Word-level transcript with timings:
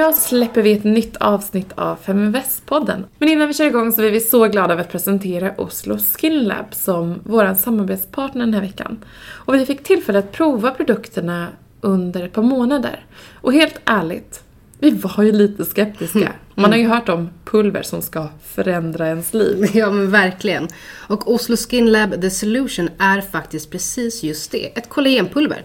Idag 0.00 0.14
släpper 0.14 0.62
vi 0.62 0.72
ett 0.72 0.84
nytt 0.84 1.16
avsnitt 1.16 1.72
av 1.74 1.96
Feminvest-podden. 1.96 3.04
Men 3.18 3.28
innan 3.28 3.48
vi 3.48 3.54
kör 3.54 3.66
igång 3.66 3.92
så 3.92 4.02
är 4.02 4.10
vi 4.10 4.20
så 4.20 4.46
glada 4.46 4.72
över 4.72 4.82
att 4.82 4.92
presentera 4.92 5.54
Oslo 5.56 5.98
Skin 5.98 6.44
Lab 6.44 6.74
som 6.74 7.20
vår 7.24 7.54
samarbetspartner 7.54 8.44
den 8.44 8.54
här 8.54 8.60
veckan. 8.60 9.04
Och 9.22 9.54
vi 9.54 9.66
fick 9.66 9.82
tillfälle 9.82 10.18
att 10.18 10.32
prova 10.32 10.70
produkterna 10.70 11.48
under 11.80 12.24
ett 12.24 12.32
par 12.32 12.42
månader. 12.42 13.04
Och 13.34 13.52
helt 13.52 13.80
ärligt, 13.84 14.42
vi 14.80 14.90
var 14.90 15.22
ju 15.24 15.32
lite 15.32 15.64
skeptiska. 15.64 16.32
Man 16.54 16.70
har 16.70 16.78
ju 16.78 16.88
hört 16.88 17.08
om 17.08 17.30
pulver 17.44 17.82
som 17.82 18.02
ska 18.02 18.28
förändra 18.44 19.08
ens 19.08 19.34
liv. 19.34 19.70
Ja 19.74 19.90
men 19.90 20.10
verkligen. 20.10 20.68
Och 21.08 21.32
Oslo 21.32 21.56
Skin 21.56 21.92
Lab 21.92 22.20
The 22.20 22.30
Solution 22.30 22.88
är 22.98 23.20
faktiskt 23.20 23.70
precis 23.70 24.22
just 24.22 24.50
det, 24.50 24.78
ett 24.78 24.88
kollagenpulver. 24.88 25.64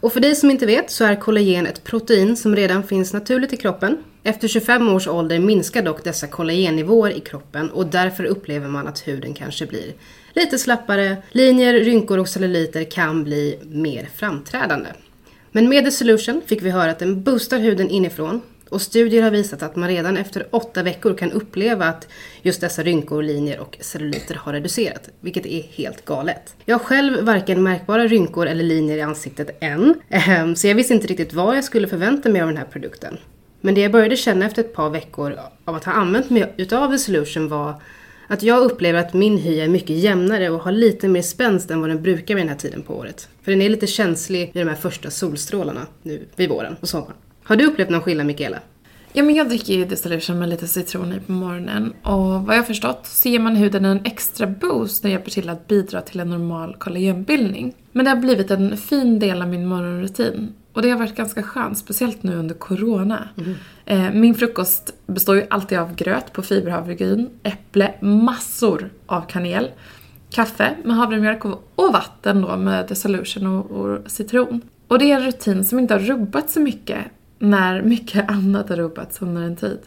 Och 0.00 0.12
för 0.12 0.20
dig 0.20 0.34
som 0.34 0.50
inte 0.50 0.66
vet 0.66 0.90
så 0.90 1.04
är 1.04 1.14
kollagen 1.14 1.66
ett 1.66 1.84
protein 1.84 2.36
som 2.36 2.56
redan 2.56 2.82
finns 2.82 3.12
naturligt 3.12 3.52
i 3.52 3.56
kroppen. 3.56 3.96
Efter 4.22 4.48
25 4.48 4.88
års 4.88 5.08
ålder 5.08 5.38
minskar 5.38 5.82
dock 5.82 6.04
dessa 6.04 6.26
kollagennivåer 6.26 7.10
i 7.10 7.20
kroppen 7.20 7.70
och 7.70 7.86
därför 7.86 8.24
upplever 8.24 8.68
man 8.68 8.86
att 8.86 9.08
huden 9.08 9.34
kanske 9.34 9.66
blir 9.66 9.92
lite 10.32 10.58
slappare, 10.58 11.16
linjer, 11.30 11.74
rynkor 11.74 12.18
och 12.18 12.28
celluliter 12.28 12.84
kan 12.84 13.24
bli 13.24 13.58
mer 13.62 14.08
framträdande. 14.16 14.88
Men 15.52 15.68
med 15.68 15.84
The 15.84 15.90
Solution 15.90 16.42
fick 16.46 16.62
vi 16.62 16.70
höra 16.70 16.90
att 16.90 16.98
den 16.98 17.22
boostar 17.22 17.58
huden 17.58 17.90
inifrån 17.90 18.40
och 18.68 18.82
studier 18.82 19.22
har 19.22 19.30
visat 19.30 19.62
att 19.62 19.76
man 19.76 19.88
redan 19.88 20.16
efter 20.16 20.46
åtta 20.50 20.82
veckor 20.82 21.14
kan 21.14 21.32
uppleva 21.32 21.86
att 21.86 22.08
just 22.42 22.60
dessa 22.60 22.82
rynkor, 22.82 23.22
linjer 23.22 23.60
och 23.60 23.76
celluliter 23.80 24.34
har 24.34 24.52
reducerat, 24.52 25.08
vilket 25.20 25.46
är 25.46 25.62
helt 25.62 26.04
galet. 26.04 26.56
Jag 26.64 26.78
har 26.78 26.84
själv 26.84 27.24
varken 27.24 27.62
märkbara 27.62 28.06
rynkor 28.06 28.46
eller 28.46 28.64
linjer 28.64 28.96
i 28.96 29.02
ansiktet 29.02 29.58
än, 29.60 29.94
ehm, 30.10 30.56
så 30.56 30.66
jag 30.66 30.74
visste 30.74 30.94
inte 30.94 31.06
riktigt 31.06 31.32
vad 31.32 31.56
jag 31.56 31.64
skulle 31.64 31.88
förvänta 31.88 32.28
mig 32.28 32.40
av 32.40 32.48
den 32.48 32.56
här 32.56 32.64
produkten. 32.64 33.18
Men 33.60 33.74
det 33.74 33.80
jag 33.80 33.92
började 33.92 34.16
känna 34.16 34.46
efter 34.46 34.62
ett 34.62 34.74
par 34.74 34.90
veckor 34.90 35.38
av 35.64 35.74
att 35.74 35.84
ha 35.84 35.92
använt 35.92 36.30
mig 36.30 36.54
utav 36.56 36.90
The 36.90 36.98
Solution 36.98 37.48
var 37.48 37.82
att 38.26 38.42
jag 38.42 38.64
upplever 38.64 38.98
att 38.98 39.14
min 39.14 39.38
hy 39.38 39.60
är 39.60 39.68
mycket 39.68 39.96
jämnare 39.96 40.50
och 40.50 40.60
har 40.60 40.72
lite 40.72 41.08
mer 41.08 41.22
spänst 41.22 41.70
än 41.70 41.80
vad 41.80 41.90
den 41.90 42.02
brukar 42.02 42.34
vid 42.34 42.44
den 42.44 42.48
här 42.48 42.56
tiden 42.56 42.82
på 42.82 42.96
året. 42.96 43.28
För 43.42 43.50
den 43.50 43.62
är 43.62 43.68
lite 43.68 43.86
känslig 43.86 44.50
vid 44.54 44.66
de 44.66 44.70
här 44.70 44.76
första 44.76 45.10
solstrålarna 45.10 45.86
nu 46.02 46.26
vid 46.36 46.48
våren 46.48 46.76
och 46.80 46.88
sommaren. 46.88 47.16
Har 47.48 47.56
du 47.56 47.66
upplevt 47.66 47.90
någon 47.90 48.00
skillnad 48.00 48.26
Mikaela? 48.26 48.58
Ja, 49.12 49.22
men 49.22 49.34
jag 49.34 49.48
dricker 49.48 49.74
ju 49.74 49.84
Dissolution 49.84 50.38
med 50.38 50.48
lite 50.48 50.68
citron 50.68 51.12
i 51.12 51.20
på 51.20 51.32
morgonen 51.32 51.92
och 52.02 52.18
vad 52.18 52.56
jag 52.56 52.60
har 52.60 52.62
förstått 52.62 53.06
så 53.06 53.28
ger 53.28 53.38
man 53.38 53.56
huden 53.56 53.84
en 53.84 54.00
extra 54.04 54.46
boost 54.46 55.04
när 55.04 55.10
hjälper 55.10 55.30
till 55.30 55.48
att 55.48 55.66
bidra 55.66 56.00
till 56.00 56.20
en 56.20 56.30
normal 56.30 56.76
kollagenbildning. 56.78 57.74
Men 57.92 58.04
det 58.04 58.10
har 58.10 58.16
blivit 58.16 58.50
en 58.50 58.76
fin 58.76 59.18
del 59.18 59.42
av 59.42 59.48
min 59.48 59.66
morgonrutin 59.66 60.52
och 60.72 60.82
det 60.82 60.90
har 60.90 60.98
varit 60.98 61.16
ganska 61.16 61.42
skönt, 61.42 61.78
speciellt 61.78 62.22
nu 62.22 62.36
under 62.36 62.54
corona. 62.54 63.28
Mm. 63.86 64.20
Min 64.20 64.34
frukost 64.34 64.94
består 65.06 65.36
ju 65.36 65.46
alltid 65.50 65.78
av 65.78 65.94
gröt 65.94 66.32
på 66.32 66.42
fiberhavregryn, 66.42 67.30
äpple, 67.42 67.94
massor 68.00 68.90
av 69.06 69.20
kanel, 69.20 69.70
kaffe 70.30 70.74
med 70.84 70.96
havremjölk 70.96 71.44
och 71.74 71.92
vatten 71.92 72.42
då 72.42 72.56
med 72.56 72.88
Dissolution 72.88 73.46
och, 73.46 73.70
och 73.70 74.10
citron. 74.10 74.60
Och 74.88 74.98
det 74.98 75.12
är 75.12 75.16
en 75.16 75.26
rutin 75.26 75.64
som 75.64 75.78
inte 75.78 75.94
har 75.94 76.00
rubbat 76.00 76.50
så 76.50 76.60
mycket 76.60 76.98
när 77.38 77.82
mycket 77.82 78.30
annat 78.30 78.68
har 78.68 78.76
rubbats 78.76 79.22
under 79.22 79.42
en 79.42 79.56
tid. 79.56 79.78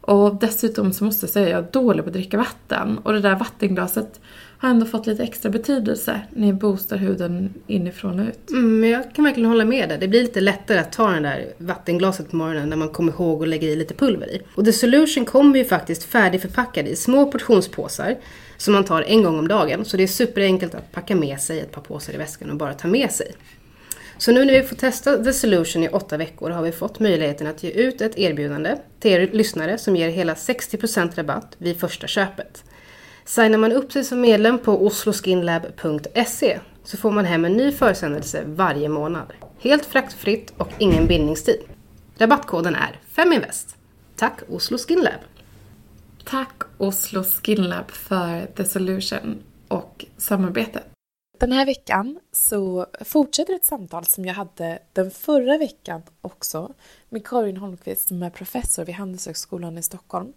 Och 0.00 0.34
dessutom 0.34 0.92
så 0.92 1.04
måste 1.04 1.26
jag 1.26 1.30
säga 1.30 1.46
att 1.46 1.52
jag 1.52 1.68
är 1.68 1.72
dålig 1.72 2.04
på 2.04 2.08
att 2.08 2.14
dricka 2.14 2.36
vatten. 2.36 2.98
Och 2.98 3.12
det 3.12 3.20
där 3.20 3.34
vattenglaset 3.34 4.20
har 4.58 4.68
ändå 4.70 4.86
fått 4.86 5.06
lite 5.06 5.22
extra 5.22 5.50
betydelse 5.50 6.20
när 6.30 6.46
jag 6.46 6.56
boostar 6.56 6.96
huden 6.96 7.54
inifrån 7.66 8.20
och 8.20 8.26
ut. 8.26 8.50
Mm, 8.50 8.90
jag 8.90 9.14
kan 9.14 9.24
verkligen 9.24 9.50
hålla 9.50 9.64
med 9.64 9.88
dig. 9.88 9.98
Det 9.98 10.08
blir 10.08 10.22
lite 10.22 10.40
lättare 10.40 10.78
att 10.78 10.92
ta 10.92 11.10
det 11.10 11.20
där 11.20 11.46
vattenglaset 11.58 12.30
på 12.30 12.36
morgonen 12.36 12.68
när 12.68 12.76
man 12.76 12.88
kommer 12.88 13.12
ihåg 13.12 13.42
att 13.42 13.48
lägga 13.48 13.68
i 13.68 13.76
lite 13.76 13.94
pulver 13.94 14.26
i. 14.26 14.42
Och 14.54 14.64
The 14.64 14.72
Solution 14.72 15.24
kommer 15.24 15.58
ju 15.58 15.64
faktiskt 15.64 16.04
färdigförpackad 16.04 16.88
i 16.88 16.96
små 16.96 17.32
portionspåsar 17.32 18.16
som 18.56 18.74
man 18.74 18.84
tar 18.84 19.02
en 19.02 19.22
gång 19.22 19.38
om 19.38 19.48
dagen. 19.48 19.84
Så 19.84 19.96
det 19.96 20.02
är 20.02 20.06
superenkelt 20.06 20.74
att 20.74 20.92
packa 20.92 21.16
med 21.16 21.40
sig 21.40 21.60
ett 21.60 21.72
par 21.72 21.82
påsar 21.82 22.14
i 22.14 22.16
väskan 22.16 22.50
och 22.50 22.56
bara 22.56 22.74
ta 22.74 22.88
med 22.88 23.10
sig. 23.10 23.32
Så 24.20 24.32
nu 24.32 24.44
när 24.44 24.52
vi 24.52 24.62
får 24.62 24.76
testa 24.76 25.24
The 25.24 25.32
Solution 25.32 25.82
i 25.82 25.88
åtta 25.88 26.16
veckor 26.16 26.50
har 26.50 26.62
vi 26.62 26.72
fått 26.72 27.00
möjligheten 27.00 27.46
att 27.46 27.62
ge 27.62 27.70
ut 27.70 28.00
ett 28.00 28.18
erbjudande 28.18 28.76
till 28.98 29.10
er 29.10 29.30
lyssnare 29.32 29.78
som 29.78 29.96
ger 29.96 30.08
hela 30.08 30.34
60% 30.34 31.16
rabatt 31.16 31.56
vid 31.58 31.80
första 31.80 32.06
köpet. 32.06 32.64
Signar 33.24 33.58
man 33.58 33.72
upp 33.72 33.92
sig 33.92 34.04
som 34.04 34.20
medlem 34.20 34.58
på 34.58 34.86
osloskinlab.se 34.86 36.58
så 36.84 36.96
får 36.96 37.10
man 37.10 37.24
hem 37.24 37.44
en 37.44 37.52
ny 37.52 37.72
försändelse 37.72 38.42
varje 38.46 38.88
månad. 38.88 39.32
Helt 39.60 39.86
fraktfritt 39.86 40.52
och 40.56 40.68
ingen 40.78 41.06
bindningstid. 41.06 41.60
Rabattkoden 42.18 42.74
är 42.74 43.00
FEMINVEST. 43.08 43.76
Tack 44.16 44.38
Oslo 44.48 44.78
Skin 44.78 45.00
Lab! 45.00 45.20
Tack 46.24 46.62
Oslo 46.78 47.24
Skin 47.24 47.62
Lab 47.62 47.90
för 47.90 48.46
The 48.56 48.64
Solution 48.64 49.42
och 49.68 50.04
samarbetet. 50.16 50.84
Den 51.40 51.52
här 51.52 51.66
veckan 51.66 52.20
så 52.32 52.86
fortsätter 53.00 53.54
ett 53.54 53.64
samtal 53.64 54.04
som 54.04 54.24
jag 54.24 54.34
hade 54.34 54.78
den 54.92 55.10
förra 55.10 55.58
veckan 55.58 56.02
också 56.20 56.74
med 57.08 57.26
Karin 57.26 57.56
Holmqvist 57.56 58.08
som 58.08 58.22
är 58.22 58.30
professor 58.30 58.84
vid 58.84 58.94
Handelshögskolan 58.94 59.78
i 59.78 59.82
Stockholm. 59.82 60.32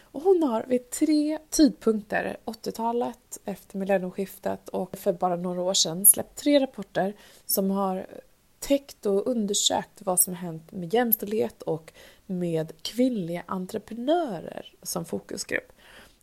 Och 0.00 0.22
hon 0.22 0.42
har 0.42 0.64
vid 0.68 0.90
tre 0.90 1.38
tidpunkter, 1.50 2.36
80-talet, 2.44 3.38
efter 3.44 3.78
millennieskiftet 3.78 4.68
och 4.68 4.98
för 4.98 5.12
bara 5.12 5.36
några 5.36 5.62
år 5.62 5.74
sedan, 5.74 6.06
släppt 6.06 6.38
tre 6.38 6.60
rapporter 6.60 7.14
som 7.46 7.70
har 7.70 8.06
täckt 8.58 9.06
och 9.06 9.26
undersökt 9.26 10.02
vad 10.02 10.20
som 10.20 10.34
hänt 10.34 10.72
med 10.72 10.94
jämställdhet 10.94 11.62
och 11.62 11.92
med 12.26 12.72
kvinnliga 12.82 13.42
entreprenörer 13.46 14.74
som 14.82 15.04
fokusgrupp. 15.04 15.72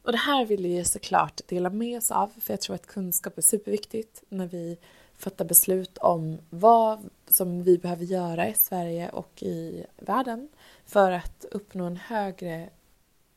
Och 0.04 0.12
det 0.12 0.18
här 0.18 0.46
vill 0.46 0.64
vi 0.64 0.86
såklart 0.86 1.42
dela 1.48 1.70
med 1.70 1.98
oss 1.98 2.12
av 2.12 2.32
för 2.40 2.54
jag 2.54 2.62
tror 2.62 2.76
att 2.76 2.88
kunskap 2.88 3.38
är 3.38 3.42
superviktigt 3.42 4.24
när 4.30 4.48
vi 4.48 4.78
fattar 5.18 5.46
beslut 5.46 5.98
om 5.98 6.38
vad 6.50 7.10
som 7.28 7.64
vi 7.64 7.78
behöver 7.78 8.06
göra 8.06 8.50
i 8.50 8.54
Sverige 8.54 9.10
och 9.10 9.44
i 9.44 9.86
världen 9.98 10.50
för 10.86 11.12
att 11.12 11.46
uppnå 11.52 11.86
en 11.86 11.98
högre 11.98 12.70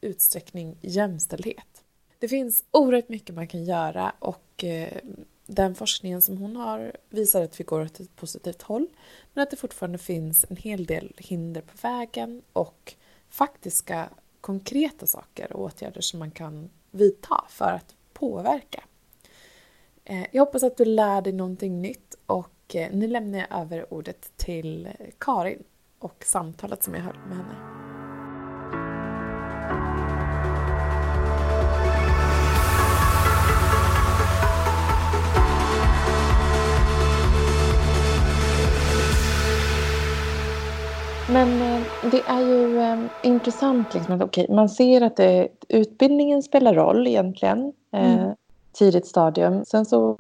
utsträckning 0.01 0.77
jämställdhet. 0.81 1.83
Det 2.19 2.29
finns 2.29 2.65
oerhört 2.71 3.09
mycket 3.09 3.35
man 3.35 3.49
kan 3.49 3.65
göra 3.65 4.13
och 4.19 4.65
eh, 4.65 4.99
den 5.47 5.75
forskningen 5.75 6.23
som 6.23 6.39
hon 6.39 6.57
har 6.57 6.97
visar 7.11 7.43
att 7.43 7.61
vi 7.61 7.65
går 7.65 7.81
åt 7.81 8.01
ett 8.01 8.17
positivt 8.17 8.63
håll 8.63 8.87
men 9.35 9.43
att 9.43 9.51
det 9.51 9.57
fortfarande 9.57 9.99
finns 9.99 10.47
en 10.49 10.57
hel 10.57 10.87
del 10.87 11.13
hinder 11.17 11.61
på 11.61 11.73
vägen 11.83 12.43
och 12.53 12.95
faktiska 13.29 14.09
konkreta 14.41 15.07
saker 15.07 15.53
och 15.53 15.63
åtgärder 15.63 16.01
som 16.01 16.19
man 16.19 16.31
kan 16.31 16.71
vidta 16.91 17.45
för 17.49 17.73
att 17.73 17.95
påverka. 18.13 18.85
Eh, 20.05 20.27
jag 20.33 20.47
hoppas 20.47 20.63
att 20.63 20.77
du 20.77 20.85
lär 20.85 21.23
dig 21.23 21.33
någonting 21.33 21.83
nytt 21.83 22.15
och 22.27 22.77
eh, 22.77 22.93
nu 22.93 23.07
lämnar 23.07 23.39
jag 23.39 23.61
över 23.61 23.95
ordet 23.95 24.37
till 24.37 24.89
Karin 25.19 25.63
och 25.99 26.25
samtalet 26.27 26.83
som 26.83 26.95
jag 26.95 27.01
hörde 27.01 27.19
med 27.29 27.37
henne. 27.37 27.86
Men 41.27 41.63
eh, 41.63 41.83
det 42.01 42.29
är 42.29 42.41
ju 42.41 42.79
eh, 42.79 42.97
intressant 43.21 43.95
liksom 43.95 44.15
att 44.15 44.23
okay, 44.23 44.47
man 44.49 44.69
ser 44.69 45.01
att 45.01 45.17
det, 45.17 45.49
utbildningen 45.69 46.43
spelar 46.43 46.75
roll 46.75 47.07
egentligen. 47.07 47.73
Eh, 47.93 48.15
mm. 48.15 48.35
Tidigt 48.73 49.07
stadium. 49.07 49.65
Sen 49.65 49.87
så 49.87 50.17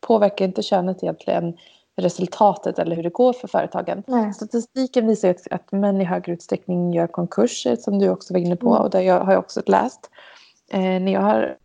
påverkar 0.00 0.44
inte 0.44 0.62
könet 0.62 1.02
egentligen 1.02 1.56
resultatet 1.96 2.78
eller 2.78 2.96
hur 2.96 3.02
det 3.02 3.10
går 3.10 3.32
för 3.32 3.48
företagen. 3.48 4.02
Nej. 4.06 4.32
Statistiken 4.32 5.06
visar 5.06 5.30
att, 5.30 5.46
att 5.50 5.72
män 5.72 6.00
i 6.00 6.04
högre 6.04 6.32
utsträckning 6.32 6.92
gör 6.92 7.06
konkurser 7.06 7.76
som 7.76 7.98
du 7.98 8.08
också 8.08 8.34
var 8.34 8.40
inne 8.40 8.56
på 8.56 8.70
mm. 8.70 8.82
och 8.82 8.90
det 8.90 9.08
har 9.08 9.32
jag 9.32 9.38
också 9.38 9.62
läst. 9.66 10.10
Eh, 10.72 10.80
när 10.80 11.12
jag 11.12 11.20
har 11.20 11.56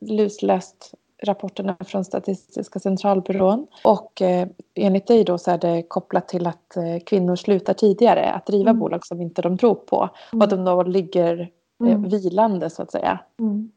lusläst 0.00 0.94
rapporterna 1.24 1.76
från 1.80 2.04
Statistiska 2.04 2.78
centralbyrån. 2.78 3.66
Och 3.84 4.22
eh, 4.22 4.48
enligt 4.74 5.06
dig 5.06 5.24
då 5.24 5.38
så 5.38 5.50
är 5.50 5.58
det 5.58 5.82
kopplat 5.82 6.28
till 6.28 6.46
att 6.46 6.76
eh, 6.76 7.04
kvinnor 7.06 7.36
slutar 7.36 7.74
tidigare 7.74 8.32
att 8.32 8.46
driva 8.46 8.70
mm. 8.70 8.80
bolag 8.80 9.06
som 9.06 9.20
inte 9.20 9.42
de 9.42 9.58
tror 9.58 9.74
på. 9.74 9.96
Mm. 9.96 10.40
Och 10.40 10.44
att 10.44 10.50
de 10.50 10.64
då 10.64 10.82
ligger 10.82 11.40
eh, 11.84 11.92
mm. 11.92 12.08
vilande 12.08 12.70
så 12.70 12.82
att 12.82 12.90
säga. 12.90 13.18
Mm. 13.40 13.70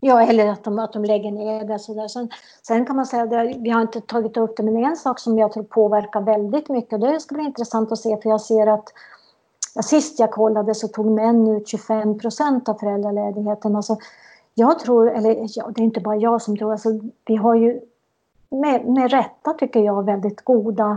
Ja, 0.00 0.22
eller 0.22 0.48
att 0.48 0.64
de, 0.64 0.78
att 0.78 0.92
de 0.92 1.04
lägger 1.04 1.30
ner 1.30 1.64
det. 1.64 1.78
Så 1.78 1.94
där. 1.94 2.08
Sen, 2.08 2.30
sen 2.62 2.86
kan 2.86 2.96
man 2.96 3.06
säga, 3.06 3.22
att 3.22 3.56
vi 3.56 3.70
har 3.70 3.80
inte 3.80 4.00
tagit 4.00 4.36
upp 4.36 4.56
det, 4.56 4.62
men 4.62 4.84
en 4.84 4.96
sak 4.96 5.18
som 5.18 5.38
jag 5.38 5.52
tror 5.52 5.62
påverkar 5.62 6.20
väldigt 6.20 6.68
mycket, 6.68 7.00
det 7.00 7.20
ska 7.20 7.34
bli 7.34 7.44
intressant 7.44 7.92
att 7.92 7.98
se, 7.98 8.16
för 8.22 8.30
jag 8.30 8.40
ser 8.40 8.66
att 8.66 8.84
ja, 9.74 9.82
sist 9.82 10.18
jag 10.18 10.30
kollade 10.30 10.74
så 10.74 10.88
tog 10.88 11.06
män 11.06 11.48
ut 11.48 11.68
25 11.68 12.18
procent 12.18 12.68
av 12.68 12.74
föräldraledigheten. 12.74 13.76
Alltså, 13.76 13.96
jag 14.60 14.78
tror, 14.78 15.10
eller 15.10 15.46
ja, 15.56 15.70
det 15.74 15.82
är 15.82 15.84
inte 15.84 16.00
bara 16.00 16.16
jag 16.16 16.42
som 16.42 16.56
tror, 16.56 16.72
alltså, 16.72 16.88
vi 17.24 17.36
har 17.36 17.54
ju 17.54 17.80
med, 18.50 18.86
med 18.86 19.10
rätta 19.10 19.52
tycker 19.52 19.80
jag 19.80 20.04
väldigt 20.04 20.44
goda 20.44 20.96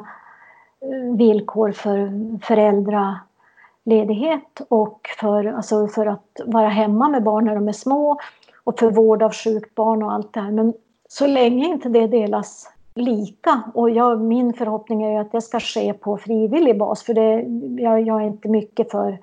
eh, 0.81 1.15
villkor 1.17 1.71
för 1.71 2.11
föräldraledighet 2.45 4.61
och 4.69 5.09
för, 5.19 5.45
alltså 5.45 5.87
för 5.87 6.05
att 6.05 6.41
vara 6.45 6.69
hemma 6.69 7.09
med 7.09 7.23
barn 7.23 7.45
när 7.45 7.55
de 7.55 7.67
är 7.67 7.73
små 7.73 8.19
och 8.63 8.79
för 8.79 8.91
vård 8.91 9.23
av 9.23 9.33
sjukt 9.33 9.75
barn 9.75 10.03
och 10.03 10.13
allt 10.13 10.33
det 10.33 10.39
här. 10.39 10.51
Men 10.51 10.73
så 11.09 11.27
länge 11.27 11.67
inte 11.67 11.89
det 11.89 12.07
delas 12.07 12.69
lika 12.95 13.61
och 13.73 13.89
jag, 13.89 14.21
min 14.21 14.53
förhoppning 14.53 15.03
är 15.03 15.11
ju 15.11 15.17
att 15.17 15.31
det 15.31 15.41
ska 15.41 15.59
ske 15.59 15.93
på 15.93 16.17
frivillig 16.17 16.77
bas 16.77 17.03
för 17.03 17.13
det, 17.13 17.45
jag, 17.83 18.01
jag 18.01 18.21
är 18.21 18.27
inte 18.27 18.47
mycket 18.47 18.91
för 18.91 19.19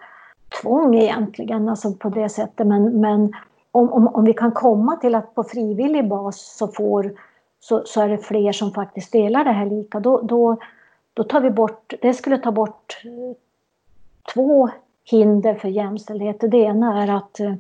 tvång 0.62 0.94
egentligen, 0.94 1.69
alltså 1.69 1.92
på 1.92 2.08
det 2.08 2.28
sättet. 2.28 2.66
Men, 2.66 3.00
men 3.00 3.32
om, 3.72 3.93
om, 3.93 4.08
om 4.08 4.25
vi 4.25 4.34
kan 4.34 4.52
komma 4.52 4.96
till 4.96 5.14
att 5.14 5.34
på 5.34 5.44
frivillig 5.44 6.08
bas 6.08 6.56
så, 6.56 6.69
får, 6.69 7.12
så, 7.61 7.82
så 7.87 8.00
är 8.00 8.08
det 8.08 8.19
fler 8.19 8.52
som 8.52 8.72
faktiskt 8.72 9.12
delar 9.12 9.44
det 9.44 9.52
här 9.52 9.67
lika, 9.67 10.00
då, 10.00 10.20
då, 10.20 10.56
då 11.14 11.25
tar 11.25 11.40
vi 11.40 11.50
bort, 11.50 11.94
det 12.02 12.14
skulle 12.14 12.38
ta 12.38 12.52
bort 12.52 13.02
eh, 13.05 13.37
två 14.34 14.70
hinder 15.05 15.55
för 15.55 15.69
jämställdhet. 15.69 16.37
Det 16.40 16.58
ena 16.58 17.02
är 17.02 17.17
att 17.17 17.40
eh, 17.40 17.55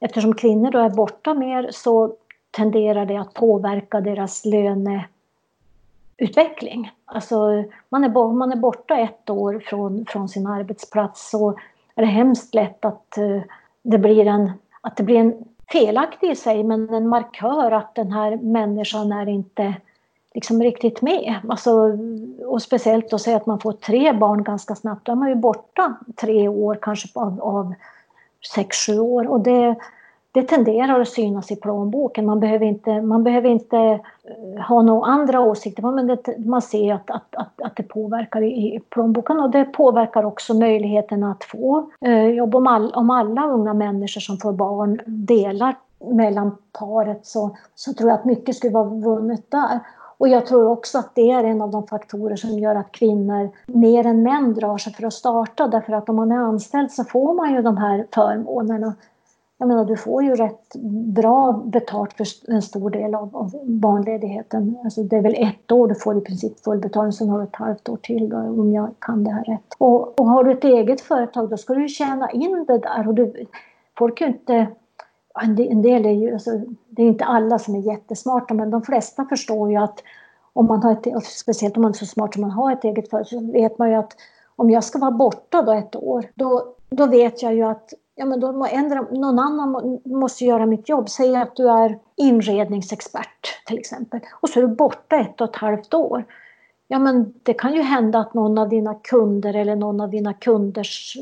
eftersom 0.00 0.34
kvinnor 0.34 0.70
då 0.70 0.78
är 0.78 0.90
borta 0.90 1.34
mer 1.34 1.68
så 1.72 2.14
tenderar 2.50 3.06
det 3.06 3.16
att 3.16 3.34
påverka 3.34 4.00
deras 4.00 4.44
löneutveckling. 4.44 6.92
Alltså 7.04 7.64
man 7.88 8.04
är, 8.04 8.32
man 8.32 8.52
är 8.52 8.56
borta 8.56 8.96
ett 8.96 9.30
år 9.30 9.62
från, 9.66 10.06
från 10.08 10.28
sin 10.28 10.46
arbetsplats 10.46 11.30
så 11.30 11.50
är 11.94 12.02
det 12.02 12.06
hemskt 12.06 12.54
lätt 12.54 12.84
att 12.84 13.18
eh, 13.18 13.40
det 13.82 13.98
blir 13.98 14.26
en, 14.26 14.52
att 14.80 14.96
det 14.96 15.02
blir 15.02 15.16
en 15.16 15.44
felaktig 15.72 16.30
i 16.30 16.36
sig 16.36 16.64
men 16.64 16.94
en 16.94 17.08
markör 17.08 17.70
att 17.70 17.94
den 17.94 18.12
här 18.12 18.36
människan 18.36 19.12
är 19.12 19.28
inte 19.28 19.74
liksom 20.34 20.62
riktigt 20.62 21.02
med. 21.02 21.34
Alltså, 21.48 21.98
och 22.46 22.62
speciellt 22.62 23.12
att 23.12 23.20
säga 23.20 23.36
att 23.36 23.46
man 23.46 23.60
får 23.60 23.72
tre 23.72 24.12
barn 24.12 24.42
ganska 24.42 24.74
snabbt, 24.74 25.06
då 25.06 25.12
är 25.12 25.16
man 25.16 25.28
ju 25.28 25.34
borta 25.34 25.94
tre 26.16 26.48
år 26.48 26.78
kanske 26.82 27.08
av, 27.14 27.40
av 27.42 27.74
sex, 28.54 28.76
sju 28.86 28.98
år. 28.98 29.28
Och 29.28 29.40
det, 29.40 29.76
det 30.40 30.46
tenderar 30.46 31.00
att 31.00 31.08
synas 31.08 31.50
i 31.50 31.56
plånboken. 31.56 32.26
Man 32.26 32.40
behöver 32.40 32.66
inte, 32.66 33.02
man 33.02 33.24
behöver 33.24 33.48
inte 33.48 33.76
eh, 33.76 34.66
ha 34.68 34.82
några 34.82 35.06
andra 35.06 35.40
åsikter 35.40 35.82
men 35.82 36.06
det, 36.06 36.38
man 36.38 36.62
ser 36.62 36.94
att, 36.94 37.10
att, 37.10 37.34
att, 37.36 37.62
att 37.62 37.76
det 37.76 37.82
påverkar 37.82 38.42
i 38.42 38.80
plånboken 38.90 39.40
och 39.40 39.50
det 39.50 39.64
påverkar 39.64 40.24
också 40.24 40.54
möjligheten 40.54 41.24
att 41.24 41.44
få 41.44 41.90
eh, 42.00 42.26
jobb. 42.26 42.54
Om, 42.54 42.66
all, 42.66 42.92
om 42.92 43.10
alla 43.10 43.46
unga 43.46 43.74
människor 43.74 44.20
som 44.20 44.36
får 44.36 44.52
barn 44.52 45.00
delar 45.06 45.74
mellan 46.10 46.56
paret 46.78 47.26
så, 47.26 47.56
så 47.74 47.92
tror 47.92 48.10
jag 48.10 48.18
att 48.18 48.24
mycket 48.24 48.56
skulle 48.56 48.72
vara 48.72 48.84
vunnet 48.84 49.50
där. 49.50 49.80
Och 50.18 50.28
jag 50.28 50.46
tror 50.46 50.70
också 50.70 50.98
att 50.98 51.14
det 51.14 51.30
är 51.30 51.44
en 51.44 51.62
av 51.62 51.70
de 51.70 51.86
faktorer 51.86 52.36
som 52.36 52.58
gör 52.58 52.74
att 52.74 52.92
kvinnor 52.92 53.50
mer 53.66 54.06
än 54.06 54.22
män 54.22 54.54
drar 54.54 54.78
sig 54.78 54.92
för 54.92 55.06
att 55.06 55.12
starta. 55.12 55.68
Därför 55.68 55.92
att 55.92 56.08
om 56.08 56.16
man 56.16 56.32
är 56.32 56.36
anställd 56.36 56.90
så 56.90 57.04
får 57.04 57.34
man 57.34 57.54
ju 57.54 57.62
de 57.62 57.76
här 57.76 58.06
förmånerna. 58.14 58.94
Jag 59.58 59.68
menar, 59.68 59.84
du 59.84 59.96
får 59.96 60.24
ju 60.24 60.34
rätt 60.34 60.74
bra 61.14 61.52
betalt 61.52 62.12
för 62.12 62.26
en 62.52 62.62
stor 62.62 62.90
del 62.90 63.14
av, 63.14 63.36
av 63.36 63.50
barnledigheten. 63.64 64.78
Alltså 64.84 65.02
det 65.02 65.16
är 65.16 65.22
väl 65.22 65.34
ett 65.34 65.72
år 65.72 65.88
du 65.88 65.94
får 65.94 66.18
i 66.18 66.20
princip 66.20 66.60
full 66.64 66.78
betalning, 66.78 67.12
sen 67.12 67.28
har 67.28 67.38
du 67.38 67.44
ett 67.44 67.56
halvt 67.56 67.88
år 67.88 67.96
till 67.96 68.28
då, 68.28 68.36
om 68.36 68.72
jag 68.72 68.90
kan 68.98 69.24
det 69.24 69.30
här 69.30 69.44
rätt. 69.44 69.74
Och, 69.78 70.20
och 70.20 70.26
har 70.26 70.44
du 70.44 70.52
ett 70.52 70.64
eget 70.64 71.00
företag 71.00 71.50
då 71.50 71.56
ska 71.56 71.74
du 71.74 71.88
tjäna 71.88 72.30
in 72.30 72.64
det 72.68 72.78
där. 72.78 73.08
Och 73.08 73.14
du, 73.14 73.46
folk 73.98 74.20
är 74.20 74.26
inte 74.26 74.66
en 75.40 75.82
del 75.82 76.06
är 76.06 76.10
ju, 76.10 76.32
alltså, 76.32 76.50
det 76.88 77.02
är 77.02 77.06
inte 77.06 77.24
alla 77.24 77.58
som 77.58 77.74
är 77.74 77.80
jättesmarta 77.80 78.54
men 78.54 78.70
de 78.70 78.82
flesta 78.82 79.24
förstår 79.24 79.70
ju 79.70 79.76
att 79.76 80.02
om 80.52 80.66
man 80.66 80.82
har 80.82 80.92
ett, 80.92 81.24
speciellt 81.24 81.76
om 81.76 81.82
man 81.82 81.90
är 81.90 81.94
så 81.94 82.06
smart 82.06 82.34
som 82.34 82.40
man 82.40 82.50
har 82.50 82.72
ett 82.72 82.84
eget 82.84 83.10
företag, 83.10 83.26
så 83.26 83.52
vet 83.52 83.78
man 83.78 83.88
ju 83.88 83.94
att 83.94 84.16
om 84.56 84.70
jag 84.70 84.84
ska 84.84 84.98
vara 84.98 85.10
borta 85.10 85.62
då 85.62 85.72
ett 85.72 85.96
år, 85.96 86.26
då, 86.34 86.74
då 86.90 87.06
vet 87.06 87.42
jag 87.42 87.54
ju 87.54 87.62
att 87.62 87.94
ja, 88.18 88.24
men 88.24 88.40
då 88.40 88.52
må 88.52 88.66
ändra, 88.66 89.00
någon 89.00 89.38
annan 89.38 90.00
måste 90.04 90.44
göra 90.44 90.66
mitt 90.66 90.88
jobb. 90.88 91.08
Säg 91.08 91.36
att 91.36 91.56
du 91.56 91.70
är 91.70 91.98
inredningsexpert 92.16 93.66
till 93.66 93.78
exempel 93.78 94.20
och 94.40 94.48
så 94.48 94.60
är 94.60 94.66
du 94.66 94.74
borta 94.74 95.16
ett 95.16 95.40
och 95.40 95.48
ett 95.48 95.56
halvt 95.56 95.94
år. 95.94 96.24
Ja 96.88 96.98
men 96.98 97.34
det 97.42 97.54
kan 97.54 97.74
ju 97.74 97.82
hända 97.82 98.18
att 98.18 98.34
någon 98.34 98.58
av 98.58 98.68
dina 98.68 98.94
kunder 98.94 99.56
eller 99.56 99.76
någon 99.76 100.00
av 100.00 100.10
dina 100.10 100.34
kunders, 100.34 101.16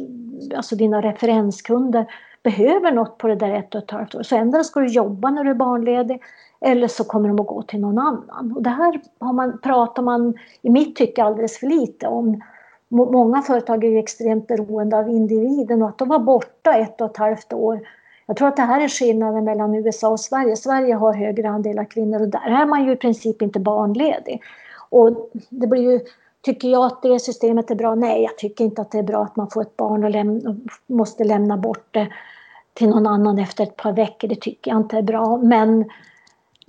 alltså 0.57 0.77
dina 0.77 1.03
referenskunder 1.03 2.07
behöver 2.43 2.93
något 2.93 3.19
på 3.19 3.29
det 3.29 3.37
där 3.37 3.51
ett 3.51 3.75
och 3.75 3.83
ett 3.83 3.91
halvt 3.91 4.15
år. 4.15 4.23
Så 4.23 4.37
ändå 4.37 4.65
ska 4.65 4.81
du 4.81 4.87
jobba 4.87 5.31
när 5.31 5.45
du 5.45 5.51
är 5.51 5.55
barnledig 5.55 6.23
eller 6.61 6.89
så 6.89 7.05
kommer 7.05 7.29
de 7.29 7.41
att 7.41 7.47
gå 7.47 7.63
till 7.63 7.81
någon 7.81 7.99
annan. 7.99 8.53
Och 8.57 8.63
det 8.63 8.71
här 8.71 9.01
har 9.19 9.33
man, 9.33 9.59
pratar 9.59 10.03
man 10.03 10.35
i 10.63 10.71
mitt 10.71 10.97
tycke 10.97 11.25
alldeles 11.25 11.59
för 11.59 11.67
lite 11.67 12.07
om. 12.07 12.43
Många 12.89 13.43
företag 13.43 13.85
är 13.85 13.89
ju 13.89 13.99
extremt 13.99 14.47
beroende 14.47 14.99
av 14.99 15.09
individen 15.09 15.83
och 15.83 15.89
att 15.89 15.99
de 15.99 16.09
var 16.09 16.19
borta 16.19 16.75
ett 16.75 17.01
och 17.01 17.11
ett 17.11 17.17
halvt 17.17 17.53
år. 17.53 17.81
Jag 18.27 18.37
tror 18.37 18.49
att 18.49 18.57
det 18.57 18.63
här 18.63 18.81
är 18.81 18.89
skillnaden 18.89 19.45
mellan 19.45 19.75
USA 19.75 20.09
och 20.09 20.21
Sverige. 20.21 20.57
Sverige 20.57 20.95
har 20.95 21.15
högre 21.15 21.49
andel 21.49 21.79
av 21.79 21.85
kvinnor 21.85 22.23
och 22.23 22.29
där 22.29 22.63
är 22.63 22.67
man 22.67 22.85
ju 22.85 22.93
i 22.93 22.97
princip 22.97 23.43
inte 23.43 23.61
barnledig. 23.61 24.43
Och 24.91 25.31
det 25.51 25.67
blir 25.67 25.93
ju 25.93 26.01
Tycker 26.47 26.69
jag 26.69 26.85
att 26.85 27.03
det 27.03 27.21
systemet 27.21 27.71
är 27.71 27.75
bra? 27.75 27.95
Nej, 27.95 28.23
jag 28.23 28.39
tycker 28.39 28.65
inte 28.65 28.83
att 28.83 28.91
det 28.91 28.99
är 28.99 29.03
bra 29.03 29.23
att 29.23 29.37
man 29.37 29.51
får 29.51 29.63
ett 29.63 29.77
barn 29.77 30.05
och 30.05 30.11
lämna, 30.11 30.57
måste 30.87 31.25
lämna 31.25 31.57
bort 31.57 31.89
det 31.91 32.09
till 32.75 32.89
någon 32.89 33.07
annan 33.07 33.39
efter 33.39 33.65
ett 33.65 33.77
par 33.77 33.93
veckor. 33.93 34.29
Det 34.29 34.41
tycker 34.41 34.71
jag 34.71 34.81
inte 34.81 34.99
är 34.99 35.03
bra. 35.03 35.37
Men, 35.37 35.85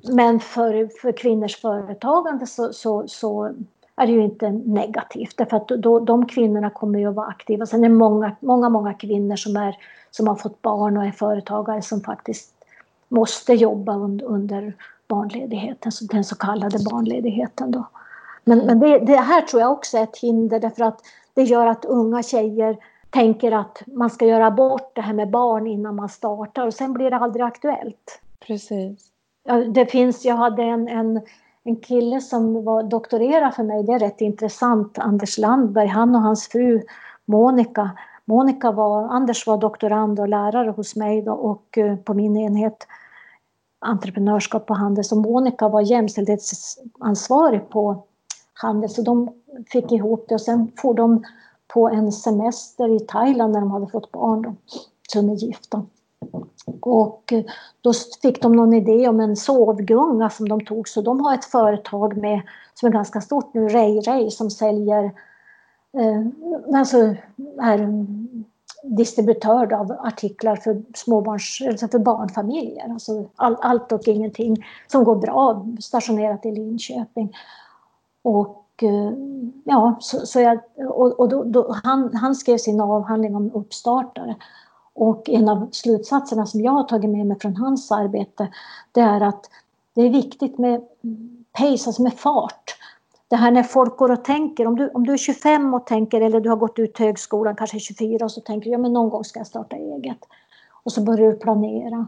men 0.08 0.40
för, 0.40 1.00
för 1.02 1.12
kvinnors 1.12 1.62
företagande 1.62 2.48
så, 2.48 2.74
så, 2.74 3.08
så 3.08 3.52
är 3.98 4.08
det 4.08 4.14
ju 4.14 4.24
inte 4.24 4.52
negativt. 4.52 5.38
Därför 5.38 5.58
att 5.58 5.68
då, 5.68 6.00
de 6.00 6.26
kvinnorna 6.26 6.70
kommer 6.70 7.00
ju 7.00 7.10
att 7.10 7.16
vara 7.16 7.28
aktiva. 7.28 7.66
Sen 7.66 7.84
är 7.84 7.90
det 7.90 7.96
många, 7.96 8.36
många, 8.40 8.70
många 8.70 8.94
kvinnor 8.94 9.36
som, 9.36 9.58
är, 9.58 9.78
som 10.12 10.28
har 10.28 10.36
fått 10.36 10.62
barn 10.62 10.98
och 10.98 11.06
är 11.06 11.12
företagare 11.12 11.82
som 11.82 12.02
faktiskt 12.02 12.54
måste 13.08 13.54
jobba 13.54 13.96
under, 13.96 14.26
under 14.26 14.74
barnledigheten, 15.08 15.92
den 16.02 16.24
så 16.24 16.36
kallade 16.36 16.80
barnledigheten. 16.92 17.72
Då. 17.72 17.86
Men, 18.44 18.60
men 18.60 18.80
det, 18.80 19.00
det, 19.00 19.16
här 19.16 19.42
tror 19.42 19.62
jag 19.62 19.72
också 19.72 19.98
är 19.98 20.04
ett 20.04 20.18
hinder 20.18 20.60
därför 20.60 20.84
att 20.84 21.00
det 21.34 21.44
gör 21.44 21.68
att 21.68 21.86
unga 21.86 22.24
tjejer 22.24 22.78
tänker 23.10 23.52
att 23.52 23.84
man 23.88 24.10
ska 24.10 24.26
göra 24.26 24.52
bort 24.52 24.92
det 24.95 25.02
här 25.02 25.14
med 25.14 25.30
barn 25.30 25.68
innan 25.68 25.95
man 25.95 26.10
startar 26.10 26.68
och 26.68 26.74
sen 26.74 26.94
blir 26.94 27.10
det 27.10 27.16
aldrig 27.18 27.45
aktuellt. 27.45 28.21
Precis. 28.40 29.07
Det 29.74 29.86
finns, 29.86 30.26
jag 30.26 30.36
hade 30.36 30.64
en, 30.64 30.88
en, 30.88 31.21
en 31.68 31.76
kille 31.76 32.21
som 32.21 32.64
var 32.64 32.83
doktorerad 32.83 33.56
för 33.56 33.64
mig, 33.64 33.83
det 33.83 33.92
är 33.92 34.00
rätt 34.00 34.21
intressant, 34.21 34.97
Anders 34.97 35.38
Landberg, 35.38 35.88
han 35.88 36.16
och 36.16 36.21
hans 36.21 36.47
fru 36.47 36.81
Monica. 37.26 37.92
Monica 38.26 38.71
var, 38.71 39.04
Anders 39.04 39.47
var 39.47 39.57
doktorand 39.57 40.19
och 40.19 40.28
lärare 40.28 40.69
hos 40.69 40.95
mig 40.95 41.21
då, 41.21 41.31
och 41.31 41.78
eh, 41.78 41.95
på 41.95 42.14
min 42.14 42.38
enhet 42.38 42.88
entreprenörskap 43.80 44.66
på 44.66 44.74
Handels 44.74 45.12
och 45.12 45.18
Monica 45.18 45.68
var 45.68 45.81
jämställdhetsansvarig 45.81 47.69
på 47.69 48.04
Handels 48.54 48.95
så 48.95 49.02
de 49.02 49.30
fick 49.71 49.92
ihop 49.92 50.26
det 50.30 50.36
och 50.36 50.42
sen 50.42 50.71
får 50.78 50.94
de 50.94 51.24
på 51.68 51.90
en 51.90 52.12
semester 52.12 52.95
i 52.95 53.00
Thailand 53.00 53.54
när 53.54 53.59
de 53.59 53.71
hade 53.71 53.88
fått 53.88 54.12
barn. 54.12 54.42
Då, 54.42 54.56
så 55.09 55.21
de 55.21 55.30
är 55.30 55.36
gifta. 55.36 55.86
Och 56.81 57.33
eh, 57.33 57.44
då 57.81 57.94
fick 58.21 58.42
de 58.42 58.52
någon 58.52 58.74
idé 58.74 59.07
om 59.07 59.19
en 59.19 59.36
sovgunga 59.36 60.30
som 60.30 60.50
de 60.50 60.66
tog 60.66 60.88
så 60.88 61.02
de 61.02 61.21
har 61.21 61.33
ett 61.33 61.45
företag 61.45 62.18
med, 62.18 62.42
som 62.74 62.88
är 62.88 62.94
ganska 62.94 63.21
stort 63.21 63.54
nu, 63.54 63.68
Ray 63.68 64.00
Ray 64.00 64.31
som 64.31 64.50
säljer 64.50 65.04
eh, 65.97 66.26
alltså 66.80 67.16
är 67.62 68.06
distributör 68.83 69.74
av 69.74 69.92
artiklar 69.92 70.56
för 70.56 70.81
småbarns, 70.95 71.62
alltså 71.68 71.88
för 71.88 72.00
barnfamiljer. 72.00 72.90
Alltså 72.90 73.26
all, 73.36 73.57
allt 73.62 73.92
och 73.92 74.07
ingenting 74.07 74.66
som 74.88 75.04
går 75.04 75.16
bra 75.16 75.66
stationerat 75.80 76.45
i 76.45 76.52
Linköping. 76.52 77.38
Och 78.21 78.66
eh, 78.81 79.12
ja, 79.64 79.97
så, 80.00 80.26
så 80.26 80.40
jag, 80.40 80.59
och, 80.76 81.19
och 81.19 81.30
då, 81.30 81.44
då, 81.44 81.76
han, 81.83 82.16
han 82.16 82.36
skrev 82.36 82.57
sin 82.57 82.81
avhandling 82.81 83.36
om 83.36 83.52
uppstartare. 83.54 84.36
Och 84.97 85.30
en 85.30 85.49
av 85.49 85.69
slutsatserna 85.71 86.45
som 86.45 86.61
jag 86.61 86.71
har 86.71 86.83
tagit 86.83 87.09
med 87.09 87.25
mig 87.25 87.39
från 87.39 87.56
hans 87.56 87.92
arbete 87.92 88.47
det 88.92 89.01
är 89.01 89.21
att 89.21 89.49
det 89.94 90.01
är 90.01 90.09
viktigt 90.09 90.57
med 90.57 90.81
pace, 91.51 91.89
alltså 91.89 92.01
med 92.01 92.13
fart. 92.13 92.75
Det 93.27 93.35
här 93.35 93.51
när 93.51 93.63
folk 93.63 93.97
går 93.97 94.11
och 94.11 94.23
tänker, 94.23 94.68
om 94.68 94.75
du, 94.75 94.89
om 94.89 95.06
du 95.06 95.13
är 95.13 95.18
25 95.18 95.73
och 95.73 95.85
tänker 95.85 96.21
eller 96.21 96.39
du 96.39 96.49
har 96.49 96.56
gått 96.56 96.80
ut 96.80 96.99
högskolan, 96.99 97.56
kanske 97.56 97.80
24 97.80 98.25
och 98.25 98.31
så 98.31 98.42
tänker 98.42 98.66
du 98.66 98.71
ja 98.71 98.77
men 98.77 98.94
någon 98.94 99.09
gång 99.09 99.23
ska 99.23 99.39
jag 99.39 99.47
starta 99.47 99.75
eget. 99.75 100.25
Och 100.83 100.92
så 100.92 101.01
börjar 101.01 101.31
du 101.31 101.37
planera. 101.37 102.07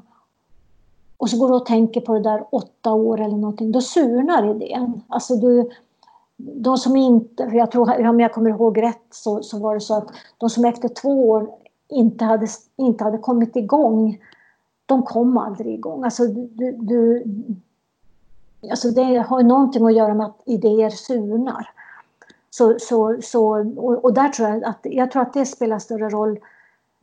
Och 1.18 1.30
så 1.30 1.38
går 1.38 1.48
du 1.48 1.56
och 1.56 1.66
tänker 1.66 2.02
på 2.02 2.14
det 2.14 2.24
där 2.24 2.44
åtta 2.52 2.94
år 2.94 3.22
eller 3.22 3.38
någonting, 3.38 3.72
då 3.72 3.82
surnar 3.82 4.56
idén. 4.56 5.02
Alltså 5.08 5.36
du, 5.36 5.70
de 6.38 6.78
som 6.78 6.96
inte, 6.96 7.44
jag 7.44 7.72
tror, 7.72 8.08
om 8.08 8.20
jag 8.20 8.34
kommer 8.34 8.50
ihåg 8.50 8.82
rätt 8.82 9.06
så, 9.12 9.44
så 9.44 9.60
var 9.60 9.74
det 9.74 9.82
så 9.82 9.98
att 9.98 10.08
de 10.38 10.50
som 10.50 10.66
efter 10.66 10.90
två 10.90 11.30
år 11.30 11.50
inte 11.90 12.26
hade, 12.26 12.48
inte 12.76 13.04
hade 13.04 13.18
kommit 13.18 13.56
igång, 13.56 14.20
de 14.86 15.04
kom 15.04 15.38
aldrig 15.38 15.74
igång. 15.74 16.04
Alltså, 16.04 16.28
du, 16.28 16.72
du, 16.72 17.24
alltså 18.72 18.92
det 18.92 19.18
har 19.18 19.44
någonting 19.44 19.86
att 19.86 19.96
göra 19.96 20.14
med 20.14 20.26
att 20.26 20.42
idéer 20.46 20.90
surnar. 20.90 21.70
Så, 22.50 22.80
så, 22.80 23.18
så, 23.22 23.74
och, 23.78 24.06
och, 24.06 24.14
där 24.14 24.30
tror 24.30 24.50
jag 24.50 24.64
att, 24.64 24.80
jag 24.84 25.12
tror 25.12 25.22
att 25.22 25.34
det 25.34 25.46
spelar 25.46 25.80
större 25.80 26.10
roll. 26.10 26.40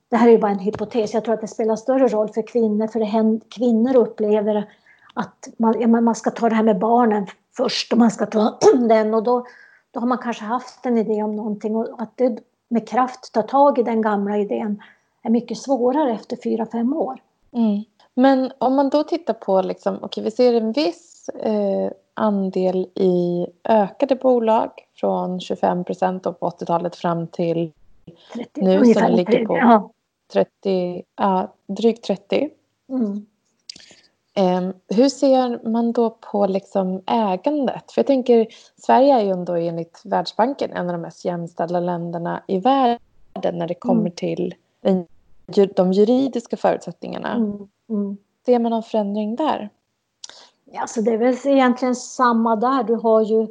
Det 0.09 0.17
här 0.17 0.29
är 0.29 0.33
ju 0.33 0.39
bara 0.39 0.51
en 0.51 0.59
hypotes. 0.59 1.15
Jag 1.15 1.25
tror 1.25 1.35
att 1.35 1.41
det 1.41 1.49
spelar 1.49 1.77
större 1.77 2.09
roll 2.09 2.29
för 2.29 2.47
kvinnor. 2.47 2.87
För 2.87 2.99
det 2.99 3.05
händer, 3.05 3.47
kvinnor 3.49 3.97
upplever 3.97 4.71
att 5.15 5.49
man, 5.57 6.05
man 6.05 6.15
ska 6.15 6.31
ta 6.31 6.49
det 6.49 6.55
här 6.55 6.63
med 6.63 6.79
barnen 6.79 7.27
först 7.57 7.93
och 7.93 7.99
man 7.99 8.11
ska 8.11 8.27
ta 8.27 8.59
den. 8.89 9.15
Och 9.15 9.23
då, 9.23 9.47
då 9.91 10.01
har 10.01 10.07
man 10.07 10.19
kanske 10.19 10.45
haft 10.45 10.87
en 10.87 10.99
idé 10.99 11.23
om 11.23 11.37
någonting 11.37 11.77
och 11.77 12.03
att 12.03 12.13
det 12.17 12.39
med 12.69 12.89
kraft 12.89 13.33
ta 13.33 13.43
tag 13.43 13.79
i 13.79 13.83
den 13.83 14.03
gamla 14.03 14.39
idén 14.39 14.83
är 15.23 15.31
mycket 15.31 15.59
svårare 15.59 16.13
efter 16.13 16.39
fyra 16.45 16.67
fem 16.67 16.93
år. 16.97 17.23
Mm. 17.53 17.85
Men 18.15 18.53
om 18.59 18.77
man 18.77 18.91
då 18.91 19.03
tittar 19.03 19.35
på, 19.35 19.63
liksom, 19.63 20.05
okay, 20.05 20.25
vi 20.25 20.31
ser 20.31 20.55
en 20.55 20.73
viss 20.73 21.29
eh, 21.29 21.91
andel 22.15 22.89
i 22.95 23.47
ökade 23.65 24.17
bolag 24.17 24.71
från 24.95 25.41
25 25.41 25.85
procent 25.85 26.23
på 26.23 26.33
80-talet 26.33 26.97
fram 26.97 27.27
till 27.27 27.73
30, 28.35 28.61
nu 28.61 28.95
som 28.95 29.13
ligger 29.13 29.47
på 29.47 29.57
ja. 29.57 29.91
30, 30.33 31.03
ja, 31.17 31.53
drygt 31.67 32.05
30. 32.05 32.51
Mm. 32.89 33.27
Eh, 34.39 34.71
hur 34.89 35.09
ser 35.09 35.69
man 35.69 35.93
då 35.93 36.11
på 36.11 36.47
liksom 36.47 37.03
ägandet? 37.07 37.93
För 37.93 37.99
jag 37.99 38.07
tänker, 38.07 38.47
Sverige 38.77 39.15
är 39.15 39.25
ju 39.25 39.31
ändå 39.31 39.55
enligt 39.55 40.01
Världsbanken 40.05 40.73
en 40.73 40.87
av 40.87 40.93
de 40.93 41.03
mest 41.03 41.25
jämställda 41.25 41.81
länderna 41.81 42.43
i 42.47 42.59
världen 42.59 43.59
när 43.59 43.69
det 43.69 43.75
kommer 43.75 44.01
mm. 44.01 44.13
till 44.13 44.55
den, 44.81 45.07
de 45.77 45.93
juridiska 45.93 46.57
förutsättningarna. 46.57 47.35
Mm. 47.35 47.69
Mm. 47.89 48.17
Ser 48.47 48.59
man 48.59 48.71
någon 48.71 48.83
förändring 48.83 49.37
där? 49.37 49.71
Alltså 50.79 51.03
det 51.03 51.11
är 51.11 51.19
väl 51.19 51.37
egentligen 51.45 51.97
samma 51.97 52.57
där. 52.57 52.85
Du 52.85 52.95
har 52.95 53.23
ju, 53.23 53.47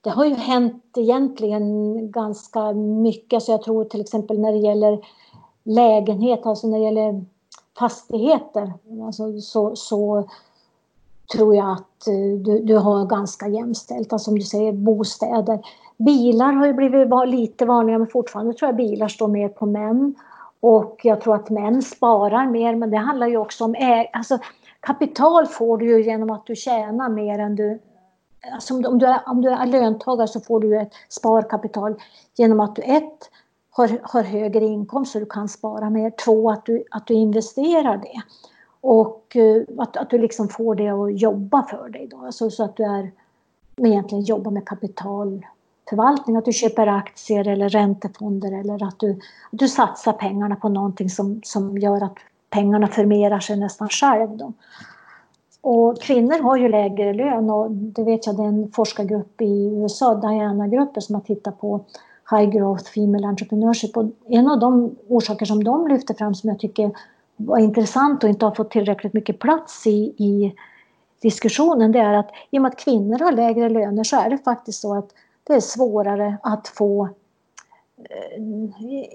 det 0.00 0.10
har 0.10 0.24
ju 0.24 0.34
hänt 0.34 0.84
egentligen 0.96 2.10
ganska 2.10 2.72
mycket. 2.72 3.42
Så 3.42 3.52
jag 3.52 3.62
tror 3.62 3.84
till 3.84 4.00
exempel 4.00 4.38
när 4.38 4.52
det 4.52 4.58
gäller 4.58 4.98
lägenhet, 5.62 6.46
alltså 6.46 6.66
när 6.66 6.78
det 6.78 6.84
gäller 6.84 7.24
fastigheter, 7.80 8.72
alltså 9.06 9.40
så, 9.40 9.76
så 9.76 10.28
tror 11.32 11.56
jag 11.56 11.72
att 11.72 12.06
eh, 12.06 12.38
du, 12.44 12.60
du 12.60 12.76
har 12.76 13.06
ganska 13.06 13.48
jämställt. 13.48 14.12
Alltså 14.12 14.24
som 14.24 14.38
du 14.38 14.44
säger, 14.44 14.72
bostäder. 14.72 15.58
Bilar 15.96 16.52
har 16.52 16.66
ju 16.66 16.72
blivit 16.72 17.08
lite 17.26 17.64
vanligare 17.64 17.98
men 17.98 18.08
fortfarande 18.08 18.54
tror 18.54 18.68
jag 18.68 18.76
bilar 18.76 19.08
står 19.08 19.28
mer 19.28 19.48
på 19.48 19.66
män. 19.66 20.14
Och 20.60 21.00
jag 21.02 21.20
tror 21.20 21.34
att 21.34 21.50
män 21.50 21.82
sparar 21.82 22.46
mer 22.46 22.74
men 22.74 22.90
det 22.90 22.96
handlar 22.96 23.26
ju 23.26 23.36
också 23.36 23.64
om 23.64 23.74
alltså, 24.12 24.38
kapital 24.80 25.46
får 25.46 25.78
du 25.78 25.86
ju 25.86 26.04
genom 26.04 26.30
att 26.30 26.46
du 26.46 26.56
tjänar 26.56 27.08
mer 27.08 27.38
än 27.38 27.56
du 27.56 27.78
Alltså 28.52 28.74
om, 28.88 28.98
du 28.98 29.06
är, 29.06 29.20
om 29.26 29.42
du 29.42 29.50
är 29.50 29.66
löntagare 29.66 30.28
så 30.28 30.40
får 30.40 30.60
du 30.60 30.80
ett 30.80 30.92
sparkapital 31.08 31.94
genom 32.36 32.60
att 32.60 32.76
du 32.76 32.82
ett 32.82 33.30
har, 33.70 34.00
har 34.02 34.22
högre 34.22 34.64
inkomst 34.64 35.12
så 35.12 35.18
du 35.18 35.26
kan 35.26 35.48
spara 35.48 35.90
mer. 35.90 36.10
Två, 36.24 36.50
att 36.50 36.66
du, 36.66 36.84
att 36.90 37.06
du 37.06 37.14
investerar 37.14 37.96
det. 37.96 38.22
Och 38.80 39.36
eh, 39.36 39.62
att, 39.78 39.96
att 39.96 40.10
du 40.10 40.18
liksom 40.18 40.48
får 40.48 40.74
det 40.74 40.88
att 40.88 41.20
jobba 41.20 41.62
för 41.62 41.88
dig. 41.88 42.08
Då. 42.10 42.26
Alltså, 42.26 42.50
så 42.50 42.64
att 42.64 42.76
du 42.76 42.84
är, 42.84 43.10
egentligen 43.76 44.24
jobbar 44.24 44.50
med 44.50 44.66
kapitalförvaltning. 44.66 46.36
Att 46.36 46.44
du 46.44 46.52
köper 46.52 46.86
aktier 46.86 47.48
eller 47.48 47.68
räntefonder 47.68 48.60
eller 48.60 48.84
att 48.84 48.98
du, 48.98 49.10
att 49.52 49.58
du 49.58 49.68
satsar 49.68 50.12
pengarna 50.12 50.56
på 50.56 50.68
någonting 50.68 51.10
som, 51.10 51.40
som 51.44 51.78
gör 51.78 52.04
att 52.04 52.16
pengarna 52.50 52.86
förmerar 52.86 53.40
sig 53.40 53.56
nästan 53.56 53.88
själv. 53.88 54.36
Då. 54.36 54.52
Och 55.60 56.00
kvinnor 56.00 56.42
har 56.42 56.56
ju 56.56 56.68
lägre 56.68 57.12
lön 57.12 57.50
och 57.50 57.70
det 57.70 58.04
vet 58.04 58.26
jag 58.26 58.36
det 58.36 58.42
är 58.42 58.46
en 58.46 58.70
forskargrupp 58.72 59.40
i 59.40 59.74
USA, 59.82 60.14
Diana-gruppen, 60.14 61.02
som 61.02 61.14
har 61.14 61.22
tittat 61.22 61.60
på 61.60 61.84
High 62.30 62.50
Growth 62.50 62.90
Female 62.94 63.26
Entrepreneurship. 63.26 63.96
Och 63.96 64.04
en 64.28 64.48
av 64.48 64.60
de 64.60 64.96
orsaker 65.08 65.46
som 65.46 65.64
de 65.64 65.88
lyfter 65.88 66.14
fram 66.14 66.34
som 66.34 66.48
jag 66.50 66.58
tycker 66.58 66.90
var 67.36 67.58
intressant 67.58 68.24
och 68.24 68.30
inte 68.30 68.44
har 68.44 68.54
fått 68.54 68.70
tillräckligt 68.70 69.12
mycket 69.12 69.38
plats 69.38 69.86
i, 69.86 70.14
i 70.16 70.54
diskussionen 71.22 71.92
det 71.92 71.98
är 71.98 72.14
att 72.14 72.30
i 72.50 72.58
och 72.58 72.62
med 72.62 72.68
att 72.68 72.78
kvinnor 72.78 73.18
har 73.18 73.32
lägre 73.32 73.68
löner 73.68 74.04
så 74.04 74.16
är 74.16 74.30
det 74.30 74.38
faktiskt 74.38 74.80
så 74.80 74.98
att 74.98 75.10
det 75.44 75.52
är 75.52 75.60
svårare 75.60 76.36
att 76.42 76.68
få 76.68 77.08
eh, 77.98 78.42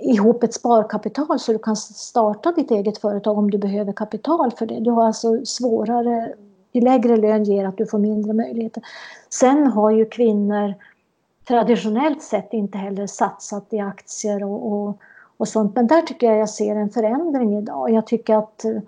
ihop 0.09 0.43
ett 0.43 0.53
sparkapital 0.53 1.39
så 1.39 1.51
du 1.51 1.59
kan 1.59 1.75
starta 1.75 2.51
ditt 2.51 2.71
eget 2.71 2.97
företag 2.97 3.37
om 3.37 3.51
du 3.51 3.57
behöver 3.57 3.93
kapital 3.93 4.51
för 4.51 4.65
det. 4.65 4.79
Du 4.79 4.91
har 4.91 5.05
alltså 5.05 5.45
svårare, 5.45 6.33
i 6.71 6.81
lägre 6.81 7.17
lön 7.17 7.43
ger 7.43 7.65
att 7.65 7.77
du 7.77 7.85
får 7.85 7.99
mindre 7.99 8.33
möjligheter. 8.33 8.83
Sen 9.29 9.67
har 9.67 9.91
ju 9.91 10.05
kvinnor 10.05 10.73
traditionellt 11.47 12.21
sett 12.21 12.53
inte 12.53 12.77
heller 12.77 13.07
satsat 13.07 13.73
i 13.73 13.79
aktier 13.79 14.43
och, 14.43 14.71
och, 14.71 14.97
och 15.37 15.47
sånt. 15.47 15.75
Men 15.75 15.87
där 15.87 16.01
tycker 16.01 16.27
jag 16.27 16.37
jag 16.37 16.49
ser 16.49 16.75
en 16.75 16.89
förändring 16.89 17.57
idag. 17.57 17.89
Jag 17.89 18.07
tycker 18.07 18.37
att 18.37 18.63
mm, 18.63 18.81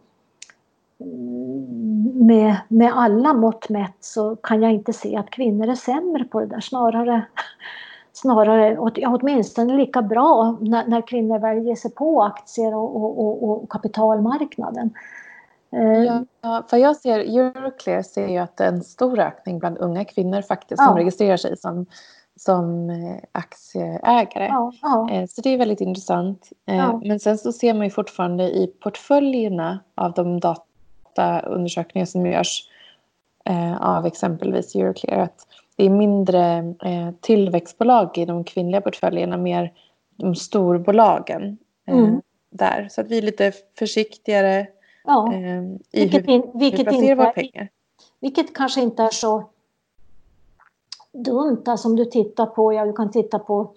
med, 2.28 2.56
med 2.68 2.92
alla 2.96 3.34
mått 3.34 3.70
mätt 3.70 3.98
så 4.00 4.36
kan 4.36 4.62
jag 4.62 4.74
inte 4.74 4.94
se 4.94 5.16
att 5.16 5.30
kvinnor 5.30 5.70
är 5.70 5.76
sämre 5.76 6.24
på 6.24 6.40
det 6.40 6.46
där. 6.46 6.60
Snarare, 6.60 7.26
snarare 8.14 8.78
åtminstone 9.08 9.78
lika 9.78 10.02
bra 10.02 10.58
när, 10.62 10.88
när 10.88 11.08
kvinnor 11.08 11.40
väljer 11.40 11.76
sig 11.76 11.92
på 11.92 12.24
aktier 12.24 12.76
och, 12.76 13.20
och, 13.20 13.50
och 13.50 13.70
kapitalmarknaden. 13.70 14.94
Eh, 15.72 16.22
ja, 16.42 16.64
för 16.70 16.78
jag 16.78 16.96
ser, 16.96 17.20
Euroclear 17.20 18.02
ser 18.02 18.28
ju 18.28 18.38
att 18.38 18.58
det 18.58 18.64
är 18.64 18.68
en 18.68 18.84
stor 18.84 19.20
ökning 19.20 19.60
bland 19.60 19.78
unga 19.78 20.06
kvinnor 20.06 20.42
faktiskt 20.42 20.84
som 20.84 20.96
registrerar 20.96 21.38
sig 21.38 21.58
som 21.58 21.86
som 22.38 22.90
eh, 22.90 23.18
aktieägare. 23.32 24.48
Ja, 24.48 24.74
ja. 24.82 25.10
Eh, 25.12 25.26
så 25.28 25.42
det 25.42 25.50
är 25.50 25.58
väldigt 25.58 25.82
intressant. 25.82 26.50
Eh, 26.66 26.76
ja. 26.76 27.02
Men 27.04 27.20
sen 27.20 27.38
så 27.38 27.52
ser 27.52 27.74
man 27.74 27.84
ju 27.84 27.90
fortfarande 27.90 28.44
i 28.44 28.68
portföljerna 28.80 29.80
av 29.96 30.14
de 30.14 30.40
dataundersökningar 30.40 32.06
som 32.06 32.26
görs 32.26 32.70
av 33.80 34.06
exempelvis 34.06 34.76
Euroclear 34.76 35.20
att 35.20 35.48
det 35.76 35.86
är 35.86 35.90
mindre 35.90 36.74
tillväxtbolag 37.22 38.18
i 38.18 38.26
de 38.26 38.44
kvinnliga 38.44 38.82
portföljerna, 38.82 39.38
mer 39.38 39.74
de 40.16 40.36
storbolagen 40.36 41.58
mm. 41.88 42.22
där. 42.50 42.88
Så 42.92 43.02
att 43.02 43.08
vi 43.08 43.18
är 43.18 43.22
lite 43.22 43.52
försiktigare 43.80 44.68
i 45.92 46.06
vilket 46.06 46.28
hur 46.28 46.60
vi 46.60 46.72
placerar 46.72 47.16
våra 47.16 47.32
pengar. 47.32 47.70
Vilket 48.20 48.56
kanske 48.56 48.82
inte 48.82 49.04
är 49.04 49.10
så 49.10 49.50
dumt. 51.24 51.62
Alltså 51.66 51.88
om 51.88 51.96
du 51.96 52.06
tittar 52.06 52.46
på, 52.46 52.74
ja 52.74 52.86
du 52.86 52.94
kan 52.94 53.12
titta 53.12 53.40
på 53.40 53.74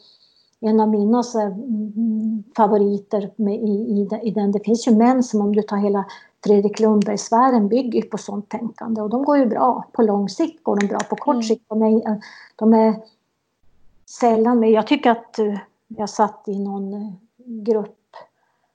en 0.60 0.80
av 0.80 0.88
mina 0.88 1.22
mm, 1.34 2.42
favoriter 2.56 3.30
med, 3.36 3.54
i, 3.54 3.68
i, 3.68 4.08
i, 4.22 4.30
den. 4.30 4.52
Det 4.52 4.64
finns 4.64 4.88
ju 4.88 4.94
män 4.94 5.22
som 5.22 5.40
om 5.40 5.56
du 5.56 5.62
tar 5.62 5.76
hela 5.76 6.04
Fredrik 6.44 6.80
Lundberg-sfären 6.80 7.68
bygger 7.68 8.02
på 8.02 8.18
sånt 8.18 8.48
tänkande 8.48 9.02
och 9.02 9.10
de 9.10 9.24
går 9.24 9.38
ju 9.38 9.46
bra. 9.46 9.84
På 9.92 10.02
lång 10.02 10.28
sikt 10.28 10.64
går 10.64 10.76
de 10.76 10.86
bra, 10.86 10.98
på 10.98 11.16
kort 11.16 11.34
mm. 11.34 11.42
sikt 11.42 11.64
de 11.68 11.82
är, 11.82 12.20
de 12.56 12.74
är 12.74 12.94
sällan 14.06 14.60
med. 14.60 14.70
Jag 14.70 14.86
tycker 14.86 15.10
att 15.10 15.38
eh, 15.38 15.58
jag 15.88 16.10
satt 16.10 16.42
i 16.46 16.58
någon 16.58 16.94
eh, 16.94 17.12
grupp 17.46 17.96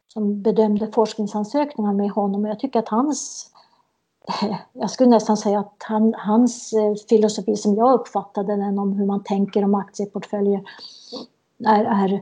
som 0.08 0.42
bedömde 0.42 0.92
forskningsansökningar 0.92 1.94
med 1.94 2.12
honom 2.12 2.44
och 2.44 2.50
jag 2.50 2.60
tycker 2.60 2.80
att 2.80 2.90
hans 2.90 3.52
jag 4.74 4.90
skulle 4.90 5.10
nästan 5.10 5.38
säga 5.38 5.60
att 5.60 5.84
han, 5.84 6.14
hans 6.18 6.74
eh, 6.74 6.96
filosofi 7.10 7.56
som 7.56 7.76
jag 7.76 7.94
uppfattade 7.94 8.56
den 8.56 8.80
om 8.80 8.94
hur 8.94 9.06
man 9.06 9.24
tänker 9.24 9.64
om 9.64 9.76
aktieportföljer 9.76 10.64
är, 11.66 11.86
är 11.86 12.22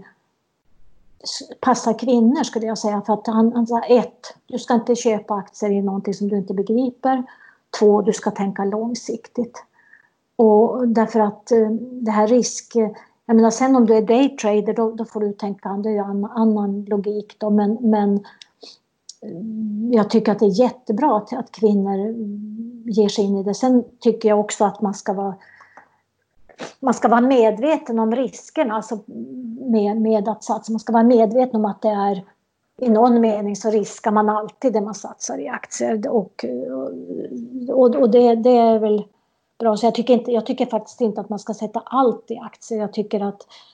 passar 1.59 1.99
kvinnor 1.99 2.43
skulle 2.43 2.65
jag 2.65 2.77
säga. 2.77 3.01
För 3.01 3.13
att 3.13 3.27
han, 3.27 3.53
han 3.53 3.67
sa 3.67 3.81
ett, 3.81 4.35
du 4.47 4.59
ska 4.59 4.73
inte 4.73 4.95
köpa 4.95 5.35
aktier 5.35 5.71
i 5.71 5.81
någonting 5.81 6.13
som 6.13 6.29
du 6.29 6.37
inte 6.37 6.53
begriper. 6.53 7.23
Två, 7.79 8.01
du 8.01 8.13
ska 8.13 8.31
tänka 8.31 8.65
långsiktigt. 8.65 9.63
Och 10.35 10.87
därför 10.87 11.19
att 11.19 11.51
eh, 11.51 11.69
det 11.91 12.11
här 12.11 12.27
risk... 12.27 12.75
Eh, 12.75 12.89
jag 13.25 13.35
menar 13.35 13.49
sen 13.49 13.75
om 13.75 13.85
du 13.85 13.95
är 13.95 14.01
daytrader 14.01 14.73
då, 14.73 14.91
då 14.91 15.05
får 15.05 15.19
du 15.19 15.33
tänka, 15.33 15.69
det 15.69 15.89
är 15.89 15.93
ju 15.93 15.99
annan, 15.99 16.31
annan 16.31 16.85
logik 16.85 17.35
då 17.37 17.49
men, 17.49 17.77
men 17.81 18.25
jag 19.91 20.09
tycker 20.09 20.31
att 20.31 20.39
det 20.39 20.45
är 20.45 20.61
jättebra 20.61 21.17
att, 21.17 21.33
att 21.33 21.51
kvinnor 21.51 22.15
ger 22.85 23.09
sig 23.09 23.25
in 23.25 23.37
i 23.37 23.43
det. 23.43 23.53
Sen 23.53 23.83
tycker 23.99 24.29
jag 24.29 24.39
också 24.39 24.65
att 24.65 24.81
man 24.81 24.93
ska 24.93 25.13
vara 25.13 25.35
man 26.79 26.93
ska 26.93 27.07
vara 27.07 27.21
medveten 27.21 27.99
om 27.99 28.15
riskerna 28.15 28.73
alltså 28.73 28.99
med, 29.59 30.01
med 30.01 30.27
att 30.27 30.43
satsa. 30.43 30.71
Man 30.71 30.79
ska 30.79 30.93
vara 30.93 31.03
medveten 31.03 31.55
om 31.55 31.65
att 31.65 31.81
det 31.81 31.89
är 31.89 32.23
i 32.81 32.89
någon 32.89 33.21
mening 33.21 33.55
så 33.55 33.69
riskar 33.69 34.11
man 34.11 34.29
alltid 34.29 34.73
det 34.73 34.81
man 34.81 34.93
satsar 34.93 35.37
i 35.37 35.47
aktier. 35.47 36.07
Och, 36.09 36.45
och, 37.69 37.95
och 37.95 38.09
det, 38.09 38.35
det, 38.35 38.57
är 38.57 38.79
väl 38.79 39.03
bra. 39.59 39.77
Så 39.77 39.85
jag 39.85 39.95
tycker, 39.95 40.13
inte, 40.13 40.31
jag 40.31 40.45
tycker 40.45 40.65
faktiskt 40.65 41.01
inte 41.01 41.21
att 41.21 41.29
man 41.29 41.39
ska 41.39 41.53
sätta 41.53 41.79
allt 41.85 42.31
i 42.31 42.37
aktier. 42.37 42.79
Jag 42.79 42.93
tycker 42.93 43.19
att 43.19 43.41
Eh, 43.41 43.72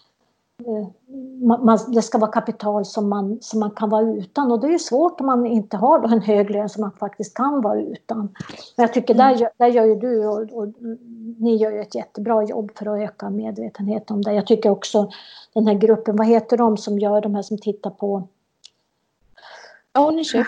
man, 1.41 1.79
det 1.87 2.01
ska 2.01 2.17
vara 2.17 2.31
kapital 2.31 2.85
som 2.85 3.09
man, 3.09 3.37
som 3.41 3.59
man 3.59 3.71
kan 3.71 3.89
vara 3.89 4.01
utan 4.01 4.51
och 4.51 4.59
det 4.59 4.67
är 4.67 4.77
svårt 4.77 5.19
om 5.21 5.25
man 5.25 5.45
inte 5.45 5.77
har 5.77 6.13
en 6.13 6.21
hög 6.21 6.49
lön 6.49 6.69
som 6.69 6.81
man 6.81 6.91
faktiskt 6.91 7.33
kan 7.33 7.61
vara 7.61 7.81
utan. 7.81 8.19
Men 8.75 8.83
jag 8.83 8.93
tycker 8.93 9.13
mm. 9.13 9.37
där, 9.37 9.49
där 9.57 9.67
gör 9.67 9.85
ju 9.85 9.95
du 9.95 10.27
och, 10.27 10.41
och 10.41 10.67
ni 11.37 11.55
gör 11.55 11.71
ju 11.71 11.81
ett 11.81 11.95
jättebra 11.95 12.43
jobb 12.43 12.71
för 12.75 12.85
att 12.85 13.09
öka 13.09 13.29
medvetenhet 13.29 14.11
om 14.11 14.21
det. 14.21 14.33
Jag 14.33 14.47
tycker 14.47 14.69
också 14.69 15.09
den 15.53 15.67
här 15.67 15.73
gruppen, 15.73 16.15
vad 16.15 16.27
heter 16.27 16.57
de 16.57 16.77
som 16.77 16.99
gör 16.99 17.21
de 17.21 17.35
här 17.35 17.41
som 17.41 17.57
tittar 17.57 17.89
på 17.89 18.27
Ownership. 19.97 20.47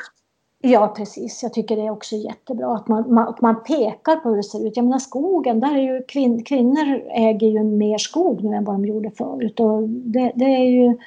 Ja, 0.63 0.93
precis. 0.97 1.43
Jag 1.43 1.53
tycker 1.53 1.75
det 1.75 1.85
är 1.85 1.91
också 1.91 2.15
jättebra 2.15 2.75
att 2.75 2.87
man, 2.87 3.13
man, 3.13 3.35
man 3.41 3.63
pekar 3.63 4.15
på 4.15 4.29
hur 4.29 4.35
det 4.35 4.43
ser 4.43 4.67
ut. 4.67 4.77
Jag 4.77 4.85
menar 4.85 4.99
skogen, 4.99 5.59
där 5.59 5.75
är 5.75 5.81
ju 5.81 6.03
kvin, 6.03 6.43
kvinnor 6.43 7.03
äger 7.09 7.47
ju 7.47 7.63
mer 7.63 7.97
skog 7.97 8.43
nu 8.43 8.55
än 8.55 8.63
vad 8.63 8.75
de 8.75 8.85
gjorde 8.85 9.11
förut. 9.11 9.59
Och 9.59 9.89
det, 9.89 10.31
det 10.35 10.45
är 10.45 10.69
ju, 10.69 10.97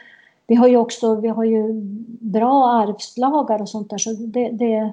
vi 0.47 0.55
har 0.55 0.69
ju 0.69 0.77
också 0.77 1.15
vi 1.15 1.29
har 1.29 1.45
ju 1.45 1.73
bra 2.21 2.71
arvslagar 2.71 3.63
och 3.63 3.69
sånt 3.69 3.91
där 3.91 3.99
så 3.99 4.13
det, 4.13 4.49
det, 4.49 4.93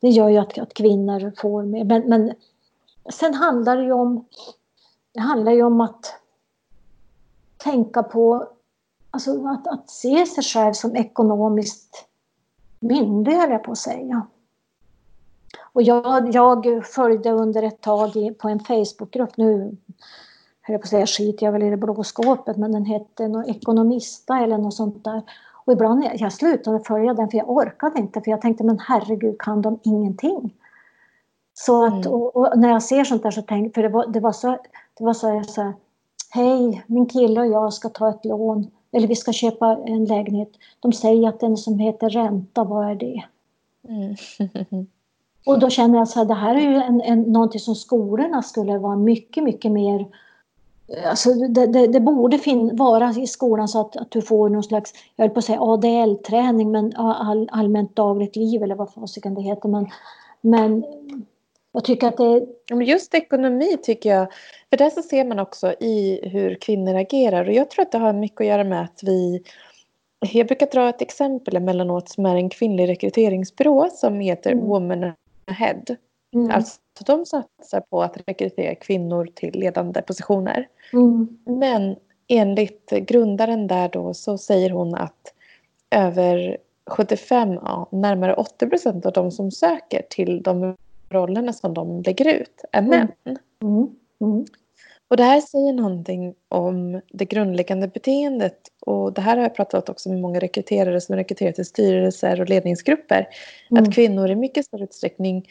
det 0.00 0.08
gör 0.08 0.28
ju 0.28 0.38
att, 0.38 0.58
att 0.58 0.74
kvinnor 0.74 1.32
får 1.36 1.62
mer. 1.62 1.84
Men, 1.84 2.02
men 2.08 2.32
sen 3.12 3.34
handlar 3.34 3.76
det 3.76 3.84
ju 3.84 3.92
om, 3.92 4.24
det 5.12 5.20
handlar 5.20 5.52
ju 5.52 5.62
om 5.62 5.80
att 5.80 6.14
tänka 7.56 8.02
på, 8.02 8.46
alltså 9.10 9.46
att, 9.46 9.66
att 9.66 9.90
se 9.90 10.26
sig 10.26 10.44
själv 10.44 10.72
som 10.72 10.96
ekonomiskt 10.96 12.08
myndig 12.84 13.32
höll 13.32 13.50
jag 13.50 13.64
på 13.64 13.72
att 13.72 13.78
säga. 13.78 14.26
Och 15.72 15.82
jag, 15.82 16.34
jag 16.34 16.86
följde 16.86 17.30
under 17.30 17.62
ett 17.62 17.80
tag 17.80 18.16
i, 18.16 18.30
på 18.30 18.48
en 18.48 18.60
Facebookgrupp, 18.60 19.36
nu 19.36 19.76
höll 20.62 20.72
jag 20.72 20.80
på 20.80 20.84
att 20.84 20.90
säga 20.90 21.06
skit 21.06 21.42
jag 21.42 21.52
väl 21.52 21.62
i 21.62 21.70
det 21.70 21.76
blå 21.76 22.04
skåpet, 22.04 22.56
men 22.56 22.72
den 22.72 22.84
hette 22.84 23.28
något 23.28 23.48
Ekonomista 23.48 24.38
eller 24.38 24.58
något 24.58 24.74
sånt 24.74 25.04
där. 25.04 25.22
Och 25.64 25.72
ibland, 25.72 26.04
jag 26.14 26.32
slutade 26.32 26.80
följa 26.80 27.14
den 27.14 27.30
för 27.30 27.38
jag 27.38 27.50
orkade 27.50 28.00
inte 28.00 28.20
för 28.20 28.30
jag 28.30 28.40
tänkte 28.40 28.64
men 28.64 28.78
herregud 28.78 29.38
kan 29.38 29.62
de 29.62 29.78
ingenting? 29.82 30.54
Så 31.54 31.84
att, 31.84 32.06
mm. 32.06 32.12
och, 32.12 32.36
och, 32.36 32.58
när 32.58 32.68
jag 32.68 32.82
ser 32.82 33.04
sånt 33.04 33.22
där 33.22 33.30
så 33.30 33.42
tänkte 33.42 33.74
för 33.74 33.82
det 33.82 33.88
var, 33.88 34.06
det 34.06 34.20
var 34.20 34.32
så, 34.32 34.58
det 34.98 35.04
var 35.04 35.12
så 35.12 35.28
jag 35.28 35.46
sa, 35.46 35.72
hej 36.30 36.84
min 36.86 37.06
kille 37.06 37.40
och 37.40 37.46
jag 37.46 37.72
ska 37.72 37.88
ta 37.88 38.10
ett 38.10 38.24
lån 38.24 38.70
eller 38.94 39.08
vi 39.08 39.16
ska 39.16 39.32
köpa 39.32 39.78
en 39.86 40.04
lägenhet. 40.04 40.52
De 40.80 40.92
säger 40.92 41.28
att 41.28 41.40
den 41.40 41.56
som 41.56 41.78
heter 41.78 42.08
ränta, 42.08 42.64
vad 42.64 42.90
är 42.90 42.94
det? 42.94 43.24
Mm. 43.88 44.16
och 45.46 45.58
då 45.58 45.70
känner 45.70 45.98
jag 45.98 46.08
så 46.08 46.18
här, 46.18 46.26
det 46.26 46.34
här 46.34 46.54
är 46.54 46.60
ju 46.60 46.76
en, 46.76 47.00
en, 47.00 47.22
någonting 47.22 47.60
som 47.60 47.74
skolorna 47.74 48.42
skulle 48.42 48.78
vara 48.78 48.96
mycket, 48.96 49.44
mycket 49.44 49.72
mer 49.72 50.06
Alltså 51.04 51.34
det, 51.34 51.66
det, 51.66 51.86
det 51.86 52.00
borde 52.00 52.38
fin, 52.38 52.76
vara 52.76 53.10
i 53.10 53.26
skolan 53.26 53.68
så 53.68 53.80
att, 53.80 53.96
att 53.96 54.10
du 54.10 54.22
får 54.22 54.48
någon 54.48 54.62
slags, 54.62 54.92
jag 55.16 55.24
höll 55.24 55.34
på 55.34 55.38
att 55.38 55.44
säga 55.44 55.60
ADL-träning, 55.60 56.70
men 56.70 56.96
all, 56.96 57.48
allmänt 57.52 57.96
dagligt 57.96 58.36
liv 58.36 58.62
eller 58.62 58.74
vad 58.74 58.92
fasiken 58.92 59.34
det 59.34 59.42
heter. 59.42 59.68
Men, 59.68 59.90
men 60.40 60.84
jag 61.72 61.84
tycker 61.84 62.08
att 62.08 62.16
det... 62.16 62.46
Just 62.84 63.14
ekonomi 63.14 63.76
tycker 63.82 64.10
jag, 64.10 64.26
för 64.74 64.78
där 64.78 64.90
så 64.90 65.02
ser 65.02 65.24
man 65.24 65.38
också 65.38 65.72
i 65.72 66.20
hur 66.28 66.54
kvinnor 66.54 66.94
agerar 66.94 67.46
och 67.46 67.52
jag 67.52 67.70
tror 67.70 67.82
att 67.82 67.92
det 67.92 67.98
har 67.98 68.12
mycket 68.12 68.40
att 68.40 68.46
göra 68.46 68.64
med 68.64 68.82
att 68.82 69.00
vi 69.02 69.42
jag 70.32 70.46
brukar 70.46 70.66
dra 70.66 70.88
ett 70.88 71.02
exempel 71.02 71.56
emellanåt 71.56 72.08
som 72.08 72.26
är 72.26 72.36
en 72.36 72.50
kvinnlig 72.50 72.88
rekryteringsbyrå 72.88 73.90
som 73.92 74.20
heter 74.20 74.52
mm. 74.52 74.64
Woman 74.64 75.12
Ahead. 75.46 75.82
Mm. 76.34 76.50
Alltså 76.50 76.78
de 77.06 77.26
satsar 77.26 77.80
på 77.80 78.02
att 78.02 78.16
rekrytera 78.26 78.74
kvinnor 78.74 79.28
till 79.34 79.54
ledande 79.54 80.02
positioner. 80.02 80.68
Mm. 80.92 81.38
Men 81.46 81.96
enligt 82.28 82.90
grundaren 82.90 83.66
där 83.66 83.88
då 83.88 84.14
så 84.14 84.38
säger 84.38 84.70
hon 84.70 84.94
att 84.94 85.34
över 85.90 86.56
75, 86.90 87.52
ja, 87.52 87.88
närmare 87.92 88.34
80 88.34 88.66
procent 88.66 89.06
av 89.06 89.12
de 89.12 89.30
som 89.30 89.50
söker 89.50 90.02
till 90.10 90.42
de 90.42 90.76
rollerna 91.08 91.52
som 91.52 91.74
de 91.74 92.02
lägger 92.02 92.34
ut 92.34 92.64
är 92.72 92.82
män. 92.82 93.08
Mm. 93.60 93.88
Mm. 94.20 94.44
Mm. 95.04 95.10
Och 95.10 95.16
det 95.16 95.22
här 95.22 95.40
säger 95.40 95.72
någonting 95.72 96.34
om 96.48 97.00
det 97.12 97.24
grundläggande 97.24 97.88
beteendet 97.88 98.58
och 98.80 99.12
det 99.12 99.20
här 99.20 99.36
har 99.36 99.42
jag 99.42 99.54
pratat 99.54 99.88
också 99.88 100.08
med 100.08 100.20
många 100.20 100.40
rekryterare 100.40 101.00
som 101.00 101.16
rekryterar 101.16 101.52
till 101.52 101.66
styrelser 101.66 102.40
och 102.40 102.48
ledningsgrupper. 102.48 103.28
Mm. 103.70 103.82
Att 103.82 103.94
kvinnor 103.94 104.30
i 104.30 104.34
mycket 104.34 104.66
större 104.66 104.84
utsträckning 104.84 105.48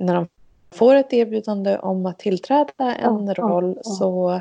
när 0.00 0.14
de 0.14 0.28
får 0.70 0.94
ett 0.94 1.12
erbjudande 1.12 1.78
om 1.78 2.06
att 2.06 2.18
tillträda 2.18 2.94
en 2.94 3.34
roll 3.34 3.78
så 3.82 4.40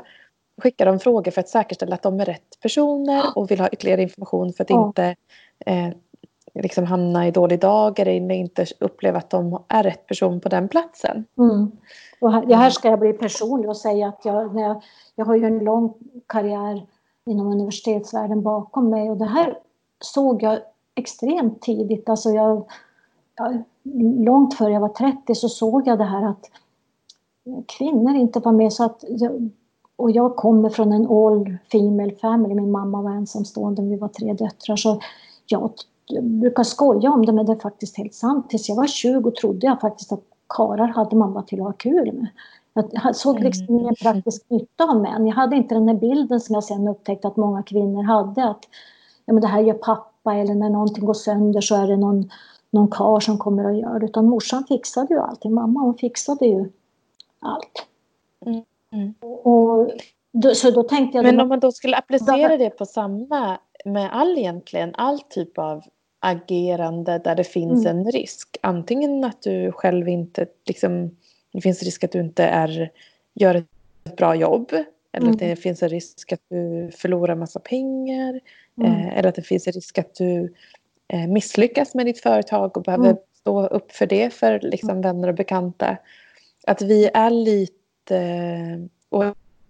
skickar 0.61 0.85
de 0.85 0.99
frågor 0.99 1.31
för 1.31 1.41
att 1.41 1.49
säkerställa 1.49 1.95
att 1.95 2.03
de 2.03 2.19
är 2.19 2.25
rätt 2.25 2.59
personer 2.61 3.23
och 3.35 3.51
vill 3.51 3.59
ha 3.59 3.69
ytterligare 3.69 4.01
information 4.01 4.53
för 4.53 4.63
att 4.63 4.69
inte 4.69 5.15
eh, 5.65 5.89
liksom 6.53 6.85
hamna 6.85 7.27
i 7.27 7.31
dålig 7.31 7.59
dag 7.59 7.99
eller 7.99 8.31
inte 8.31 8.65
uppleva 8.79 9.17
att 9.17 9.29
de 9.29 9.63
är 9.67 9.83
rätt 9.83 10.07
person 10.07 10.41
på 10.41 10.49
den 10.49 10.69
platsen. 10.69 11.25
Mm. 11.37 11.71
Och 12.21 12.31
här, 12.31 12.55
här, 12.55 12.69
ska 12.69 12.89
jag 12.89 12.99
bli 12.99 13.13
personlig 13.13 13.69
och 13.69 13.77
säga 13.77 14.07
att 14.07 14.25
jag, 14.25 14.55
när 14.55 14.61
jag, 14.61 14.83
jag 15.15 15.25
har 15.25 15.35
ju 15.35 15.45
en 15.45 15.59
lång 15.59 15.93
karriär 16.27 16.85
inom 17.25 17.47
universitetsvärlden 17.47 18.41
bakom 18.41 18.89
mig 18.89 19.09
och 19.09 19.17
det 19.17 19.25
här 19.25 19.59
såg 19.99 20.43
jag 20.43 20.59
extremt 20.95 21.61
tidigt. 21.61 22.09
Alltså 22.09 22.29
jag, 22.29 22.65
jag, 23.35 23.63
långt 24.23 24.53
före 24.53 24.73
jag 24.73 24.81
var 24.81 24.89
30 24.89 25.35
så 25.35 25.49
såg 25.49 25.87
jag 25.87 25.97
det 25.97 26.03
här 26.03 26.29
att 26.29 26.49
kvinnor 27.65 28.15
inte 28.15 28.39
var 28.39 28.51
med. 28.51 28.73
Så 28.73 28.83
att 28.83 29.03
jag, 29.07 29.49
och 29.95 30.11
jag 30.11 30.35
kommer 30.35 30.69
från 30.69 30.91
en 30.91 31.07
all 31.07 31.57
female 31.71 32.15
family. 32.15 32.55
Min 32.55 32.71
mamma 32.71 33.01
var 33.01 33.11
ensamstående 33.11 33.81
vi 33.81 33.95
var 33.95 34.07
tre 34.07 34.33
döttrar. 34.33 34.75
Så 34.75 34.99
jag 35.45 35.71
jag 36.07 36.23
brukar 36.23 36.63
skoja 36.63 37.11
om 37.11 37.25
det, 37.25 37.31
men 37.31 37.45
det 37.45 37.51
är 37.51 37.59
faktiskt 37.59 37.97
helt 37.97 38.13
sant. 38.13 38.49
Tills 38.49 38.69
jag 38.69 38.75
var 38.75 38.87
20 38.87 39.31
trodde 39.31 39.67
jag 39.67 39.81
faktiskt 39.81 40.11
att 40.11 40.23
karar 40.49 40.87
hade 40.87 41.15
man 41.15 41.33
bara 41.33 41.43
till 41.43 41.59
att 41.59 41.65
ha 41.65 41.73
kul 41.73 42.13
med. 42.13 42.27
Jag 42.91 43.15
såg 43.15 43.39
liksom 43.39 43.65
ingen 43.69 43.81
mm. 43.81 43.95
praktisk 43.95 44.49
nytta 44.49 44.83
av 44.83 45.01
män. 45.01 45.27
Jag 45.27 45.35
hade 45.35 45.55
inte 45.55 45.75
den 45.75 45.87
här 45.87 45.95
bilden 45.95 46.39
som 46.39 46.53
jag 46.53 46.63
sen 46.63 46.87
upptäckte 46.87 47.27
att 47.27 47.37
många 47.37 47.63
kvinnor 47.63 48.03
hade. 48.03 48.43
Att 48.43 48.65
ja, 49.25 49.33
men 49.33 49.41
det 49.41 49.47
här 49.47 49.61
gör 49.61 49.73
pappa 49.73 50.35
eller 50.35 50.55
när 50.55 50.69
någonting 50.69 51.05
går 51.05 51.13
sönder 51.13 51.61
så 51.61 51.75
är 51.75 51.87
det 51.87 51.97
någon, 51.97 52.29
någon 52.69 52.87
kar 52.91 53.19
som 53.19 53.37
kommer 53.37 53.65
och 53.65 53.77
gör 53.77 53.99
det. 53.99 54.05
Utan 54.05 54.25
morsan 54.25 54.63
fixade 54.63 55.13
ju 55.13 55.19
allting. 55.19 55.53
Mamma 55.53 55.79
hon 55.79 55.97
fixade 55.97 56.45
ju 56.45 56.71
allt. 57.39 57.87
Mm. 58.45 58.63
Mm. 58.91 59.13
Och 59.43 59.91
då, 60.33 60.55
så 60.55 60.71
då 60.71 60.83
tänkte 60.83 61.17
jag... 61.17 61.25
Men 61.25 61.39
om 61.39 61.49
man 61.49 61.59
då 61.59 61.71
skulle 61.71 61.97
applicera 61.97 62.57
det 62.57 62.69
på 62.69 62.85
samma 62.85 63.57
med 63.85 64.09
all 64.13 64.37
egentligen, 64.37 64.95
all 64.95 65.19
typ 65.19 65.57
av 65.57 65.83
agerande 66.19 67.21
där 67.23 67.35
det 67.35 67.43
finns 67.43 67.85
mm. 67.85 67.97
en 67.97 68.11
risk. 68.11 68.57
Antingen 68.61 69.23
att 69.23 69.41
du 69.41 69.71
själv 69.71 70.07
inte, 70.07 70.45
liksom, 70.65 71.17
det 71.53 71.61
finns 71.61 71.83
risk 71.83 72.03
att 72.03 72.11
du 72.11 72.19
inte 72.19 72.43
är, 72.43 72.91
gör 73.33 73.55
ett 73.55 74.17
bra 74.17 74.35
jobb. 74.35 74.71
Eller 75.11 75.25
mm. 75.25 75.31
att 75.31 75.39
det 75.39 75.55
finns 75.55 75.83
en 75.83 75.89
risk 75.89 76.31
att 76.31 76.41
du 76.49 76.91
förlorar 76.95 77.35
massa 77.35 77.59
pengar. 77.59 78.39
Mm. 78.77 78.91
Eh, 78.91 79.17
eller 79.17 79.29
att 79.29 79.35
det 79.35 79.41
finns 79.41 79.67
en 79.67 79.73
risk 79.73 79.97
att 79.97 80.15
du 80.15 80.53
eh, 81.07 81.27
misslyckas 81.27 81.95
med 81.95 82.05
ditt 82.05 82.19
företag 82.19 82.77
och 82.77 82.83
behöver 82.83 83.05
mm. 83.05 83.17
stå 83.33 83.67
upp 83.67 83.91
för 83.91 84.05
det 84.05 84.33
för 84.33 84.59
liksom, 84.59 85.01
vänner 85.01 85.27
och 85.27 85.35
bekanta. 85.35 85.97
Att 86.67 86.81
vi 86.81 87.09
är 87.13 87.29
lite... 87.29 88.87
Och 89.09 89.23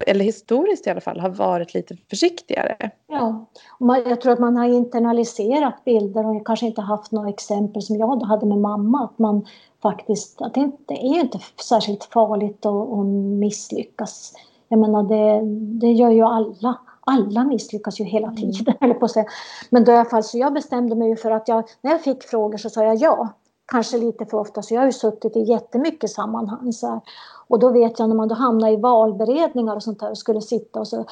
eller 0.06 0.24
historiskt 0.24 0.86
i 0.86 0.90
alla 0.90 1.00
fall, 1.00 1.20
har 1.20 1.28
varit 1.28 1.74
lite 1.74 1.96
försiktigare. 2.10 2.90
Ja, 3.06 3.46
jag 3.80 4.20
tror 4.20 4.32
att 4.32 4.38
man 4.38 4.56
har 4.56 4.64
internaliserat 4.64 5.84
bilder 5.84 6.26
och 6.26 6.46
kanske 6.46 6.66
inte 6.66 6.80
haft 6.80 7.12
några 7.12 7.28
exempel 7.28 7.82
som 7.82 7.96
jag 7.96 8.22
hade 8.22 8.46
med 8.46 8.58
mamma. 8.58 9.04
Att 9.04 9.18
man 9.18 9.46
faktiskt, 9.82 10.42
att 10.42 10.54
det, 10.54 10.60
inte, 10.60 10.94
är 10.94 11.14
ju 11.14 11.20
inte 11.20 11.38
särskilt 11.68 12.04
farligt 12.04 12.66
att, 12.66 12.92
att 12.92 13.06
misslyckas. 13.38 14.32
Jag 14.68 14.80
menar 14.80 15.02
det, 15.02 15.40
det 15.80 15.92
gör 15.92 16.10
ju 16.10 16.22
alla. 16.22 16.78
Alla 17.00 17.44
misslyckas 17.44 18.00
ju 18.00 18.04
hela 18.04 18.28
mm. 18.28 18.36
tiden, 18.36 18.74
mm. 18.80 18.98
på 18.98 19.04
att 19.04 19.10
säga. 19.10 19.26
Men 19.70 19.84
då 19.84 19.92
i 19.92 19.94
alla 19.94 20.10
fall, 20.10 20.24
så 20.24 20.38
jag 20.38 20.52
bestämde 20.52 20.96
mig 20.96 21.16
för 21.16 21.30
att 21.30 21.48
jag, 21.48 21.64
när 21.80 21.90
jag 21.90 22.02
fick 22.02 22.22
frågor 22.22 22.58
så 22.58 22.70
sa 22.70 22.84
jag 22.84 22.96
ja. 22.96 23.28
Kanske 23.72 23.98
lite 23.98 24.26
för 24.26 24.38
ofta, 24.38 24.62
så 24.62 24.74
jag 24.74 24.80
har 24.80 24.86
ju 24.86 24.92
suttit 24.92 25.36
i 25.36 25.40
jättemycket 25.40 26.10
sammanhang. 26.10 26.72
Så 26.72 26.86
här. 26.86 27.00
Och 27.48 27.58
då 27.58 27.70
vet 27.70 27.98
jag 27.98 28.08
när 28.08 28.16
man 28.16 28.28
då 28.28 28.34
hamnar 28.34 28.68
i 28.68 28.76
valberedningar 28.76 29.76
och 29.76 29.82
sånt 29.82 30.00
där 30.00 30.10
och 30.10 30.18
skulle 30.18 30.40
sitta 30.40 30.80
och 30.80 30.88
så, 30.88 31.04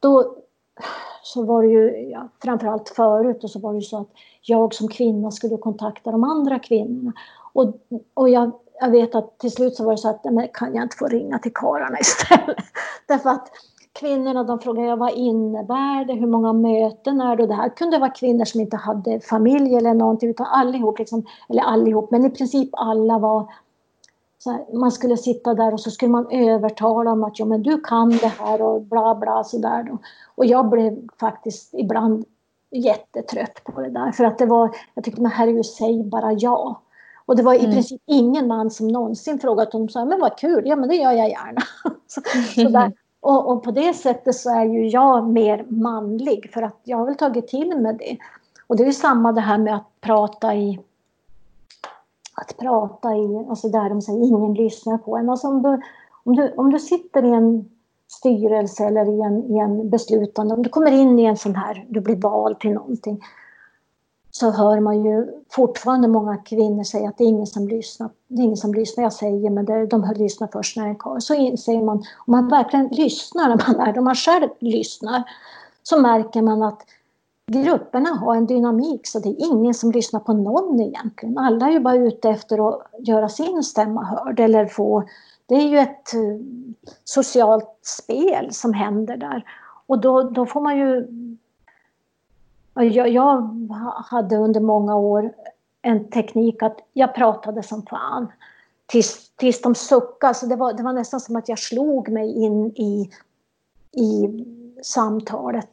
då 0.00 0.36
så 1.22 1.44
var 1.44 1.62
det 1.62 1.68
ju, 1.68 2.10
ja, 2.10 2.28
framförallt 2.42 2.88
förut, 2.88 3.44
och 3.44 3.50
så 3.50 3.58
var 3.58 3.72
det 3.72 3.78
ju 3.78 3.84
så 3.84 4.00
att 4.00 4.08
jag 4.42 4.74
som 4.74 4.88
kvinna 4.88 5.30
skulle 5.30 5.56
kontakta 5.56 6.10
de 6.10 6.24
andra 6.24 6.58
kvinnorna. 6.58 7.12
Och, 7.52 7.74
och 8.14 8.28
jag, 8.28 8.50
jag 8.80 8.90
vet 8.90 9.14
att 9.14 9.38
till 9.38 9.52
slut 9.52 9.76
så 9.76 9.84
var 9.84 9.92
det 9.92 9.98
så 9.98 10.08
att, 10.08 10.24
men 10.24 10.48
kan 10.54 10.74
jag 10.74 10.82
inte 10.84 10.96
få 10.96 11.06
ringa 11.06 11.38
till 11.38 11.52
karlarna 11.54 11.98
istället? 12.00 12.56
Därför 13.06 13.30
att 13.30 13.50
kvinnorna 14.00 14.44
de 14.44 14.60
frågade 14.60 14.88
jag, 14.88 14.96
vad 14.96 15.12
innebär 15.12 16.04
det, 16.04 16.14
hur 16.14 16.26
många 16.26 16.52
möten 16.52 17.20
är 17.20 17.36
det? 17.36 17.42
Och 17.42 17.48
det 17.48 17.54
här 17.54 17.68
kunde 17.68 17.98
vara 17.98 18.10
kvinnor 18.10 18.44
som 18.44 18.60
inte 18.60 18.76
hade 18.76 19.20
familj 19.20 19.74
eller 19.74 19.94
någonting, 19.94 20.30
utan 20.30 20.46
allihop, 20.46 20.98
liksom, 20.98 21.26
eller 21.48 21.62
allihop, 21.62 22.10
men 22.10 22.24
i 22.24 22.30
princip 22.30 22.68
alla 22.72 23.18
var 23.18 23.52
här, 24.46 24.74
man 24.74 24.92
skulle 24.92 25.16
sitta 25.16 25.54
där 25.54 25.72
och 25.72 25.80
så 25.80 25.90
skulle 25.90 26.12
man 26.12 26.30
övertala 26.30 27.12
om 27.12 27.24
att 27.24 27.38
ja, 27.38 27.44
men 27.44 27.62
du 27.62 27.80
kan 27.80 28.10
det 28.10 28.32
här 28.38 28.62
och 28.62 28.82
bla 28.82 29.14
bla 29.14 29.44
sådär. 29.44 29.98
Och 30.34 30.46
jag 30.46 30.68
blev 30.68 31.08
faktiskt 31.20 31.74
ibland 31.74 32.24
jättetrött 32.70 33.64
på 33.64 33.80
det 33.80 33.90
där 33.90 34.12
för 34.12 34.24
att 34.24 34.38
det 34.38 34.46
var, 34.46 34.76
jag 34.94 35.04
tyckte 35.04 35.22
men 35.22 35.30
herregud 35.30 35.66
säg 35.66 36.04
bara 36.04 36.32
ja. 36.32 36.82
Och 37.26 37.36
det 37.36 37.42
var 37.42 37.54
i 37.54 37.58
mm. 37.58 37.70
princip 37.70 38.02
ingen 38.06 38.46
man 38.46 38.70
som 38.70 38.88
någonsin 38.88 39.38
frågat 39.38 39.74
om 39.74 39.88
sa, 39.88 40.04
men 40.04 40.20
vad 40.20 40.38
kul, 40.38 40.62
ja 40.66 40.76
men 40.76 40.88
det 40.88 40.94
gör 40.94 41.12
jag 41.12 41.28
gärna. 41.28 41.60
så, 42.06 42.20
så 42.54 42.92
och, 43.20 43.52
och, 43.52 43.62
på 43.62 43.70
det 43.70 43.94
sättet 43.94 44.34
så 44.34 44.50
är 44.50 44.64
ju 44.64 44.88
jag 44.88 45.28
mer 45.28 45.64
manlig 45.68 46.50
för 46.54 46.62
att 46.62 46.80
jag 46.84 46.98
har 46.98 47.06
väl 47.06 47.14
tagit 47.14 47.48
till 47.48 47.76
mig 47.76 47.96
det. 47.98 48.16
Och 48.66 48.76
det 48.76 48.82
är 48.82 48.86
ju 48.86 48.92
samma 48.92 49.32
det 49.32 49.40
här 49.40 49.58
med 49.58 49.74
att 49.74 50.00
prata 50.00 50.54
i 50.54 50.80
att 52.34 52.56
prata 52.56 53.16
i, 53.16 53.46
alltså 53.48 53.68
där 53.68 53.88
de 53.88 54.02
säger 54.02 54.26
ingen 54.26 54.54
lyssnar 54.54 54.98
på 54.98 55.16
en. 55.16 55.30
Alltså 55.30 55.48
om, 55.48 55.62
du, 55.62 55.80
om, 56.24 56.36
du, 56.36 56.52
om 56.56 56.70
du 56.70 56.78
sitter 56.78 57.24
i 57.24 57.30
en 57.30 57.70
styrelse 58.08 58.84
eller 58.84 59.18
i 59.18 59.20
en, 59.20 59.56
i 59.56 59.58
en 59.58 59.90
beslutande, 59.90 60.54
om 60.54 60.62
du 60.62 60.68
kommer 60.68 60.90
in 60.90 61.18
i 61.18 61.24
en 61.24 61.36
sån 61.36 61.54
här, 61.54 61.86
du 61.88 62.00
blir 62.00 62.16
vald 62.16 62.60
till 62.60 62.72
någonting, 62.72 63.20
så 64.30 64.50
hör 64.50 64.80
man 64.80 65.04
ju 65.04 65.26
fortfarande 65.50 66.08
många 66.08 66.36
kvinnor 66.36 66.84
säga 66.84 67.08
att 67.08 67.18
det 67.18 67.24
är 67.24 67.28
ingen 67.28 67.46
som 67.46 67.68
lyssnar. 67.68 68.10
Det 68.28 68.42
är 68.42 68.44
ingen 68.44 68.56
som 68.56 68.74
lyssnar, 68.74 69.04
jag 69.04 69.12
säger, 69.12 69.50
men 69.50 69.64
det, 69.64 69.86
de 69.86 70.12
lyssnar 70.16 70.48
först 70.52 70.76
när 70.76 70.84
det 70.84 70.90
är 70.90 70.98
karl. 70.98 71.20
Så 71.20 71.56
säger 71.56 71.82
man, 71.82 71.96
om 71.96 72.04
man 72.26 72.48
verkligen 72.48 72.88
lyssnar 72.88 73.48
när 73.48 73.64
man 73.68 73.88
är 73.88 73.98
om 73.98 74.04
man 74.04 74.14
själv 74.14 74.48
lyssnar, 74.58 75.22
så 75.82 76.00
märker 76.00 76.42
man 76.42 76.62
att 76.62 76.82
grupperna 77.46 78.10
har 78.10 78.36
en 78.36 78.46
dynamik 78.46 79.06
så 79.06 79.18
det 79.18 79.28
är 79.28 79.46
ingen 79.52 79.74
som 79.74 79.92
lyssnar 79.92 80.20
på 80.20 80.32
någon 80.32 80.80
egentligen. 80.80 81.38
Alla 81.38 81.66
är 81.66 81.70
ju 81.70 81.80
bara 81.80 81.96
ute 81.96 82.30
efter 82.30 82.68
att 82.68 82.82
göra 82.98 83.28
sin 83.28 83.62
stämma 83.62 84.04
hörd 84.04 84.40
eller 84.40 84.66
få... 84.66 85.04
Det 85.46 85.54
är 85.54 85.68
ju 85.68 85.78
ett 85.78 86.14
eh, 86.14 86.20
socialt 87.04 87.78
spel 87.82 88.48
som 88.52 88.74
händer 88.74 89.16
där. 89.16 89.44
Och 89.86 90.00
då, 90.00 90.22
då 90.22 90.46
får 90.46 90.60
man 90.60 90.78
ju... 90.78 91.08
Jag, 92.74 93.08
jag 93.08 93.56
hade 94.10 94.36
under 94.36 94.60
många 94.60 94.96
år 94.96 95.32
en 95.82 96.10
teknik 96.10 96.62
att 96.62 96.78
jag 96.92 97.14
pratade 97.14 97.62
som 97.62 97.82
fan. 97.82 98.32
Tills, 98.86 99.30
tills 99.36 99.62
de 99.62 99.74
suckade. 99.74 100.34
Så 100.34 100.46
det 100.46 100.56
var, 100.56 100.72
det 100.72 100.82
var 100.82 100.92
nästan 100.92 101.20
som 101.20 101.36
att 101.36 101.48
jag 101.48 101.58
slog 101.58 102.08
mig 102.08 102.44
in 102.44 102.66
i, 102.66 103.10
i 103.92 104.44
samtalet. 104.82 105.70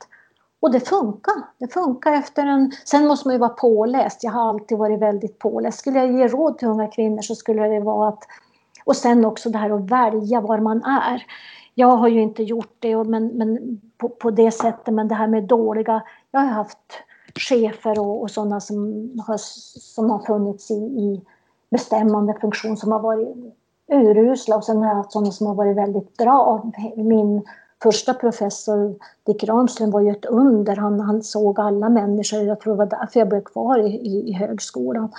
Och 0.60 0.72
det 0.72 0.80
funkar. 0.80 1.34
Det 1.58 1.74
funkar 1.74 2.12
efter 2.12 2.46
en... 2.46 2.72
Sen 2.86 3.08
måste 3.08 3.28
man 3.28 3.36
ju 3.36 3.40
vara 3.40 3.50
påläst. 3.50 4.24
Jag 4.24 4.32
har 4.32 4.50
alltid 4.50 4.78
varit 4.78 5.00
väldigt 5.00 5.40
påläst. 5.40 5.80
Skulle 5.80 6.00
jag 6.00 6.12
ge 6.12 6.28
råd 6.28 6.58
till 6.58 6.68
unga 6.68 6.88
kvinnor 6.88 7.22
så 7.22 7.36
skulle 7.36 7.68
det 7.68 7.80
vara 7.80 8.10
att... 8.10 8.24
Och 8.86 8.96
sen 8.96 9.26
också 9.26 9.50
det 9.50 9.58
här 9.58 9.70
att 9.70 9.92
välja 9.92 10.42
var 10.42 10.60
man 10.60 10.84
är. 10.84 11.26
Jag 11.76 11.98
har 11.98 12.08
ju 12.08 12.22
inte 12.22 12.44
gjort 12.44 12.76
det 12.80 13.04
men, 13.04 13.28
men 13.28 13.82
på, 13.98 14.10
på 14.10 14.32
det 14.32 14.52
sättet, 14.52 14.94
men 14.94 15.08
det 15.08 15.16
här 15.16 15.28
med 15.28 15.44
dåliga... 15.44 16.04
Jag 16.38 16.43
har 16.43 16.54
haft 16.54 16.78
chefer 17.36 18.00
och, 18.00 18.21
och 18.21 18.32
sådana 18.32 18.60
som 18.60 19.12
har, 19.28 19.38
som 19.80 20.10
har 20.10 20.19
funnits 20.19 20.71
i, 20.71 20.73
i 20.73 21.21
bestämmande 21.69 22.34
funktion 22.41 22.78
som 22.78 22.91
har 22.91 23.00
varit 23.00 23.28
urusla 23.91 24.56
och 24.56 24.63
sen 24.63 24.78
har 24.78 24.88
jag 24.88 24.95
haft 24.95 25.12
sådana 25.12 25.32
som 25.32 25.47
har 25.47 25.56
varit 25.56 25.78
väldigt 25.78 26.17
bra. 26.17 26.71
Min 26.95 27.43
första 27.84 28.13
professor 28.13 28.95
Dick 29.26 29.43
Ramström 29.43 29.91
var 29.91 30.02
ju 30.02 30.12
ett 30.12 30.26
under. 30.26 30.76
Han, 30.76 31.00
han 31.00 31.23
såg 31.23 31.60
alla 31.60 31.89
människor. 31.89 32.39
Jag 32.41 32.60
tror 32.60 32.73
det 32.73 32.78
var 32.78 33.00
därför 33.00 33.19
jag 33.19 33.30
blev 33.30 33.41
kvar 33.41 33.80
i, 33.80 33.89
i, 33.89 34.30
i 34.30 34.34
högskolan. 34.34 35.12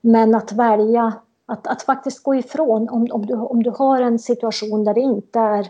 Men 0.00 0.34
att 0.34 0.52
välja, 0.52 1.12
att, 1.46 1.66
att 1.66 1.82
faktiskt 1.82 2.22
gå 2.22 2.34
ifrån. 2.34 2.88
Om, 2.88 3.08
om, 3.10 3.26
du, 3.26 3.34
om 3.34 3.62
du 3.62 3.70
har 3.70 4.00
en 4.00 4.18
situation 4.18 4.84
där 4.84 4.94
det 4.94 5.00
inte 5.00 5.38
är 5.38 5.68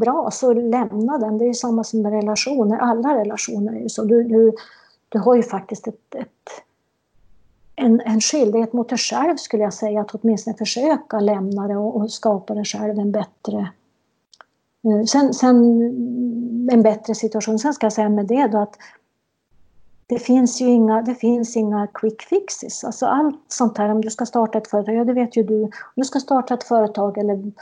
bra, 0.00 0.30
så 0.32 0.52
lämna 0.52 1.18
den. 1.18 1.38
Det 1.38 1.44
är 1.44 1.52
samma 1.52 1.84
som 1.84 2.02
med 2.02 2.12
relationer. 2.12 2.78
Alla 2.78 3.18
relationer 3.20 3.72
är 3.72 3.80
ju 3.80 3.88
så. 3.88 4.04
Du, 4.04 4.22
du, 4.22 4.52
du 5.08 5.18
har 5.18 5.34
ju 5.34 5.42
faktiskt 5.42 5.86
ett, 5.88 6.14
ett 6.14 6.64
en, 7.76 8.00
en 8.00 8.20
skyldighet 8.20 8.72
mot 8.72 8.88
dig 8.88 8.98
själv 8.98 9.36
skulle 9.36 9.62
jag 9.62 9.74
säga 9.74 10.00
att 10.00 10.14
åtminstone 10.14 10.56
försöka 10.56 11.20
lämna 11.20 11.68
det 11.68 11.76
och, 11.76 11.96
och 11.96 12.10
skapa 12.10 12.54
dig 12.54 12.64
själv 12.64 12.98
en 12.98 13.12
bättre 13.12 13.70
eh, 14.84 15.04
sen, 15.06 15.34
sen 15.34 15.56
en 16.72 16.82
bättre 16.82 17.14
situation. 17.14 17.58
Sen 17.58 17.74
ska 17.74 17.86
jag 17.86 17.92
säga 17.92 18.08
med 18.08 18.26
det 18.26 18.46
då 18.46 18.58
att 18.58 18.76
det 20.06 20.18
finns 20.18 20.60
ju 20.60 20.66
inga, 20.66 21.02
det 21.02 21.14
finns 21.14 21.56
inga 21.56 21.86
quick 21.86 22.22
fixes. 22.22 22.84
Alltså 22.84 23.06
allt 23.06 23.44
sånt 23.48 23.78
här, 23.78 23.88
om 23.88 24.00
du 24.00 24.10
ska 24.10 24.26
starta 24.26 24.58
ett 24.58 24.68
företag, 24.68 24.94
ja 24.94 25.04
det 25.04 25.12
vet 25.12 25.36
ju 25.36 25.42
du, 25.42 25.62
om 25.62 25.70
du 25.96 26.04
ska 26.04 26.20
starta 26.20 26.54
ett 26.54 26.64
företag 26.64 27.18
eller 27.18 27.52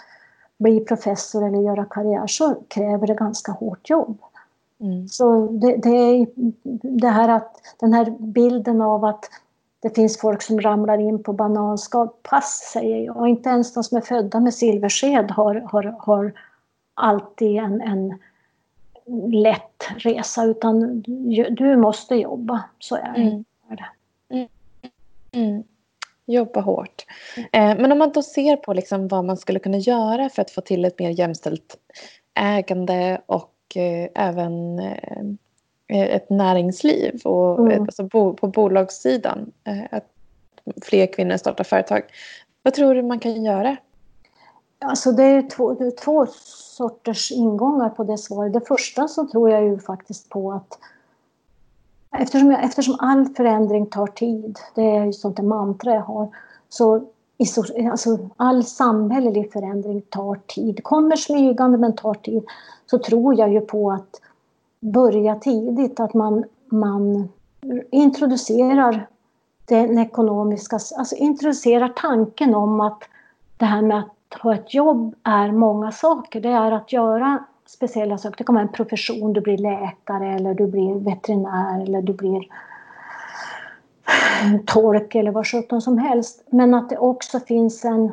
bli 0.59 0.81
professor 0.81 1.47
eller 1.47 1.59
göra 1.59 1.85
karriär 1.85 2.27
så 2.27 2.55
kräver 2.69 3.07
det 3.07 3.15
ganska 3.15 3.53
hårt 3.53 3.91
jobb. 3.91 4.19
Mm. 4.81 5.09
Så 5.09 5.47
det, 5.47 5.77
det, 5.77 5.89
är 5.89 6.27
det 7.01 7.09
här 7.09 7.29
att, 7.29 7.57
den 7.81 7.93
här 7.93 8.17
bilden 8.19 8.81
av 8.81 9.05
att 9.05 9.31
det 9.81 9.95
finns 9.95 10.21
folk 10.21 10.43
som 10.43 10.61
ramlar 10.61 10.99
in 10.99 11.23
på 11.23 11.33
bananskal, 11.33 12.09
pass 12.23 12.71
säger 12.73 13.07
jag. 13.07 13.29
Inte 13.29 13.49
ens 13.49 13.75
de 13.75 13.85
som 13.85 13.97
är 13.97 14.03
födda 14.03 14.41
med 14.41 14.55
silversked 14.55 15.31
har, 15.31 15.55
har, 15.55 15.97
har 15.99 16.33
alltid 16.95 17.57
en, 17.57 17.81
en 17.81 18.19
lätt 19.33 19.89
resa 19.97 20.45
utan 20.45 21.01
du 21.51 21.77
måste 21.77 22.15
jobba. 22.15 22.65
Så 22.79 22.97
är 22.97 23.13
det. 23.13 23.21
Mm. 23.21 24.49
Mm. 25.33 25.63
Mm. 26.29 26.35
Jobba 26.37 26.61
hårt. 26.61 27.07
Eh, 27.37 27.77
men 27.79 27.93
om 27.93 27.99
man 27.99 28.13
då 28.13 28.23
ser 28.23 28.57
på 28.57 28.73
liksom 28.73 29.09
vad 29.09 29.25
man 29.25 29.37
skulle 29.37 29.59
kunna 29.59 29.79
göra 29.79 30.29
för 30.29 30.43
att 30.43 30.51
få 30.51 30.61
till 30.61 30.85
ett 30.85 30.99
mer 30.99 31.11
jämställt 31.11 31.77
ägande 32.35 33.21
och 33.27 33.55
eh, 33.75 34.09
även 34.15 34.79
eh, 34.79 35.27
ett 35.89 36.31
näringsliv 36.31 37.21
och 37.25 37.61
mm. 37.61 37.83
alltså 37.83 38.09
på 38.09 38.33
bolagssidan. 38.55 39.53
Att 39.91 40.05
fler 40.83 41.13
kvinnor 41.13 41.37
startar 41.37 41.65
företag. 41.65 42.03
Vad 42.63 42.75
tror 42.75 42.95
du 42.95 43.03
man 43.03 43.19
kan 43.19 43.45
göra? 43.45 43.77
Alltså 44.81 45.13
det 45.13 45.23
är 45.23 45.51
två, 45.51 45.75
det 45.75 45.87
är 45.87 45.91
två 45.91 46.27
sorters 46.77 47.33
ingångar 47.33 47.89
på 47.89 48.05
det 48.05 48.19
svaret. 48.19 48.53
Det 48.53 48.61
första 48.61 49.09
så 49.09 49.27
tror 49.27 49.51
jag 49.51 49.65
ju 49.65 49.79
faktiskt 49.79 50.29
på 50.29 50.53
att 50.53 50.79
eftersom, 52.11 52.51
jag, 52.51 52.65
eftersom 52.65 52.97
all 52.99 53.27
förändring 53.27 53.87
tar 53.87 54.07
tid, 54.07 54.59
det 54.75 54.97
är 54.97 55.05
ju 55.05 55.13
sånt 55.13 55.37
där 55.37 55.43
mantra 55.43 55.95
jag 55.95 56.03
har, 56.03 56.29
så 56.69 57.05
alltså, 57.91 58.19
all 58.37 58.65
samhällelig 58.65 59.53
förändring 59.53 60.01
tar 60.01 60.35
tid. 60.47 60.85
Kommer 60.85 61.17
smygande 61.17 61.79
men 61.79 61.97
tar 61.97 62.15
tid. 62.15 62.43
Så 62.87 62.99
tror 62.99 63.39
jag 63.39 63.53
ju 63.53 63.61
på 63.61 63.91
att 63.93 64.21
börja 64.81 65.35
tidigt, 65.35 66.01
att 66.01 66.15
man, 66.15 66.45
man 66.67 67.29
introducerar 67.91 69.07
den 69.65 69.99
ekonomiska, 69.99 70.79
alltså 70.99 71.17
introducerar 71.17 71.89
tanken 71.89 72.55
om 72.55 72.81
att 72.81 73.03
det 73.57 73.65
här 73.65 73.83
med 73.83 73.99
att 73.99 74.41
ha 74.41 74.55
ett 74.55 74.75
jobb 74.75 75.15
är 75.23 75.53
många 75.53 75.93
saker. 75.93 76.41
Det 76.41 76.49
är 76.49 76.73
att 76.73 76.93
göra 76.93 77.45
speciella 77.69 78.19
saker. 78.19 78.39
Det 78.39 78.45
kan 78.45 78.55
vara 78.55 78.63
en 78.63 78.73
profession, 78.73 79.33
du 79.33 79.41
blir 79.41 79.59
läkare 79.59 80.35
eller 80.35 80.55
du 80.55 80.67
blir 80.67 80.95
veterinär 80.95 81.83
eller 81.83 82.03
du 82.03 82.13
blir 82.13 82.43
tolk 84.67 85.15
eller 85.15 85.31
vad 85.31 85.47
sjutton 85.47 85.83
som 85.83 85.99
helst. 85.99 86.43
Men 86.51 86.75
att 86.75 86.91
det 86.91 86.99
också 86.99 87.41
finns 87.41 87.85
en, 87.85 88.13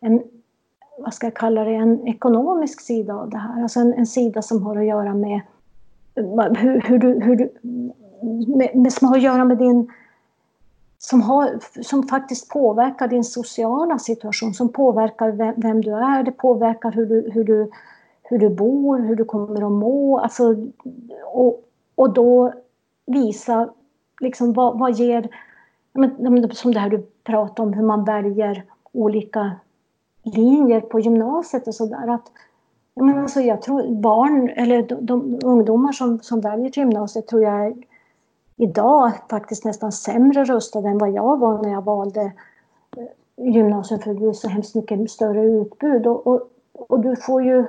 en, 0.00 0.22
vad 0.98 1.14
ska 1.14 1.26
jag 1.26 1.34
kalla 1.34 1.64
det, 1.64 1.74
en 1.74 2.08
ekonomisk 2.08 2.80
sida 2.80 3.14
av 3.14 3.30
det 3.30 3.38
här. 3.38 3.62
Alltså 3.62 3.80
en, 3.80 3.94
en 3.94 4.06
sida 4.06 4.42
som 4.42 4.62
har 4.62 4.76
att 4.76 4.86
göra 4.86 5.14
med 5.14 5.40
hur, 6.56 6.80
hur 6.80 6.98
du, 6.98 7.20
hur 7.20 7.36
du 7.36 7.52
med, 8.56 8.76
med, 8.76 8.92
som 8.92 9.08
har 9.08 9.16
att 9.16 9.22
göra 9.22 9.44
med 9.44 9.58
din 9.58 9.90
som, 10.98 11.22
har, 11.22 11.58
som 11.82 12.02
faktiskt 12.02 12.48
påverkar 12.48 13.08
din 13.08 13.24
sociala 13.24 13.98
situation, 13.98 14.54
som 14.54 14.72
påverkar 14.72 15.30
vem, 15.30 15.54
vem 15.56 15.80
du 15.80 15.90
är, 15.90 16.22
det 16.22 16.32
påverkar 16.32 16.92
hur 16.92 17.06
du, 17.06 17.30
hur, 17.30 17.44
du, 17.44 17.70
hur 18.24 18.38
du 18.38 18.48
bor, 18.48 18.98
hur 18.98 19.16
du 19.16 19.24
kommer 19.24 19.66
att 19.66 19.72
må. 19.72 20.18
Alltså, 20.18 20.56
och, 21.32 21.64
och 21.94 22.12
då 22.12 22.52
visa 23.06 23.68
liksom, 24.20 24.52
vad, 24.52 24.78
vad 24.78 24.92
ger... 24.92 25.28
Som 26.52 26.74
det 26.74 26.80
här 26.80 26.90
du 26.90 27.06
pratade 27.24 27.68
om, 27.68 27.72
hur 27.72 27.86
man 27.86 28.04
väljer 28.04 28.64
olika 28.92 29.52
linjer 30.22 30.80
på 30.80 31.00
gymnasiet 31.00 31.68
och 31.68 31.74
sådär. 31.74 32.18
Jag, 32.94 33.18
alltså, 33.18 33.40
jag 33.40 33.62
tror 33.62 33.94
barn, 33.94 34.48
eller 34.48 34.82
de, 34.82 35.06
de 35.06 35.38
ungdomar 35.44 35.92
som, 35.92 36.18
som 36.18 36.40
väljer 36.40 36.70
till 36.70 36.82
gymnasiet 36.82 37.26
tror 37.26 37.42
jag 37.42 37.84
idag 38.56 39.12
faktiskt 39.30 39.64
nästan 39.64 39.92
sämre 39.92 40.44
rustade 40.44 40.88
än 40.88 40.98
vad 40.98 41.10
jag 41.10 41.38
var 41.38 41.62
när 41.62 41.70
jag 41.70 41.84
valde 41.84 42.32
eh, 42.96 43.52
gymnasium 43.52 44.00
för 44.00 44.14
det 44.14 44.26
är 44.26 44.32
så 44.32 44.48
hemskt 44.48 44.74
mycket 44.74 45.10
större 45.10 45.42
utbud. 45.42 46.06
Och, 46.06 46.26
och, 46.26 46.50
och, 46.72 47.00
du 47.00 47.16
får 47.16 47.42
ju, 47.42 47.64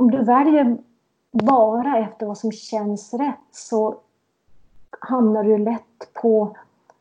om 0.00 0.10
du 0.10 0.24
väljer 0.24 0.78
bara 1.32 1.98
efter 1.98 2.26
vad 2.26 2.38
som 2.38 2.52
känns 2.52 3.14
rätt 3.14 3.48
så 3.52 3.96
hamnar 5.00 5.44
du 5.44 5.58
lätt 5.58 6.12
på 6.22 6.56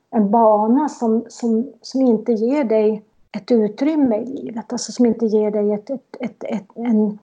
en 0.09 0.31
bana 0.31 0.89
som, 0.89 1.25
som, 1.29 1.71
som 1.81 2.01
inte 2.01 2.31
ger 2.31 2.63
dig 2.63 3.03
ett 3.31 3.51
utrymme 3.51 4.17
i 4.17 4.25
livet, 4.25 4.73
alltså 4.73 4.91
som 4.91 5.05
inte 5.05 5.25
ger 5.25 5.51
dig 5.51 5.73
ett, 5.73 5.89
ett, 5.89 6.15
ett, 6.19 6.43
ett 6.43 6.67
en, 6.75 7.19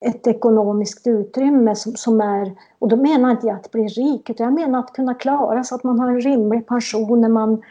ett 0.00 0.26
ekonomiskt 0.26 1.06
utrymme 1.06 1.76
som, 1.76 1.92
som 1.92 2.20
är, 2.20 2.54
och 2.78 2.88
då 2.88 2.96
menar 2.96 3.30
inte 3.30 3.46
jag 3.46 3.56
att 3.56 3.70
bli 3.70 3.86
rik, 3.86 4.30
utan 4.30 4.44
jag 4.44 4.54
menar 4.54 4.78
att 4.78 4.92
kunna 4.92 5.14
klara 5.14 5.64
så 5.64 5.74
att 5.74 5.84
man 5.84 6.00
har 6.00 6.08
en 6.08 6.20
rimlig 6.20 6.66
pension 6.66 7.20
när 7.20 7.28
man, 7.28 7.62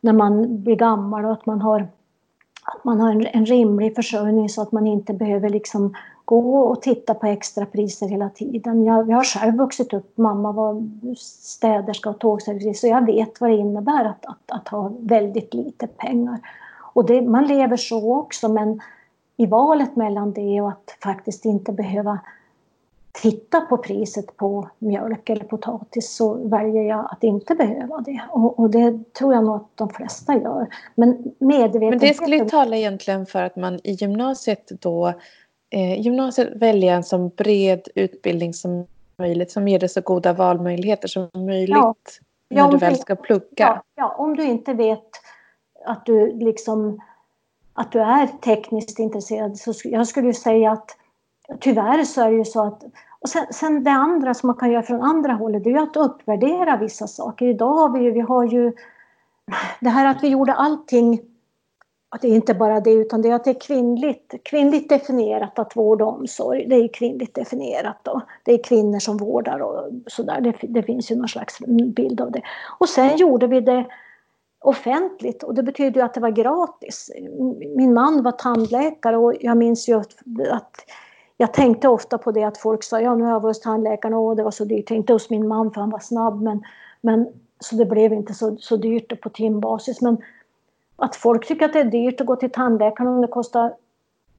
när 0.00 0.12
man 0.12 0.62
blir 0.62 0.76
gammal 0.76 1.24
och 1.24 1.32
att 1.32 1.46
man 1.46 1.60
har, 1.60 1.88
att 2.62 2.84
man 2.84 3.00
har 3.00 3.10
en, 3.10 3.26
en 3.26 3.46
rimlig 3.46 3.94
försörjning 3.94 4.48
så 4.48 4.62
att 4.62 4.72
man 4.72 4.86
inte 4.86 5.12
behöver 5.12 5.48
liksom 5.48 5.94
gå 6.24 6.58
och 6.58 6.82
titta 6.82 7.14
på 7.14 7.26
extrapriser 7.26 8.08
hela 8.08 8.30
tiden. 8.30 8.84
Jag, 8.84 9.10
jag 9.10 9.16
har 9.16 9.24
själv 9.24 9.56
vuxit 9.56 9.92
upp, 9.92 10.18
mamma 10.18 10.52
var 10.52 10.88
städerska 11.16 12.10
och 12.10 12.18
tågservitris, 12.18 12.80
så 12.80 12.86
jag 12.86 13.06
vet 13.06 13.40
vad 13.40 13.50
det 13.50 13.56
innebär 13.56 14.04
att, 14.04 14.26
att, 14.26 14.50
att 14.50 14.68
ha 14.68 14.92
väldigt 15.00 15.54
lite 15.54 15.86
pengar. 15.86 16.40
Och 16.94 17.06
det, 17.06 17.22
man 17.22 17.46
lever 17.46 17.76
så 17.76 18.16
också 18.16 18.48
men 18.48 18.80
i 19.36 19.46
valet 19.46 19.96
mellan 19.96 20.32
det 20.32 20.60
och 20.60 20.68
att 20.68 20.96
faktiskt 21.02 21.44
inte 21.44 21.72
behöva 21.72 22.18
titta 23.12 23.60
på 23.60 23.76
priset 23.76 24.36
på 24.36 24.68
mjölk 24.78 25.30
eller 25.30 25.44
potatis 25.44 26.16
så 26.16 26.34
väljer 26.34 26.82
jag 26.82 27.08
att 27.10 27.24
inte 27.24 27.54
behöva 27.54 28.00
det. 28.00 28.22
Och, 28.30 28.58
och 28.58 28.70
det 28.70 29.12
tror 29.12 29.34
jag 29.34 29.44
nog 29.44 29.56
att 29.56 29.70
de 29.74 29.88
flesta 29.88 30.34
gör. 30.34 30.66
Men 30.94 31.34
medvetenheten... 31.38 31.88
Men 31.88 31.98
det 31.98 32.14
skulle 32.14 32.36
ju 32.36 32.44
tala 32.44 32.76
egentligen 32.76 33.26
för 33.26 33.42
att 33.42 33.56
man 33.56 33.80
i 33.84 33.92
gymnasiet 33.92 34.70
då 34.80 35.08
eh, 35.70 36.00
gymnasiet 36.00 36.56
välja 36.56 36.94
en 36.94 37.04
så 37.04 37.18
bred 37.18 37.88
utbildning 37.94 38.54
som 38.54 38.86
möjligt 39.18 39.50
som 39.50 39.68
ger 39.68 39.78
dig 39.78 39.88
så 39.88 40.00
goda 40.00 40.32
valmöjligheter 40.32 41.08
som 41.08 41.28
möjligt 41.34 41.76
ja. 41.76 41.94
när 42.48 42.58
ja, 42.58 42.70
du 42.70 42.76
väl 42.76 42.96
ska 42.96 43.16
plugga. 43.16 43.44
Ja, 43.56 43.82
ja, 43.94 44.14
om 44.18 44.36
du 44.36 44.44
inte 44.44 44.74
vet 44.74 45.10
att 45.86 46.06
du 46.06 46.38
liksom 46.38 47.00
att 47.74 47.92
du 47.92 48.00
är 48.00 48.26
tekniskt 48.26 48.98
intresserad 48.98 49.58
så 49.58 49.72
jag 49.84 50.06
skulle 50.06 50.34
säga 50.34 50.72
att 50.72 50.96
tyvärr 51.60 52.04
så 52.04 52.22
är 52.22 52.30
det 52.30 52.36
ju 52.36 52.44
så 52.44 52.62
att 52.64 52.82
och 53.20 53.28
sen, 53.28 53.46
sen 53.50 53.84
det 53.84 53.90
andra 53.90 54.34
som 54.34 54.46
man 54.46 54.56
kan 54.56 54.70
göra 54.70 54.82
från 54.82 55.02
andra 55.02 55.32
hållet 55.32 55.64
det 55.64 55.70
är 55.70 55.72
ju 55.72 55.78
att 55.78 55.96
uppvärdera 55.96 56.76
vissa 56.76 57.06
saker. 57.06 57.46
Idag 57.46 57.74
har 57.74 57.88
vi 57.88 58.04
ju, 58.04 58.10
vi 58.10 58.20
har 58.20 58.44
ju 58.44 58.72
det 59.80 59.88
här 59.88 60.06
att 60.06 60.22
vi 60.22 60.28
gjorde 60.28 60.52
allting 60.52 61.20
det 62.20 62.28
är 62.28 62.34
inte 62.34 62.54
bara 62.54 62.80
det 62.80 62.92
utan 62.92 63.22
det 63.22 63.28
är 63.28 63.34
att 63.34 63.44
det 63.44 63.50
är 63.50 63.60
kvinnligt, 63.60 64.34
kvinnligt 64.44 64.88
definierat 64.88 65.58
att 65.58 65.76
vård 65.76 66.02
och 66.02 66.08
omsorg. 66.08 66.66
Det 66.68 66.76
är 66.76 66.88
kvinnligt 66.88 67.34
definierat 67.34 67.96
då. 68.02 68.20
Det 68.44 68.52
är 68.52 68.62
kvinnor 68.62 68.98
som 68.98 69.16
vårdar 69.16 69.58
och 69.58 69.90
sådär. 70.06 70.40
Det, 70.40 70.54
det 70.68 70.82
finns 70.82 71.10
ju 71.10 71.16
någon 71.16 71.28
slags 71.28 71.58
bild 71.96 72.20
av 72.20 72.30
det. 72.30 72.42
Och 72.78 72.88
sen 72.88 73.16
gjorde 73.16 73.46
vi 73.46 73.60
det 73.60 73.86
offentligt 74.60 75.42
och 75.42 75.54
det 75.54 75.62
betyder 75.62 76.00
ju 76.00 76.04
att 76.04 76.14
det 76.14 76.20
var 76.20 76.30
gratis. 76.30 77.10
Min 77.76 77.94
man 77.94 78.22
var 78.22 78.32
tandläkare 78.32 79.16
och 79.16 79.34
jag 79.40 79.56
minns 79.56 79.88
ju 79.88 80.00
att, 80.00 80.16
att 80.50 80.76
jag 81.36 81.52
tänkte 81.52 81.88
ofta 81.88 82.18
på 82.18 82.32
det 82.32 82.44
att 82.44 82.58
folk 82.58 82.82
sa 82.82 83.00
ja 83.00 83.14
nu 83.14 83.24
har 83.24 83.30
jag 83.30 83.40
varit 83.40 83.56
hos 83.56 83.60
tandläkaren 83.60 84.14
och 84.14 84.36
det 84.36 84.42
var 84.42 84.50
så 84.50 84.64
dyrt. 84.64 84.90
Inte 84.90 85.12
hos 85.12 85.30
min 85.30 85.48
man 85.48 85.70
för 85.70 85.80
han 85.80 85.90
var 85.90 85.98
snabb 85.98 86.42
men, 86.42 86.64
men 87.00 87.28
så 87.60 87.76
det 87.76 87.84
blev 87.84 88.12
inte 88.12 88.34
så, 88.34 88.56
så 88.56 88.76
dyrt 88.76 89.20
på 89.20 89.28
timbasis. 89.28 90.00
Men 90.00 90.16
att 90.96 91.16
folk 91.16 91.46
tycker 91.46 91.64
att 91.64 91.72
det 91.72 91.80
är 91.80 91.84
dyrt 91.84 92.20
att 92.20 92.26
gå 92.26 92.36
till 92.36 92.50
tandläkaren 92.50 93.10
om 93.10 93.20
det 93.20 93.26
kostar 93.26 93.74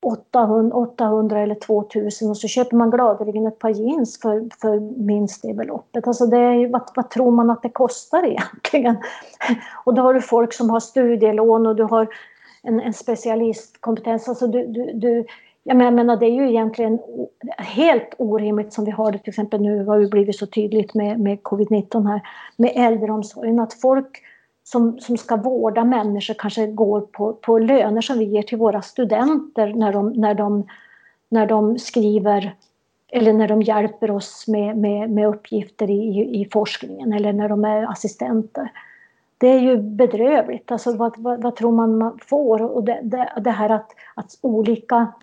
800, 0.04 0.78
800 0.78 1.40
eller 1.40 1.56
2000 1.56 2.30
och 2.30 2.38
så 2.38 2.48
köper 2.48 2.78
man 2.78 2.92
gladeligen 2.92 3.48
ett 3.48 3.60
par 3.60 3.70
jeans 3.70 4.20
för, 4.20 4.48
för 4.62 4.80
minst 4.80 5.42
det 5.42 5.54
beloppet. 5.54 6.08
Alltså 6.08 6.26
det 6.26 6.38
är, 6.38 6.68
vad, 6.68 6.82
vad 6.96 7.10
tror 7.10 7.32
man 7.32 7.50
att 7.50 7.62
det 7.62 7.70
kostar 7.70 8.24
egentligen? 8.26 8.96
Och 9.86 9.94
då 9.94 10.02
har 10.02 10.14
du 10.14 10.22
folk 10.22 10.54
som 10.54 10.70
har 10.70 10.80
studielån 10.80 11.68
och 11.68 11.76
du 11.76 11.84
har 11.84 12.08
en, 12.62 12.80
en 12.80 12.94
specialistkompetens. 12.94 14.30
Alltså 14.30 14.48
du, 14.48 14.68
du, 14.68 14.92
du, 14.94 15.26
jag 15.64 15.78
menar, 15.78 16.18
det 16.18 16.26
är 16.26 16.32
ju 16.32 16.50
egentligen 16.50 17.00
helt 17.58 18.14
orimligt 18.18 18.74
som 18.74 18.86
vi 18.86 18.92
har 18.92 19.12
det 19.12 19.18
till 19.18 19.30
exempel 19.30 19.62
nu, 19.62 19.86
har 19.86 19.98
ju 19.98 20.10
blivit 20.10 20.36
så 20.36 20.46
tydligt 20.46 20.94
med, 20.94 21.20
med 21.20 21.40
covid-19 21.40 22.08
här, 22.08 22.22
med 22.58 22.72
äldreomsorgen, 22.76 23.60
att 23.60 23.74
folk 23.74 24.24
som, 24.64 25.00
som 25.00 25.18
ska 25.18 25.36
vårda 25.36 25.84
människor 25.84 26.34
kanske 26.34 26.68
går 26.68 27.02
på, 27.02 27.34
på 27.34 27.60
löner 27.60 28.02
som 28.02 28.20
vi 28.20 28.26
ger 28.26 28.42
till 28.42 28.58
våra 28.58 28.82
studenter 28.82 29.74
när 29.74 29.94
de, 29.94 30.10
när 30.10 30.34
de, 30.34 30.68
när 31.30 31.46
de 31.46 31.80
skriver 31.80 32.56
eller 33.08 33.34
när 33.34 33.48
de 33.48 33.62
hjälper 33.62 34.12
oss 34.12 34.48
med, 34.48 34.78
med, 34.78 35.10
med 35.10 35.28
uppgifter 35.28 35.90
i, 35.90 36.42
i 36.42 36.50
forskningen 36.54 37.14
eller 37.14 37.34
när 37.34 37.50
de 37.50 37.66
är 37.66 37.92
assistenter. 37.92 38.72
Det 39.38 39.48
är 39.48 39.60
ju 39.60 39.78
bedrövligt. 39.78 40.72
Alltså, 40.72 40.98
vad, 40.98 41.14
vad, 41.18 41.42
vad 41.42 41.56
tror 41.56 41.72
man 41.72 41.98
man 41.98 42.20
får? 42.22 42.62
Och 42.62 42.84
det, 42.84 43.00
det, 43.04 43.34
det, 43.42 43.52
här 43.52 43.70
att, 43.70 43.92
att 44.16 44.38
olika 44.42 45.14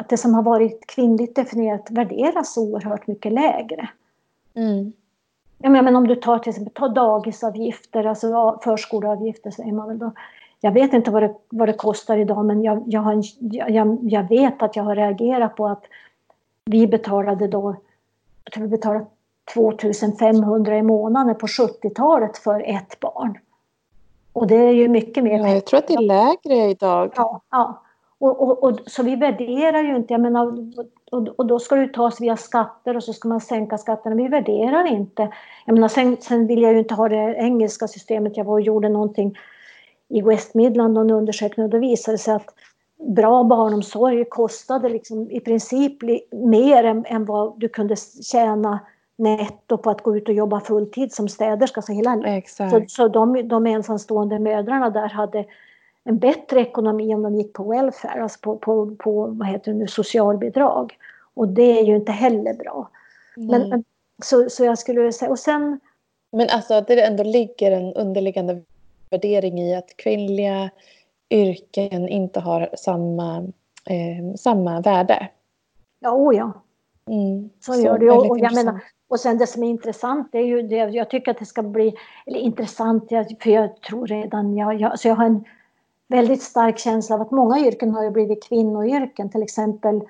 att 0.00 0.08
det 0.08 0.16
som 0.16 0.34
har 0.34 0.42
varit 0.42 0.86
kvinnligt 0.86 1.36
definierat 1.36 1.90
värderas 1.90 2.56
oerhört 2.56 3.06
mycket 3.06 3.32
lägre. 3.32 3.88
Mm. 4.54 4.92
Ja, 5.58 5.70
men 5.70 5.96
om 5.96 6.06
du 6.06 6.14
tar 6.14 6.38
till 6.38 6.50
exempel 6.50 6.74
ta 6.74 6.88
dagisavgifter, 6.88 8.04
alltså 8.04 8.60
förskoleavgifter 8.64 9.50
säger 9.50 9.72
man 9.72 9.88
väl 9.88 9.98
då. 9.98 10.12
Jag 10.60 10.72
vet 10.72 10.92
inte 10.92 11.10
vad 11.10 11.22
det, 11.22 11.34
vad 11.48 11.68
det 11.68 11.72
kostar 11.72 12.16
idag 12.16 12.44
men 12.44 12.62
jag, 12.62 12.82
jag, 12.86 13.00
har 13.00 13.12
en, 13.12 13.22
jag, 13.74 13.98
jag 14.02 14.28
vet 14.28 14.62
att 14.62 14.76
jag 14.76 14.84
har 14.84 14.96
reagerat 14.96 15.56
på 15.56 15.66
att 15.66 15.84
vi 16.64 16.86
betalade 16.86 17.48
då, 17.48 17.76
jag 18.44 18.52
tror 18.52 18.64
vi 18.64 18.70
betalade 18.70 19.06
2500 19.54 20.78
i 20.78 20.82
månaden 20.82 21.34
på 21.38 21.46
70-talet 21.46 22.38
för 22.38 22.60
ett 22.60 23.00
barn. 23.00 23.38
Och 24.32 24.46
det 24.46 24.56
är 24.56 24.72
ju 24.72 24.88
mycket 24.88 25.24
mer. 25.24 25.38
Ja, 25.38 25.48
jag 25.48 25.66
tror 25.66 25.78
att 25.78 25.88
det 25.88 25.94
är 25.94 26.00
lägre 26.00 26.70
idag. 26.70 27.12
Ja, 27.16 27.40
ja. 27.50 27.82
Och, 28.20 28.42
och, 28.42 28.64
och, 28.64 28.80
så 28.86 29.02
vi 29.02 29.16
värderar 29.16 29.82
ju 29.82 29.96
inte, 29.96 30.14
jag 30.14 30.20
menar, 30.20 30.68
och, 31.10 31.28
och 31.36 31.46
då 31.46 31.58
ska 31.58 31.74
det 31.74 31.88
tas 31.88 32.20
via 32.20 32.36
skatter 32.36 32.96
och 32.96 33.04
så 33.04 33.12
ska 33.12 33.28
man 33.28 33.40
sänka 33.40 33.78
skatterna. 33.78 34.16
Vi 34.16 34.28
värderar 34.28 34.86
inte. 34.86 35.28
Jag 35.66 35.74
menar, 35.74 35.88
sen, 35.88 36.16
sen 36.20 36.46
vill 36.46 36.62
jag 36.62 36.72
ju 36.72 36.78
inte 36.78 36.94
ha 36.94 37.08
det 37.08 37.34
engelska 37.34 37.88
systemet. 37.88 38.36
Jag 38.36 38.44
var 38.44 38.52
och 38.52 38.60
gjorde 38.60 38.88
någonting 38.88 39.38
i 40.08 40.22
West 40.22 40.54
Midland, 40.54 40.98
en 40.98 41.10
undersökning 41.10 41.64
och 41.64 41.70
då 41.70 41.78
visade 41.78 42.14
det 42.14 42.18
sig 42.18 42.34
att 42.34 42.54
bra 43.16 43.44
barnomsorg 43.44 44.24
kostade 44.24 44.88
liksom 44.88 45.30
i 45.30 45.40
princip 45.40 45.98
mer 46.32 46.84
än, 46.84 47.04
än 47.06 47.24
vad 47.24 47.60
du 47.60 47.68
kunde 47.68 47.96
tjäna 48.32 48.80
netto 49.18 49.76
på 49.76 49.90
att 49.90 50.02
gå 50.02 50.16
ut 50.16 50.28
och 50.28 50.34
jobba 50.34 50.60
fulltid 50.60 51.12
som 51.12 51.28
städerska. 51.28 51.82
Så, 51.82 51.92
hela, 51.92 52.36
Exakt. 52.36 52.70
så, 52.70 52.84
så 52.88 53.08
de, 53.08 53.48
de 53.48 53.66
ensamstående 53.66 54.38
mödrarna 54.38 54.90
där 54.90 55.08
hade 55.08 55.44
en 56.04 56.18
bättre 56.18 56.60
ekonomi 56.60 57.14
om 57.14 57.22
de 57.22 57.34
gick 57.34 57.52
på 57.52 57.64
welfare, 57.64 58.22
alltså 58.22 58.38
på, 58.40 58.56
på, 58.56 58.96
på 58.98 59.26
vad 59.26 59.48
heter 59.48 59.72
det 59.72 59.78
nu, 59.78 59.86
socialbidrag. 59.86 60.98
Och 61.34 61.48
det 61.48 61.78
är 61.80 61.84
ju 61.84 61.96
inte 61.96 62.12
heller 62.12 62.54
bra. 62.54 62.90
Men, 63.36 63.68
men, 63.68 63.84
så, 64.22 64.50
så 64.50 64.64
jag 64.64 64.78
skulle 64.78 65.12
säga, 65.12 65.30
och 65.30 65.38
sen... 65.38 65.80
Men 66.32 66.48
alltså 66.50 66.74
att 66.74 66.86
det 66.86 67.02
ändå 67.02 67.22
ligger 67.22 67.70
en 67.72 67.94
underliggande 67.94 68.62
värdering 69.10 69.60
i 69.60 69.76
att 69.76 69.96
kvinnliga 69.96 70.70
yrken 71.30 72.08
inte 72.08 72.40
har 72.40 72.70
samma, 72.78 73.36
eh, 73.86 74.34
samma 74.38 74.80
värde. 74.80 75.28
Ja, 76.00 76.12
oh 76.12 76.36
ja. 76.36 76.52
Mm. 77.06 77.50
Så, 77.60 77.72
så 77.72 77.80
gör 77.80 77.98
det. 77.98 78.10
Och, 78.10 78.30
och, 78.30 78.38
jag 78.38 78.54
menar, 78.54 78.80
och 79.08 79.20
sen 79.20 79.38
det 79.38 79.46
som 79.46 79.62
är 79.62 79.68
intressant, 79.68 80.28
det 80.32 80.38
är 80.38 80.46
ju 80.46 80.62
det, 80.62 80.76
jag 80.76 81.10
tycker 81.10 81.30
att 81.30 81.38
det 81.38 81.46
ska 81.46 81.62
bli, 81.62 81.94
eller 82.26 82.38
intressant, 82.38 83.08
för 83.42 83.50
jag 83.50 83.80
tror 83.80 84.06
redan, 84.06 84.56
jag, 84.56 84.80
jag, 84.80 84.98
så 84.98 85.08
jag 85.08 85.14
har 85.14 85.24
en 85.24 85.44
väldigt 86.10 86.42
stark 86.42 86.78
känsla 86.78 87.14
av 87.14 87.22
att 87.22 87.30
många 87.30 87.58
yrken 87.58 87.94
har 87.94 88.10
blivit 88.10 88.44
kvinnoyrken. 88.44 89.30
Till 89.30 89.42
exempel, 89.42 90.00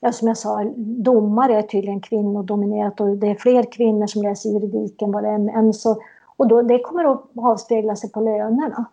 ja, 0.00 0.12
som 0.12 0.28
jag 0.28 0.36
sa, 0.36 0.64
domare 0.76 1.58
är 1.58 1.62
tydligen 1.62 2.00
kvinnodominerat 2.00 3.00
och 3.00 3.08
det 3.08 3.26
är 3.26 3.34
fler 3.34 3.72
kvinnor 3.72 4.06
som 4.06 4.22
läser 4.22 4.50
juridik 4.50 5.02
än 5.02 5.12
vad 5.12 5.22
det 5.22 5.28
är 5.28 5.38
män. 5.38 5.72
Så, 5.72 6.02
och 6.36 6.48
då, 6.48 6.62
det 6.62 6.78
kommer 6.78 7.12
att 7.12 7.22
avspegla 7.36 7.96
sig 7.96 8.10
på 8.10 8.20
lönerna. 8.20 8.84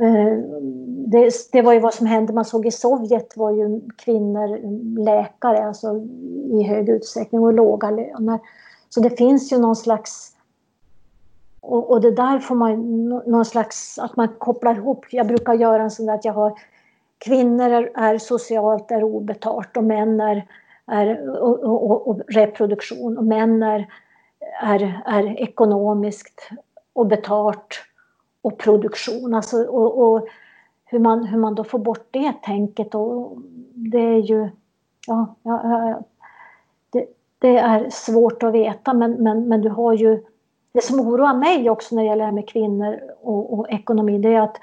Eh, 0.00 0.38
det, 1.06 1.30
det, 1.52 1.62
var 1.62 1.72
ju 1.72 1.80
vad 1.80 1.94
som 1.94 2.06
hände, 2.06 2.32
man 2.32 2.44
såg 2.44 2.66
i 2.66 2.70
Sovjet 2.70 3.36
var 3.36 3.50
ju 3.50 3.80
kvinnor 3.96 4.58
läkare 5.04 5.66
alltså 5.66 5.96
i 6.50 6.62
hög 6.62 6.88
utsträckning 6.88 7.40
och 7.40 7.52
låga 7.52 7.90
löner. 7.90 8.40
Så 8.88 9.00
det 9.00 9.10
finns 9.10 9.52
ju 9.52 9.58
någon 9.58 9.76
slags 9.76 10.35
och, 11.72 11.90
och, 11.90 12.00
det 12.00 12.10
där 12.10 12.38
får 12.38 12.54
man 12.54 13.08
någon 13.08 13.44
slags, 13.44 13.98
att 13.98 14.16
man 14.16 14.28
kopplar 14.28 14.74
ihop. 14.74 15.06
Jag 15.10 15.26
brukar 15.26 15.54
göra 15.54 15.82
en 15.82 15.90
sån 15.90 16.06
där 16.06 16.14
att 16.14 16.24
jag 16.24 16.32
har 16.32 16.58
kvinnor 17.18 17.70
är, 17.70 17.90
är 17.94 18.18
socialt 18.18 18.90
är 18.90 19.04
obetalt 19.04 19.76
och 19.76 19.84
män 19.84 20.20
är, 20.20 20.46
är 20.86 21.30
och, 21.42 21.64
och, 21.64 22.08
och, 22.08 22.20
reproduktion 22.28 23.18
och 23.18 23.24
män 23.24 23.62
är, 23.62 23.86
är, 24.62 25.02
är 25.06 25.40
ekonomiskt 25.40 26.50
och 26.92 27.06
betalt 27.06 27.82
och 28.42 28.58
produktion. 28.58 29.34
Alltså, 29.34 29.64
och, 29.64 29.98
och 29.98 30.26
hur, 30.84 30.98
man, 30.98 31.24
hur 31.24 31.38
man 31.38 31.54
då 31.54 31.64
får 31.64 31.78
bort 31.78 32.08
det 32.10 32.32
tänket 32.42 32.94
och 32.94 33.38
det 33.74 33.98
är 33.98 34.22
ju 34.22 34.48
ja, 35.06 35.34
ja 35.42 36.02
det, 36.90 37.06
det, 37.38 37.58
är 37.58 37.90
svårt 37.90 38.42
att 38.42 38.54
veta 38.54 38.94
men, 38.94 39.12
men, 39.12 39.48
men 39.48 39.60
du 39.60 39.68
har 39.68 39.92
ju 39.92 40.22
det 40.76 40.82
som 40.82 41.00
oroar 41.00 41.34
mig 41.34 41.70
också 41.70 41.94
när 41.94 42.02
det 42.02 42.08
gäller 42.08 42.22
det 42.22 42.26
här 42.26 42.32
med 42.32 42.48
kvinnor 42.48 43.00
och, 43.22 43.58
och 43.58 43.70
ekonomi 43.70 44.18
det 44.18 44.34
är 44.34 44.40
att 44.40 44.56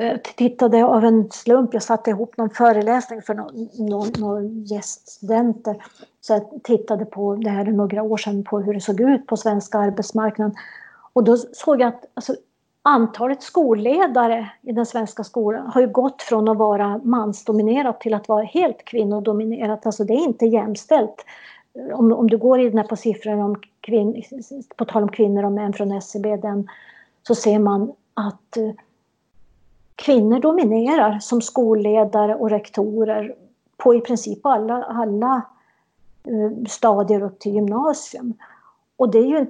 eh, 0.00 0.06
jag 0.06 0.22
tittade 0.22 0.84
av 0.84 1.04
en 1.04 1.30
slump, 1.30 1.74
jag 1.74 1.82
satte 1.82 2.10
ihop 2.10 2.36
någon 2.36 2.50
föreläsning 2.50 3.22
för 3.22 3.34
några 3.34 4.10
no, 4.18 4.42
gäststudenter. 4.64 5.84
Så 6.20 6.32
jag 6.32 6.62
tittade 6.62 7.04
på 7.04 7.34
det 7.34 7.50
här 7.50 7.64
några 7.64 8.02
år 8.02 8.16
sedan 8.16 8.44
på 8.44 8.60
hur 8.60 8.74
det 8.74 8.80
såg 8.80 9.00
ut 9.00 9.26
på 9.26 9.36
svenska 9.36 9.78
arbetsmarknaden. 9.78 10.54
Och 11.12 11.24
då 11.24 11.36
såg 11.36 11.80
jag 11.80 11.88
att 11.88 12.04
alltså, 12.14 12.34
antalet 12.82 13.42
skolledare 13.42 14.50
i 14.62 14.72
den 14.72 14.86
svenska 14.86 15.24
skolan 15.24 15.66
har 15.66 15.80
ju 15.80 15.88
gått 15.88 16.22
från 16.22 16.48
att 16.48 16.56
vara 16.56 17.00
mansdominerat 17.04 18.00
till 18.00 18.14
att 18.14 18.28
vara 18.28 18.44
helt 18.44 18.84
kvinnodominerat. 18.84 19.86
Alltså 19.86 20.04
det 20.04 20.14
är 20.14 20.24
inte 20.24 20.46
jämställt. 20.46 21.24
Om, 21.92 22.12
om 22.12 22.30
du 22.30 22.38
går 22.38 22.60
in 22.60 22.84
på 22.88 22.96
siffrorna 22.96 23.44
om 23.44 23.56
kvin, 23.86 24.22
på 24.76 24.84
tal 24.84 25.02
om 25.02 25.08
kvinnor 25.08 25.44
och 25.44 25.52
män 25.52 25.72
från 25.72 25.92
SCB, 25.92 26.36
den, 26.36 26.68
så 27.22 27.34
ser 27.34 27.58
man 27.58 27.92
att 28.14 28.56
eh, 28.56 28.70
kvinnor 29.96 30.40
dominerar 30.40 31.18
som 31.18 31.42
skolledare 31.42 32.34
och 32.34 32.50
rektorer 32.50 33.34
på 33.76 33.94
i 33.94 34.00
princip 34.00 34.46
alla, 34.46 34.84
alla 34.84 35.42
eh, 36.24 36.64
stadier 36.68 37.22
upp 37.22 37.38
till 37.38 37.54
gymnasium. 37.54 38.34
Och 38.96 39.10
det 39.10 39.18
är 39.18 39.26
ju, 39.26 39.46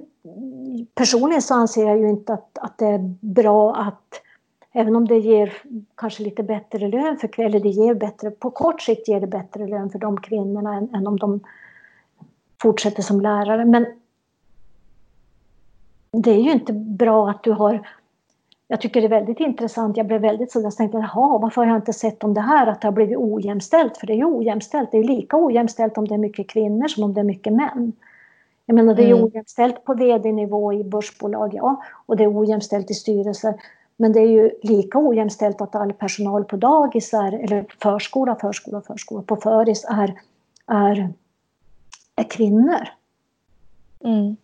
personligen 0.95 1.41
så 1.41 1.53
anser 1.53 1.87
jag 1.87 1.97
ju 1.97 2.09
inte 2.09 2.33
att, 2.33 2.57
att 2.57 2.77
det 2.77 2.87
är 2.87 3.15
bra 3.21 3.75
att 3.75 4.21
Även 4.79 4.95
om 4.95 5.07
det 5.07 5.17
ger 5.17 5.53
kanske 5.95 6.23
lite 6.23 6.43
bättre 6.43 6.87
lön 6.87 7.17
för 7.17 7.39
eller 7.39 7.59
det 7.59 7.69
ger 7.69 7.93
bättre, 7.93 8.31
på 8.31 8.51
kort 8.51 8.81
sikt 8.81 9.07
ger 9.07 9.21
det 9.21 9.27
bättre 9.27 9.67
lön 9.67 9.89
för 9.89 9.99
de 9.99 10.21
kvinnorna 10.21 10.75
än, 10.75 10.95
än 10.95 11.07
om 11.07 11.17
de 11.19 11.39
fortsätter 12.61 13.03
som 13.03 13.21
lärare. 13.21 13.65
Men 13.65 13.85
det 16.21 16.31
är 16.31 16.41
ju 16.41 16.51
inte 16.51 16.73
bra 16.73 17.29
att 17.29 17.43
du 17.43 17.51
har 17.51 17.87
jag 18.69 18.81
tycker 18.81 19.01
det 19.01 19.07
är 19.07 19.19
väldigt 19.19 19.39
intressant. 19.39 19.97
Jag 19.97 20.07
blev 20.07 20.21
väldigt 20.21 20.51
så 20.51 20.61
jag 20.61 20.75
tänkte, 20.75 20.97
jaha, 20.97 21.37
varför 21.37 21.61
har 21.61 21.67
jag 21.67 21.77
inte 21.77 21.93
sett 21.93 22.23
om 22.23 22.33
det 22.33 22.41
här 22.41 22.67
att 22.67 22.81
det 22.81 22.87
har 22.87 22.91
blivit 22.91 23.17
ojämställt? 23.17 23.97
För 23.97 24.07
det 24.07 24.13
är 24.13 24.17
ju 24.17 24.25
ojämställt. 24.25 24.91
Det 24.91 24.97
är 24.97 25.03
lika 25.03 25.37
ojämställt 25.37 25.97
om 25.97 26.07
det 26.07 26.13
är 26.13 26.17
mycket 26.17 26.49
kvinnor 26.49 26.87
som 26.87 27.03
om 27.03 27.13
det 27.13 27.19
är 27.19 27.23
mycket 27.23 27.53
män. 27.53 27.93
Jag 28.65 28.75
menar 28.75 28.95
det 28.95 29.03
är 29.03 29.11
mm. 29.11 29.23
ojämställt 29.23 29.85
på 29.85 29.93
vd-nivå 29.93 30.73
i 30.73 30.83
börsbolag, 30.83 31.53
ja, 31.53 31.83
och 32.05 32.17
det 32.17 32.23
är 32.23 32.39
ojämställt 32.39 32.91
i 32.91 32.93
styrelser. 32.93 33.53
Men 33.97 34.13
det 34.13 34.19
är 34.19 34.27
ju 34.27 34.51
lika 34.63 34.99
ojämställt 34.99 35.61
att 35.61 35.75
all 35.75 35.93
personal 35.93 36.45
på 36.45 36.55
dagis 36.57 37.13
är, 37.13 37.33
eller 37.33 37.65
förskola, 37.81 38.35
förskola, 38.35 38.81
förskola, 38.81 39.21
på 39.21 39.35
föris 39.35 39.85
är, 39.89 40.13
är, 40.67 41.13
är 42.15 42.23
kvinnor. 42.23 42.87
Mm. 44.03 44.35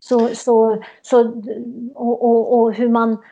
Så, 0.00 0.28
så, 0.34 0.82
så, 1.02 1.42
och, 1.94 2.24
och, 2.24 2.58
och, 2.58 2.74
hur 2.74 2.88
man... 2.88 3.22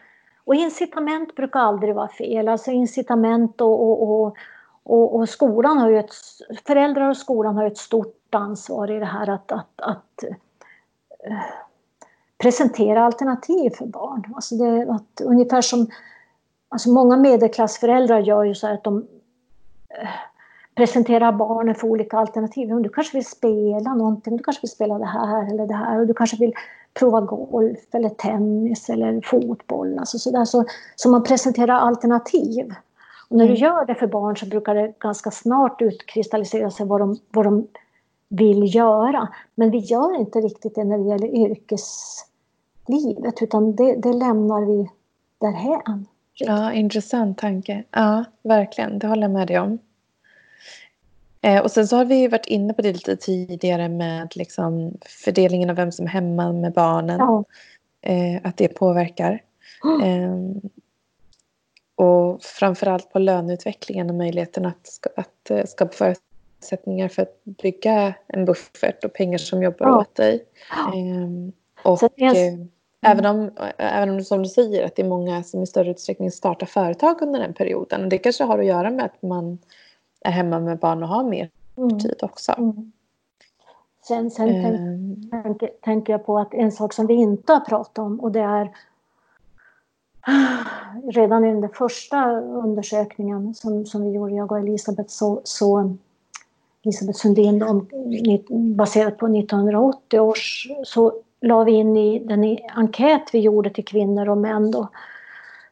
Och 0.44 0.54
incitament 0.54 1.36
brukar 1.36 1.60
aldrig 1.60 1.94
vara 1.94 2.08
fel. 2.08 2.48
Alltså 2.48 2.70
incitament 2.70 3.60
och, 3.60 3.82
och, 3.82 4.02
och, 4.02 4.36
och, 4.82 5.14
och 5.14 5.28
skolan 5.28 5.78
har 5.78 5.88
ju 5.88 5.98
ett... 5.98 6.14
Föräldrar 6.66 7.10
och 7.10 7.16
skolan 7.16 7.56
har 7.56 7.66
ett 7.66 7.78
stort 7.78 8.34
ansvar 8.34 8.90
i 8.90 8.98
det 8.98 9.06
här 9.06 9.30
att, 9.30 9.52
att, 9.52 9.80
att 9.80 10.24
äh, 11.24 11.36
presentera 12.38 13.04
alternativ 13.04 13.70
för 13.70 13.86
barn. 13.86 14.32
Alltså 14.34 14.54
det, 14.54 14.92
att, 14.92 15.20
ungefär 15.24 15.60
som... 15.60 15.86
Alltså 16.68 16.90
många 16.90 17.16
medelklassföräldrar 17.16 18.20
gör 18.20 18.44
ju 18.44 18.54
så 18.54 18.66
här 18.66 18.74
att 18.74 18.84
de 18.84 19.06
äh, 19.88 20.08
presentera 20.76 21.32
barnen 21.32 21.74
för 21.74 21.88
olika 21.88 22.18
alternativ. 22.18 22.68
Du 22.68 22.88
kanske 22.88 23.16
vill 23.16 23.26
spela 23.26 23.94
någonting, 23.94 24.36
du 24.36 24.42
kanske 24.42 24.60
vill 24.60 24.70
spela 24.70 24.98
det 24.98 25.06
här 25.06 25.50
eller 25.50 25.66
det 25.66 25.74
här 25.74 26.00
och 26.00 26.06
du 26.06 26.14
kanske 26.14 26.36
vill 26.36 26.52
prova 26.94 27.20
golf 27.20 27.78
eller 27.92 28.08
tennis 28.08 28.90
eller 28.90 29.20
fotboll. 29.20 29.98
Alltså 29.98 30.18
så, 30.18 30.30
där, 30.30 30.44
så, 30.44 30.64
så 30.96 31.10
man 31.10 31.22
presenterar 31.22 31.74
alternativ. 31.74 32.74
Och 33.28 33.36
när 33.36 33.44
mm. 33.44 33.54
du 33.54 33.60
gör 33.60 33.86
det 33.86 33.94
för 33.94 34.06
barn 34.06 34.36
så 34.36 34.46
brukar 34.46 34.74
det 34.74 34.92
ganska 34.98 35.30
snart 35.30 35.82
utkristallisera 35.82 36.70
sig 36.70 36.86
vad 36.86 37.00
de, 37.00 37.18
vad 37.30 37.46
de 37.46 37.66
vill 38.28 38.74
göra. 38.74 39.28
Men 39.54 39.70
vi 39.70 39.78
gör 39.78 40.20
inte 40.20 40.38
riktigt 40.38 40.74
det 40.74 40.84
när 40.84 40.98
det 40.98 41.04
gäller 41.04 41.28
yrkeslivet 41.28 43.42
utan 43.42 43.76
det, 43.76 43.94
det 43.94 44.12
lämnar 44.12 44.60
vi 44.60 44.90
därhän. 45.38 46.06
Ja, 46.34 46.72
intressant 46.72 47.38
tanke. 47.38 47.84
Ja, 47.90 48.24
verkligen. 48.42 48.98
Det 48.98 49.06
håller 49.06 49.22
jag 49.22 49.30
med 49.30 49.48
dig 49.48 49.60
om. 49.60 49.78
Eh, 51.46 51.62
och 51.62 51.70
sen 51.70 51.88
så 51.88 51.96
har 51.96 52.04
vi 52.04 52.28
varit 52.28 52.46
inne 52.46 52.72
på 52.72 52.82
det 52.82 52.92
lite 52.92 53.16
tidigare 53.16 53.88
med 53.88 54.36
liksom 54.36 54.98
fördelningen 55.24 55.70
av 55.70 55.76
vem 55.76 55.92
som 55.92 56.06
är 56.06 56.10
hemma 56.10 56.52
med 56.52 56.72
barnen. 56.72 57.18
Ja. 57.18 57.44
Eh, 58.02 58.40
att 58.44 58.56
det 58.56 58.68
påverkar. 58.68 59.42
Mm. 60.02 60.60
och 61.96 62.42
framförallt 62.42 63.12
på 63.12 63.18
löneutvecklingen 63.18 64.10
och 64.10 64.16
möjligheten 64.16 64.66
att, 64.66 65.06
att 65.16 65.50
uh, 65.50 65.64
skapa 65.64 65.92
förutsättningar 65.92 67.08
för 67.08 67.22
att 67.22 67.44
bygga 67.44 68.14
en 68.26 68.44
buffert 68.44 69.04
och 69.04 69.12
pengar 69.12 69.38
som 69.38 69.62
jobbar 69.62 69.86
ja. 69.86 69.98
åt 69.98 70.14
dig. 70.14 70.44
Um, 70.94 71.52
och 71.82 72.20
mm. 72.20 72.68
även, 73.06 73.26
om, 73.26 73.50
även 73.78 74.10
om 74.10 74.24
som 74.24 74.42
du 74.42 74.48
säger 74.48 74.86
att 74.86 74.96
det 74.96 75.02
är 75.02 75.08
många 75.08 75.42
som 75.42 75.62
i 75.62 75.66
större 75.66 75.90
utsträckning 75.90 76.30
startar 76.30 76.66
företag 76.66 77.22
under 77.22 77.40
den 77.40 77.54
perioden. 77.54 78.08
Det 78.08 78.18
kanske 78.18 78.44
har 78.44 78.58
att 78.58 78.66
göra 78.66 78.90
med 78.90 79.04
att 79.04 79.22
man 79.22 79.58
är 80.26 80.30
hemma 80.30 80.60
med 80.60 80.78
barn 80.78 81.02
och 81.02 81.08
har 81.08 81.24
mer 81.24 81.50
mm. 81.76 81.98
tid 81.98 82.18
också. 82.22 82.52
Mm. 82.58 82.92
Sen, 84.08 84.30
sen 84.30 84.48
mm. 84.48 85.30
tänker, 85.30 85.70
tänker 85.80 86.12
jag 86.12 86.26
på 86.26 86.38
att 86.38 86.54
en 86.54 86.72
sak 86.72 86.92
som 86.92 87.06
vi 87.06 87.14
inte 87.14 87.52
har 87.52 87.60
pratat 87.60 87.98
om 87.98 88.20
och 88.20 88.32
det 88.32 88.40
är 88.40 88.70
redan 91.04 91.44
i 91.44 91.60
den 91.60 91.70
första 91.70 92.40
undersökningen 92.40 93.54
som, 93.54 93.86
som 93.86 94.04
vi 94.04 94.10
gjorde, 94.10 94.34
jag 94.34 94.52
och 94.52 94.58
Elisabeth, 94.58 95.08
så, 95.08 95.40
så 95.44 95.96
Elisabeth 96.82 97.18
Sundin, 97.18 97.62
om, 97.62 97.88
baserat 98.76 99.18
på 99.18 99.26
1980 99.26 100.20
års, 100.20 100.68
så 100.84 101.12
la 101.40 101.64
vi 101.64 101.72
in 101.72 101.96
i 101.96 102.18
den 102.18 102.58
enkät 102.74 103.22
vi 103.32 103.38
gjorde 103.38 103.70
till 103.70 103.84
kvinnor 103.84 104.28
och 104.28 104.38
män 104.38 104.70
då, 104.70 104.88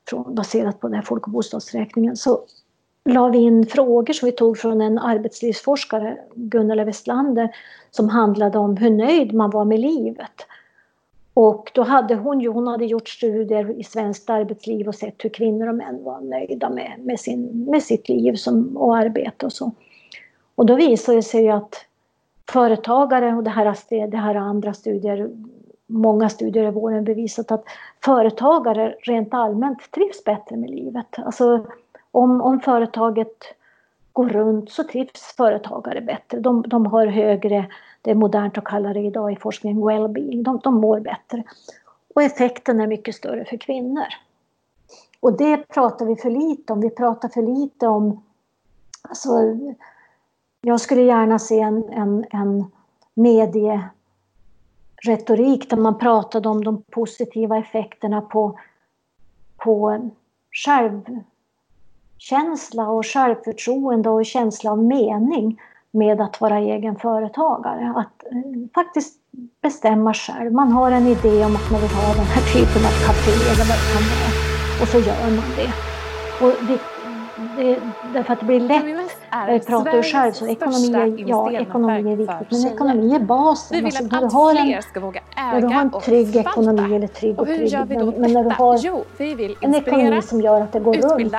från, 0.09 0.35
baserat 0.35 0.81
på 0.81 0.89
den 0.89 0.95
här 0.95 1.03
folk 1.03 1.27
och 1.27 1.33
bostadsräkningen, 1.33 2.17
så 2.17 2.41
la 3.05 3.29
vi 3.29 3.39
in 3.39 3.67
frågor 3.67 4.13
som 4.13 4.27
vi 4.27 4.33
tog 4.33 4.59
från 4.59 4.81
en 4.81 4.99
arbetslivsforskare, 4.99 6.19
Gunnela 6.35 6.85
Westlander, 6.85 7.57
som 7.91 8.09
handlade 8.09 8.59
om 8.59 8.77
hur 8.77 8.91
nöjd 8.91 9.35
man 9.35 9.51
var 9.51 9.65
med 9.65 9.81
livet. 9.81 10.47
Och 11.35 11.71
då 11.75 11.83
hade 11.83 12.15
hon, 12.15 12.41
ju, 12.41 12.49
hon 12.49 12.67
hade 12.67 12.85
gjort 12.85 13.09
studier 13.09 13.81
i 13.81 13.85
svenskt 13.85 14.31
arbetsliv 14.31 14.89
och 14.89 14.95
sett 14.95 15.25
hur 15.25 15.31
kvinnor 15.31 15.69
och 15.69 15.75
män 15.75 16.05
var 16.05 16.21
nöjda 16.21 16.71
med, 16.71 16.93
med, 16.99 17.21
sin, 17.21 17.65
med 17.71 17.83
sitt 17.83 18.09
liv 18.09 18.35
som, 18.35 18.77
och 18.77 18.97
arbete 18.97 19.47
och 19.47 19.53
så. 19.53 19.73
Och 20.55 20.67
då 20.67 20.75
visade 20.75 21.19
det 21.19 21.23
sig 21.23 21.51
att 21.51 21.75
företagare, 22.51 23.35
och 23.35 23.45
det 23.45 23.51
här, 23.51 24.07
det 24.07 24.17
här 24.17 24.35
andra 24.35 24.73
studier, 24.75 25.31
många 25.87 26.29
studier 26.29 26.69
i 26.69 26.71
våren 26.71 27.05
bevisat 27.05 27.51
att 27.51 27.65
företagare 28.05 28.95
rent 29.01 29.35
allmänt 29.35 29.91
trivs 29.91 30.25
bättre 30.25 30.57
med 30.57 30.71
livet. 30.71 31.19
Alltså 31.19 31.67
om, 32.15 32.41
om 32.41 32.61
företaget 32.61 33.45
går 34.13 34.29
runt 34.29 34.71
så 34.71 34.85
trivs 34.85 35.35
företagare 35.37 36.01
bättre. 36.01 36.41
De, 36.41 36.63
de 36.63 36.87
har 36.87 37.07
högre, 37.07 37.67
det 38.03 38.11
är 38.11 38.15
modernt 38.15 38.59
att 38.59 38.65
kalla 38.65 38.93
det 38.93 39.01
idag 39.01 39.33
i 39.33 39.37
forskningen, 39.37 39.83
well-being. 39.83 40.43
De, 40.43 40.59
de 40.59 40.75
mår 40.75 41.01
bättre. 41.01 41.45
Och 42.15 42.23
effekten 42.23 42.81
är 42.81 42.87
mycket 42.87 43.15
större 43.15 43.45
för 43.45 43.57
kvinnor. 43.57 44.07
Och 45.21 45.37
det 45.37 45.57
pratar 45.57 46.07
vi 46.07 46.17
för 46.17 46.31
lite 46.31 46.73
om. 46.73 46.81
Vi 46.81 46.91
pratar 46.91 47.29
för 47.29 47.43
lite 47.43 47.87
om... 47.87 48.25
Alltså, 49.03 49.29
jag 50.61 50.81
skulle 50.81 51.03
gärna 51.03 51.39
se 51.39 51.61
en, 51.61 51.89
en, 51.89 52.25
en 52.31 52.71
medieretorik 53.15 55.71
där 55.71 55.77
man 55.77 55.99
pratade 55.99 56.49
om 56.49 56.65
de 56.65 56.83
positiva 56.83 57.59
effekterna 57.59 58.21
på, 58.21 58.59
på 59.57 60.11
själv 60.51 61.03
känsla 62.19 62.89
och 62.89 63.07
självförtroende 63.07 64.11
och 64.11 64.27
känsla 64.27 64.71
av 64.71 64.85
mening 64.85 65.61
med 65.91 66.21
att 66.21 66.41
vara 66.41 66.59
egen 66.59 66.97
företagare. 66.97 67.93
Att 67.97 68.33
eh, 68.33 68.39
faktiskt 68.75 69.15
bestämma 69.63 70.15
själv. 70.15 70.53
Man 70.53 70.73
har 70.73 70.91
en 70.91 71.07
idé 71.07 71.45
om 71.45 71.57
att 71.57 71.71
man 71.71 71.81
vill 71.81 71.91
ha 71.91 72.15
den 72.15 72.25
här 72.25 72.43
typen 72.53 72.83
av 72.89 72.95
café 73.07 73.31
eller 73.31 73.65
vad 73.71 73.79
det 73.81 73.89
kan 73.95 74.05
vara. 74.13 74.31
Och 74.83 74.89
så 74.89 74.99
gör 74.99 75.31
man 75.37 75.49
det. 75.57 75.73
Och 76.45 76.53
det, 76.69 76.79
det 77.57 77.81
därför 78.13 78.33
att 78.33 78.41
det 78.41 78.47
blir 78.47 78.61
lätt. 78.61 79.11
Jag 79.31 79.67
pratar 79.67 79.97
ju 79.97 80.03
själv 80.03 80.33
så 80.33 80.47
ekonomi 80.47 80.95
är, 80.95 81.29
ja, 81.29 81.53
ekonomi 81.53 82.13
är 82.13 82.17
viktigt. 82.17 82.51
Men 82.51 82.73
ekonomi 82.73 83.15
är 83.15 83.19
basen. 83.19 83.77
Vi 83.77 83.85
vill 83.85 83.87
alltså, 83.87 84.17
att 84.17 84.23
allt 84.23 84.33
har 84.33 84.55
fler 84.55 84.81
ska 84.81 85.01
våga 85.01 85.21
äga 85.37 85.53
När 85.53 85.61
du 85.61 85.67
har 85.67 85.81
en 85.81 85.91
trygg 85.91 86.37
ekonomi 86.37 86.97
eller 86.97 87.07
trygg 87.07 87.35
och, 87.35 87.41
och 87.41 87.47
trygg. 87.47 87.73
Men, 87.89 88.09
men 88.09 88.33
när 88.33 88.45
du 88.45 88.51
har 88.51 88.79
jo, 88.83 89.05
en 89.61 89.75
ekonomi 89.75 90.23
som 90.23 90.41
gör 90.41 90.61
att 90.61 90.73
det 90.73 90.81
går 90.81 90.95
runt. 90.95 91.35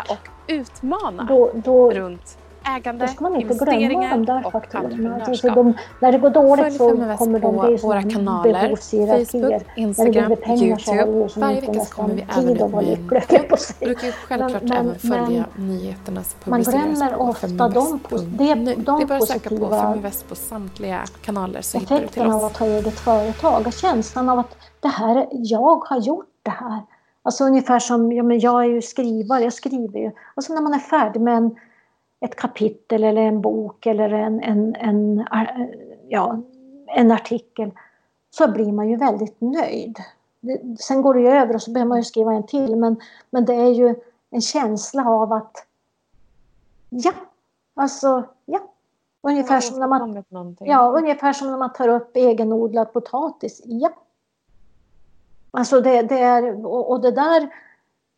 Och 0.45 0.51
utmana 0.51 1.23
då, 1.23 1.51
då, 1.53 1.91
runt 1.91 2.37
ägande, 2.67 3.05
Då 3.05 3.11
ska 3.11 3.23
man 3.23 3.35
inte 3.41 3.65
glömma 3.65 4.09
de 4.09 4.25
där 4.25 4.51
faktorerna. 4.51 5.21
Alltså 5.25 5.49
de, 5.49 5.73
när 5.99 6.11
det 6.11 6.17
går 6.17 6.29
dåligt 6.29 6.73
så 6.73 7.15
kommer 7.17 7.39
de 7.39 7.57
bli 7.57 7.75
våra 7.75 8.01
kanaler, 8.01 8.75
Facebook, 8.75 9.61
Instagram, 9.75 10.31
Youtube. 10.31 11.29
Varje 11.35 11.61
vecka 11.61 11.79
så 11.79 11.95
kommer 11.95 12.15
vi 12.15 12.25
även 12.37 12.49
ut 12.49 12.59
med 12.59 12.87
en 12.89 13.07
podd. 13.07 13.59
Du 13.79 13.95
kan 13.95 14.05
ju 14.05 14.11
självklart 14.11 14.63
men, 14.63 14.71
även 14.71 14.95
följa 14.99 15.45
men, 15.55 15.67
nyheternas 15.67 16.35
Man 16.43 16.63
glömmer 16.63 17.15
ofta 17.21 17.47
de, 17.69 17.99
det, 18.09 18.53
de 18.53 18.75
Det 18.75 19.03
är 19.03 19.05
bara 19.05 19.17
att 19.17 19.27
söka 19.27 19.49
på 19.49 19.69
Feminvest 19.69 20.29
på 20.29 20.35
samtliga 20.35 21.03
kanaler 21.21 21.61
så 21.61 21.79
hittar 21.79 22.01
du 22.01 22.07
till 22.07 22.21
oss. 22.21 22.33
av 22.33 22.43
att 22.43 22.57
ha 22.57 22.67
eget 22.67 22.99
företag, 22.99 23.73
känslan 23.73 24.29
av 24.29 24.39
att 24.39 24.57
det 24.79 24.87
här, 24.87 25.27
jag 25.31 25.85
har 25.85 25.99
gjort 25.99 26.25
det 26.43 26.51
här 26.51 26.81
Alltså 27.26 27.43
ungefär 27.43 27.80
som, 27.80 28.11
ja 28.11 28.23
men 28.23 28.39
jag 28.39 28.61
är 28.61 28.69
ju 28.69 28.82
skrivare, 28.82 29.43
jag 29.43 29.53
skriver 29.53 29.99
ju. 29.99 30.11
Alltså 30.36 30.53
när 30.53 30.61
man 30.61 30.73
är 30.73 30.80
färdig 30.80 31.21
med 31.21 31.38
en, 31.38 31.55
ett 32.19 32.36
kapitel 32.36 33.03
eller 33.03 33.21
en 33.21 33.41
bok 33.41 33.86
eller 33.86 34.09
en, 34.09 34.43
en, 34.43 34.76
en, 34.76 35.26
ja, 36.07 36.41
en 36.88 37.11
artikel 37.11 37.71
så 38.30 38.51
blir 38.51 38.71
man 38.71 38.89
ju 38.89 38.95
väldigt 38.95 39.41
nöjd. 39.41 39.99
Sen 40.80 41.01
går 41.01 41.13
det 41.13 41.19
ju 41.19 41.28
över 41.28 41.53
och 41.55 41.61
så 41.61 41.71
behöver 41.71 41.89
man 41.89 41.97
ju 41.97 42.03
skriva 42.03 42.34
en 42.34 42.45
till 42.45 42.76
men, 42.76 42.95
men 43.30 43.45
det 43.45 43.55
är 43.55 43.73
ju 43.73 43.95
en 44.30 44.41
känsla 44.41 45.09
av 45.09 45.34
att 45.34 45.67
ja, 46.89 47.11
alltså 47.76 48.23
ja. 48.45 48.59
Ungefär 49.21 49.59
som, 49.59 49.80
när 49.80 49.88
man, 49.88 50.23
ja, 50.59 50.91
ungefär 50.97 51.34
som 51.34 51.51
när 51.51 51.57
man 51.57 51.73
tar 51.73 51.88
upp 51.88 52.17
egenodlad 52.17 52.93
potatis. 52.93 53.61
Ja. 53.65 53.89
Alltså 55.57 55.81
det, 55.81 56.01
det 56.01 56.19
är, 56.19 56.65
och, 56.65 56.91
och 56.91 57.01
det 57.01 57.11
där 57.11 57.49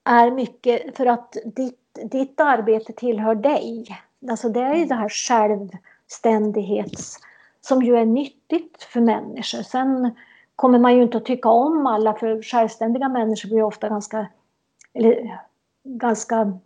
är 0.05 0.31
mycket 0.31 0.97
för 0.97 1.05
att 1.05 1.38
ditt, 1.45 1.99
ditt 2.11 2.39
arbete 2.39 2.93
tillhör 2.93 3.35
dig. 3.35 3.85
Alltså 4.29 4.49
det 4.49 4.61
är 4.61 4.75
ju 4.75 4.85
det 4.85 4.95
här 4.95 5.09
självständighets 5.09 7.17
som 7.61 7.83
ju 7.83 7.97
är 7.97 8.05
nyttigt 8.05 8.83
för 8.83 9.01
människor. 9.01 9.61
Sen 9.61 10.15
kommer 10.55 10.79
man 10.79 10.95
ju 10.95 11.03
inte 11.03 11.17
att 11.17 11.25
tycka 11.25 11.49
om 11.49 11.88
alla 11.88 12.13
för 12.13 12.41
självständiga 12.41 13.09
människor 13.09 13.49
blir 13.49 13.63
ofta 13.63 13.89
ganska, 13.89 14.27
eller, 14.93 15.39
ganska 15.83 16.59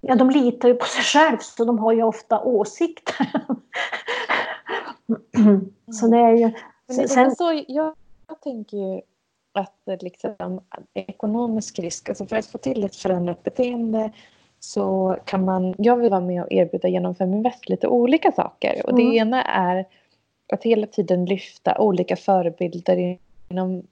Ja, 0.00 0.14
de 0.14 0.30
litar 0.30 0.68
ju 0.68 0.74
på 0.74 0.86
sig 0.86 1.02
själv 1.02 1.38
så 1.38 1.64
de 1.64 1.78
har 1.78 1.92
ju 1.92 2.02
ofta 2.02 2.40
åsikter. 2.40 3.32
så 6.00 6.06
det 6.06 6.18
är 6.18 6.36
ju... 6.36 6.52
Men 6.86 7.08
sen, 7.08 7.36
så, 7.36 7.52
jag, 7.52 7.64
jag 7.68 7.94
tänker 8.34 8.76
ju 8.76 9.00
att 9.52 10.02
liksom, 10.02 10.60
ekonomisk 10.94 11.78
risk, 11.78 12.08
alltså 12.08 12.26
för 12.26 12.36
att 12.36 12.46
få 12.46 12.58
till 12.58 12.84
ett 12.84 12.96
förändrat 12.96 13.42
beteende 13.42 14.12
så 14.60 15.16
kan 15.24 15.44
man, 15.44 15.74
jag 15.78 15.96
vill 15.96 16.10
vara 16.10 16.20
med 16.20 16.42
och 16.42 16.52
erbjuda 16.52 16.88
genom 16.88 17.14
Feminvest 17.14 17.68
lite 17.68 17.88
olika 17.88 18.32
saker. 18.32 18.86
Och 18.86 18.96
det 18.96 19.02
mm. 19.02 19.14
ena 19.14 19.42
är 19.42 19.86
att 20.52 20.62
hela 20.62 20.86
tiden 20.86 21.24
lyfta 21.24 21.78
olika 21.78 22.16
förebilder 22.16 23.18
inom, 23.48 23.82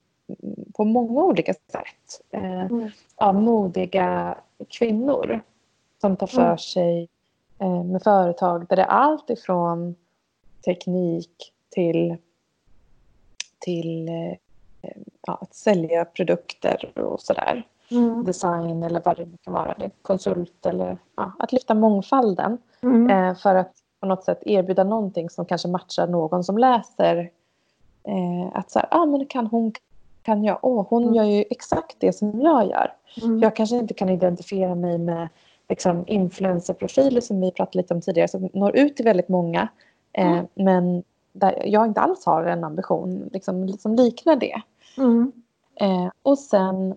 på 0.75 0.85
många 0.85 1.25
olika 1.25 1.55
sätt. 1.55 2.21
Eh, 2.31 2.61
mm. 2.61 2.91
Av 3.17 3.35
modiga 3.35 4.39
kvinnor 4.69 5.41
som 6.01 6.17
tar 6.17 6.27
för 6.27 6.43
mm. 6.43 6.59
sig 6.59 7.09
eh, 7.59 7.85
med 7.85 8.03
företag 8.03 8.67
där 8.69 8.77
det 8.77 8.83
är 8.83 8.87
allt 8.87 9.31
ifrån 9.31 9.95
teknik 10.65 11.53
till, 11.71 12.17
till 13.59 14.09
eh, 14.09 14.93
ja, 15.27 15.39
att 15.41 15.55
sälja 15.55 16.05
produkter 16.05 16.99
och 16.99 17.21
sådär. 17.21 17.67
Mm. 17.91 18.25
Design 18.25 18.83
eller 18.83 19.03
vad 19.05 19.17
det 19.17 19.29
kan 19.45 19.53
vara. 19.53 19.75
Det, 19.79 19.91
konsult 20.03 20.67
eller 20.67 20.99
ja, 21.17 21.33
att 21.39 21.53
lyfta 21.53 21.75
mångfalden. 21.75 22.59
Mm. 22.83 23.11
Eh, 23.11 23.37
för 23.37 23.55
att 23.55 23.73
på 24.01 24.07
något 24.07 24.25
sätt 24.25 24.43
erbjuda 24.47 24.85
någonting 24.85 25.31
som 25.31 25.47
kanske 25.47 25.69
matchar 25.69 26.07
någon 26.07 26.45
som 26.45 26.59
läser. 26.59 27.31
Eh, 28.05 28.59
att 28.59 28.71
så 28.71 28.79
här, 28.79 28.89
ah, 28.91 29.07
men 29.07 29.27
kan 29.27 29.47
hon 29.47 29.73
kan 30.23 30.45
jag, 30.45 30.59
oh, 30.63 30.87
hon 30.89 31.03
mm. 31.03 31.15
gör 31.15 31.25
ju 31.25 31.45
exakt 31.51 31.97
det 31.99 32.13
som 32.13 32.41
jag 32.41 32.67
gör. 32.67 32.93
Mm. 33.23 33.41
Jag 33.41 33.57
kanske 33.57 33.77
inte 33.77 33.95
kan 33.95 34.09
identifiera 34.09 34.75
mig 34.75 34.99
med 34.99 35.29
liksom, 35.69 36.05
influencerprofiler 36.07 37.21
som 37.21 37.41
vi 37.41 37.51
pratade 37.51 37.79
lite 37.79 37.95
om 37.95 38.01
tidigare 38.01 38.29
som 38.29 38.49
når 38.53 38.77
ut 38.77 38.97
till 38.97 39.05
väldigt 39.05 39.29
många. 39.29 39.69
Eh, 40.13 40.33
mm. 40.33 40.47
Men 40.55 41.03
där 41.37 41.63
jag 41.67 41.87
inte 41.87 42.01
alls 42.01 42.27
har 42.27 42.45
en 42.45 42.65
ambition 42.65 43.31
liksom, 43.33 43.69
som 43.69 43.95
liknar 43.95 44.37
det. 44.37 44.63
Mm. 44.99 45.33
Eh, 45.75 46.09
och 46.23 46.39
sen 46.39 46.95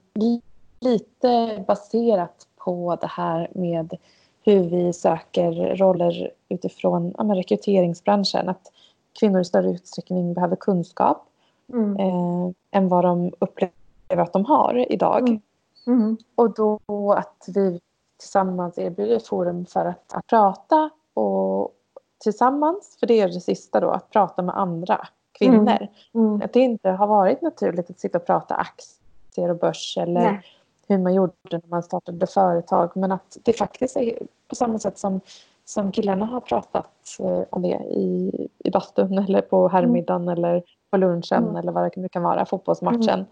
lite 0.80 1.64
baserat 1.68 2.48
på 2.58 2.98
det 3.02 3.08
här 3.08 3.50
med 3.56 3.98
hur 4.44 4.70
vi 4.70 4.94
söker 4.94 5.76
roller 5.76 6.32
utifrån 6.50 7.14
ja, 7.18 7.24
rekryteringsbranschen. 7.24 8.50
Att 8.50 8.72
kvinnor 9.20 9.42
i 9.42 9.46
större 9.46 9.70
utsträckning 9.70 10.34
behöver 10.34 10.56
kunskap 10.56 11.28
mm. 11.74 11.98
eh, 12.00 12.52
än 12.72 12.88
vad 12.90 13.04
de 13.06 13.32
upplever 13.40 14.24
att 14.24 14.34
de 14.34 14.46
har 14.46 14.92
idag. 14.92 15.30
Mm. 15.30 15.42
Mm. 15.88 16.18
Och 16.36 16.54
då 16.54 16.80
att 17.18 17.46
vi 17.48 17.80
tillsammans 18.18 18.78
erbjuder 18.78 19.20
forum 19.20 19.66
för 19.66 19.86
att, 19.86 20.14
att 20.14 20.28
prata 20.28 20.90
och 21.14 21.74
tillsammans, 22.20 22.98
för 23.00 23.08
det 23.08 23.20
är 23.20 23.28
det 23.28 23.42
sista 23.42 23.80
då, 23.80 23.90
att 23.90 24.10
prata 24.10 24.42
med 24.42 24.58
andra 24.58 25.08
kvinnor. 25.32 25.88
Mm. 26.14 26.28
Mm. 26.28 26.42
Att 26.42 26.54
det 26.54 26.60
inte 26.60 26.90
har 26.90 27.08
varit 27.08 27.42
naturligt 27.42 27.90
att 27.90 28.00
sitta 28.00 28.18
och 28.18 28.26
prata 28.26 28.56
aktier 28.56 29.50
och 29.50 29.58
börs 29.58 29.98
eller 29.98 30.22
Nej. 30.22 30.42
hur 30.88 30.98
man 30.98 31.14
gjorde 31.14 31.34
när 31.52 31.62
man 31.68 31.84
startade 31.84 32.28
företag. 32.28 32.92
Men 32.96 33.12
att 33.12 33.38
det 33.44 33.54
faktiskt 33.54 33.98
är 33.98 34.20
på 34.48 34.56
samma 34.56 34.80
sätt 34.80 34.98
som, 34.98 35.22
som 35.66 35.92
killarna 35.92 36.26
har 36.26 36.40
pratat 36.40 37.18
eh, 37.20 37.44
om 37.50 37.62
det 37.62 37.80
i, 37.90 38.32
i 38.58 38.72
bastun 38.72 39.18
eller 39.18 39.42
på 39.42 39.68
herrmiddagen 39.68 40.22
mm. 40.22 40.38
eller 40.38 40.64
på 40.92 40.98
lunchen 40.98 41.44
mm. 41.44 41.56
eller 41.56 41.72
vad 41.72 41.84
det 41.84 42.02
nu 42.02 42.10
kan 42.10 42.24
vara, 42.24 42.46
fotbollsmatchen. 42.46 43.26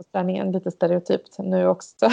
Mm. 0.00 0.28
mm. 0.28 0.30
Eh, 0.30 0.42
träningen 0.42 0.52
lite 0.52 0.70
stereotypt 0.70 1.38
nu 1.38 1.68
också. 1.68 2.08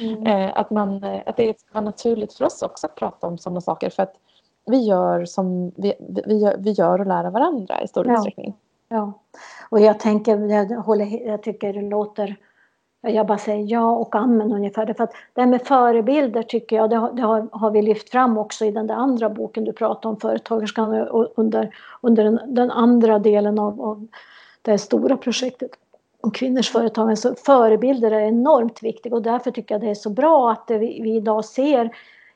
Mm. 0.00 0.26
Eh, 0.26 0.52
att, 0.54 0.70
man, 0.70 1.04
eh, 1.04 1.22
att 1.26 1.36
det 1.36 1.60
ska 1.60 1.72
vara 1.72 1.84
naturligt 1.84 2.32
för 2.32 2.44
oss 2.44 2.62
också 2.62 2.86
att 2.86 2.94
prata 2.94 3.26
om 3.26 3.38
sådana 3.38 3.60
saker 3.60 3.90
för 3.90 4.02
att 4.02 4.14
vi 4.66 4.78
gör, 4.78 5.24
som, 5.24 5.72
vi, 5.76 5.94
vi, 6.26 6.38
gör, 6.38 6.56
vi 6.58 6.70
gör 6.70 7.00
och 7.00 7.06
lär 7.06 7.24
av 7.24 7.32
varandra 7.32 7.82
i 7.82 7.88
stor 7.88 8.06
ja. 8.06 8.12
utsträckning. 8.12 8.56
Ja, 8.88 9.12
och 9.70 9.80
jag 9.80 10.00
tänker, 10.00 10.38
jag, 10.38 10.66
håller, 10.66 11.26
jag 11.26 11.42
tycker 11.42 11.72
det 11.72 11.82
låter 11.82 12.36
jag 13.10 13.26
bara 13.26 13.38
säger 13.38 13.66
ja 13.72 13.90
och 13.90 14.14
amen 14.14 14.52
ungefär. 14.52 14.94
För 14.94 15.04
att 15.04 15.12
det 15.32 15.40
här 15.40 15.48
med 15.48 15.62
förebilder 15.62 16.42
tycker 16.42 16.76
jag, 16.76 16.90
det, 16.90 16.96
har, 16.96 17.12
det 17.12 17.22
har, 17.52 17.70
vi 17.70 17.82
lyft 17.82 18.10
fram 18.10 18.38
också 18.38 18.64
i 18.64 18.70
den 18.70 18.86
där 18.86 18.94
andra 18.94 19.30
boken 19.30 19.64
du 19.64 19.72
pratade 19.72 20.08
om, 20.08 20.20
Företagarskan, 20.20 20.94
under, 21.36 21.74
under 22.00 22.24
den, 22.24 22.40
den 22.46 22.70
andra 22.70 23.18
delen 23.18 23.58
av, 23.58 23.80
av 23.80 24.06
det 24.62 24.78
stora 24.78 25.16
projektet 25.16 25.70
och 26.22 26.34
kvinnors 26.34 26.70
företagande. 26.70 27.16
Så 27.16 27.34
förebilder 27.34 28.10
är 28.10 28.20
enormt 28.20 28.82
viktiga 28.82 29.14
och 29.14 29.22
därför 29.22 29.50
tycker 29.50 29.74
jag 29.74 29.82
det 29.82 29.90
är 29.90 29.94
så 29.94 30.10
bra 30.10 30.50
att 30.52 30.64
vi, 30.68 31.00
vi 31.02 31.16
idag 31.16 31.44
ser, 31.44 31.90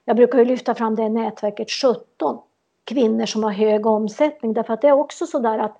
jag 0.05 0.17
brukar 0.17 0.39
ju 0.39 0.45
lyfta 0.45 0.75
fram 0.75 0.95
det 0.95 1.09
nätverket 1.09 1.71
17 1.71 2.39
kvinnor 2.85 3.27
som 3.27 3.45
har 3.45 3.51
hög 3.51 3.87
omsättning 3.87 4.53
därför 4.53 4.75
att 4.75 4.83
det 4.83 4.89
är 4.89 4.93
också 4.93 5.27
så 5.27 5.39
där 5.39 5.59
att 5.59 5.77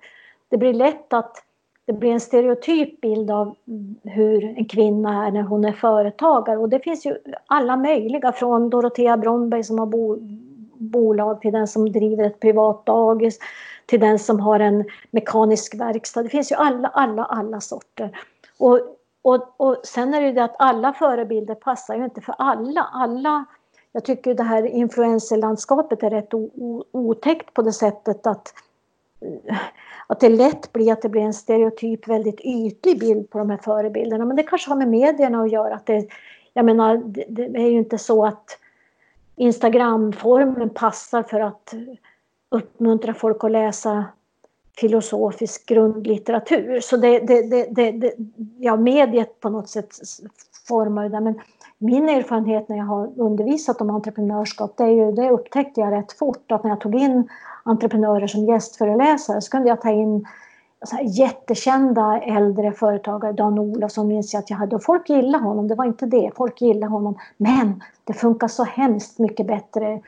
det 0.49 0.57
blir 0.57 0.73
lätt 0.73 1.13
att 1.13 1.43
det 1.85 1.93
blir 1.93 2.11
en 2.11 2.19
stereotyp 2.19 3.01
bild 3.01 3.31
av 3.31 3.55
hur 4.03 4.43
en 4.57 4.65
kvinna 4.65 5.27
är 5.27 5.31
när 5.31 5.41
hon 5.41 5.65
är 5.65 5.71
företagare 5.71 6.57
och 6.57 6.69
det 6.69 6.79
finns 6.79 7.05
ju 7.05 7.17
alla 7.45 7.77
möjliga 7.77 8.31
från 8.31 8.69
Dorotea 8.69 9.17
Bromberg 9.17 9.63
som 9.63 9.79
har 9.79 9.85
bo, 9.85 10.17
bolag 10.73 11.41
till 11.41 11.53
den 11.53 11.67
som 11.67 11.91
driver 11.91 12.23
ett 12.23 12.39
privat 12.39 12.85
dagis 12.85 13.39
till 13.87 13.99
den 13.99 14.19
som 14.19 14.39
har 14.39 14.59
en 14.59 14.85
mekanisk 15.11 15.75
verkstad. 15.75 16.23
Det 16.23 16.29
finns 16.29 16.51
ju 16.51 16.55
alla, 16.55 16.87
alla, 16.87 17.25
alla 17.25 17.61
sorter. 17.61 18.17
Och, 18.57 18.79
och, 19.21 19.55
och 19.57 19.81
sen 19.83 20.13
är 20.13 20.21
det 20.21 20.27
ju 20.27 20.33
det 20.33 20.43
att 20.43 20.55
alla 20.59 20.93
förebilder 20.93 21.55
passar 21.55 21.95
ju 21.95 22.03
inte 22.03 22.21
för 22.21 22.35
alla. 22.37 22.81
alla 22.93 23.45
jag 23.91 24.05
tycker 24.05 24.33
det 24.33 24.43
här 24.43 24.65
influencerlandskapet 24.65 26.03
är 26.03 26.09
rätt 26.09 26.33
otäckt 26.91 27.53
på 27.53 27.61
det 27.61 27.73
sättet 27.73 28.27
att, 28.27 28.53
att 30.07 30.19
det 30.19 30.29
lätt 30.29 30.73
blir 30.73 30.91
att 30.91 31.01
det 31.01 31.09
blir 31.09 31.21
en 31.21 31.33
stereotyp, 31.33 32.07
väldigt 32.07 32.41
ytlig 32.41 32.99
bild 32.99 33.29
på 33.29 33.37
de 33.37 33.49
här 33.49 33.57
förebilderna. 33.57 34.25
Men 34.25 34.35
det 34.35 34.43
kanske 34.43 34.69
har 34.69 34.77
med 34.77 34.87
medierna 34.87 35.41
att 35.41 35.51
göra. 35.51 35.75
Att 35.75 35.85
det, 35.85 36.07
jag 36.53 36.65
menar, 36.65 36.97
det, 36.97 37.25
det 37.29 37.59
är 37.59 37.69
ju 37.69 37.77
inte 37.77 37.97
så 37.97 38.25
att 38.25 38.59
Instagramformen 39.35 40.69
passar 40.69 41.23
för 41.23 41.39
att 41.39 41.73
uppmuntra 42.49 43.13
folk 43.13 43.43
att 43.43 43.51
läsa 43.51 44.05
filosofisk 44.77 45.65
grundlitteratur. 45.65 46.79
Så 46.79 46.97
det, 46.97 47.19
det, 47.19 47.41
det, 47.41 47.91
det, 47.91 48.13
ja, 48.57 48.75
mediet 48.75 49.39
på 49.39 49.49
något 49.49 49.69
sätt 49.69 49.95
formar 50.67 51.09
det. 51.09 51.19
Men 51.19 51.39
min 51.77 52.09
erfarenhet 52.09 52.69
när 52.69 52.77
jag 52.77 52.85
har 52.85 53.11
undervisat 53.17 53.81
om 53.81 53.89
entreprenörskap, 53.89 54.77
det, 54.77 54.83
är 54.83 54.91
ju, 54.91 55.11
det 55.11 55.29
upptäckte 55.29 55.81
jag 55.81 55.93
rätt 55.93 56.11
fort 56.11 56.51
att 56.51 56.63
när 56.63 56.71
jag 56.71 56.81
tog 56.81 56.95
in 56.95 57.29
entreprenörer 57.63 58.27
som 58.27 58.45
gästföreläsare 58.45 59.41
så 59.41 59.51
kunde 59.51 59.69
jag 59.69 59.81
ta 59.81 59.91
in 59.91 60.27
så 60.85 60.95
här 60.95 61.03
jättekända 61.03 62.21
äldre 62.21 62.71
företagare, 62.71 63.33
Dan 63.33 63.59
Olofsson 63.59 64.07
minns 64.07 64.33
jag 64.33 64.39
att 64.39 64.49
jag 64.49 64.57
hade. 64.57 64.75
Och 64.75 64.83
folk 64.83 65.09
gillade 65.09 65.43
honom, 65.43 65.67
det 65.67 65.75
var 65.75 65.85
inte 65.85 66.05
det. 66.05 66.31
Folk 66.35 66.61
gillade 66.61 66.91
honom. 66.91 67.17
Men 67.37 67.83
det 68.03 68.13
funkar 68.13 68.47
så 68.47 68.63
hemskt 68.63 69.19
mycket 69.19 69.47
bättre 69.47 70.01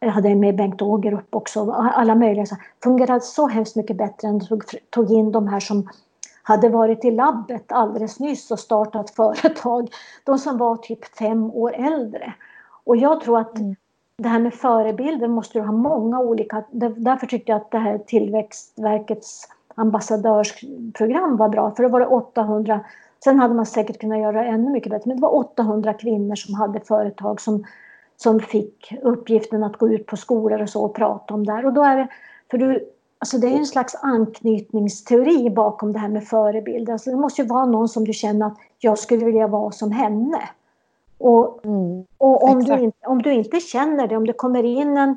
jag 0.00 0.08
hade 0.08 0.34
med 0.34 0.56
Bengt 0.56 0.82
Ågerup 0.82 1.34
också, 1.34 1.70
alla 1.70 2.14
möjliga. 2.14 2.46
Så 2.46 2.56
fungerade 2.82 3.20
så 3.20 3.46
hemskt 3.46 3.76
mycket 3.76 3.96
bättre 3.96 4.28
än 4.28 4.46
tog, 4.46 4.64
tog 4.90 5.10
in 5.10 5.32
de 5.32 5.48
här 5.48 5.60
som 5.60 5.88
hade 6.42 6.68
varit 6.68 7.04
i 7.04 7.10
labbet 7.10 7.72
alldeles 7.72 8.20
nyss 8.20 8.50
och 8.50 8.58
startat 8.58 9.10
företag. 9.10 9.88
De 10.24 10.38
som 10.38 10.58
var 10.58 10.76
typ 10.76 11.04
fem 11.04 11.44
år 11.44 11.74
äldre. 11.74 12.34
Och 12.84 12.96
jag 12.96 13.20
tror 13.20 13.38
att 13.40 13.58
mm. 13.58 13.76
det 14.18 14.28
här 14.28 14.38
med 14.38 14.54
förebilder 14.54 15.28
måste 15.28 15.58
du 15.58 15.64
ha 15.64 15.72
många 15.72 16.20
olika. 16.20 16.64
Därför 16.96 17.26
tyckte 17.26 17.52
jag 17.52 17.56
att 17.56 17.70
det 17.70 17.78
här 17.78 17.98
Tillväxtverkets 17.98 19.48
ambassadörsprogram 19.74 21.36
var 21.36 21.48
bra 21.48 21.70
för 21.70 21.82
då 21.82 21.88
var 21.88 22.00
det 22.00 22.06
800 22.06 22.80
Sen 23.24 23.38
hade 23.38 23.54
man 23.54 23.66
säkert 23.66 24.00
kunnat 24.00 24.18
göra 24.18 24.44
ännu 24.46 24.70
mycket 24.70 24.90
bättre 24.90 25.08
men 25.08 25.16
det 25.16 25.22
var 25.22 25.34
800 25.34 25.94
kvinnor 25.94 26.34
som 26.34 26.54
hade 26.54 26.80
företag 26.80 27.40
som, 27.40 27.64
som 28.16 28.40
fick 28.40 28.94
uppgiften 29.02 29.64
att 29.64 29.76
gå 29.76 29.88
ut 29.88 30.06
på 30.06 30.16
skolor 30.16 30.62
och 30.62 30.68
så 30.68 30.84
och 30.84 30.94
prata 30.94 31.34
om 31.34 31.46
det 31.46 31.52
här. 31.52 31.66
Och 31.66 31.72
då 31.72 31.82
är 31.82 31.96
det, 31.96 32.08
för 32.50 32.58
du, 32.58 32.88
alltså 33.18 33.38
det 33.38 33.46
är 33.46 33.56
en 33.56 33.66
slags 33.66 33.94
anknytningsteori 33.94 35.50
bakom 35.50 35.92
det 35.92 35.98
här 35.98 36.08
med 36.08 36.24
förebilder. 36.24 36.92
Alltså 36.92 37.10
det 37.10 37.16
måste 37.16 37.42
ju 37.42 37.48
vara 37.48 37.66
någon 37.66 37.88
som 37.88 38.04
du 38.04 38.12
känner 38.12 38.46
att 38.46 38.58
jag 38.78 38.98
skulle 38.98 39.24
vilja 39.24 39.46
vara 39.46 39.72
som 39.72 39.92
henne. 39.92 40.48
Och, 41.18 41.64
mm, 41.64 42.04
och 42.18 42.44
om, 42.44 42.64
du 42.64 42.72
inte, 42.72 43.06
om 43.06 43.22
du 43.22 43.32
inte 43.32 43.60
känner 43.60 44.08
det, 44.08 44.16
om 44.16 44.26
det 44.26 44.32
kommer 44.32 44.64
in 44.64 44.96
en 44.96 45.16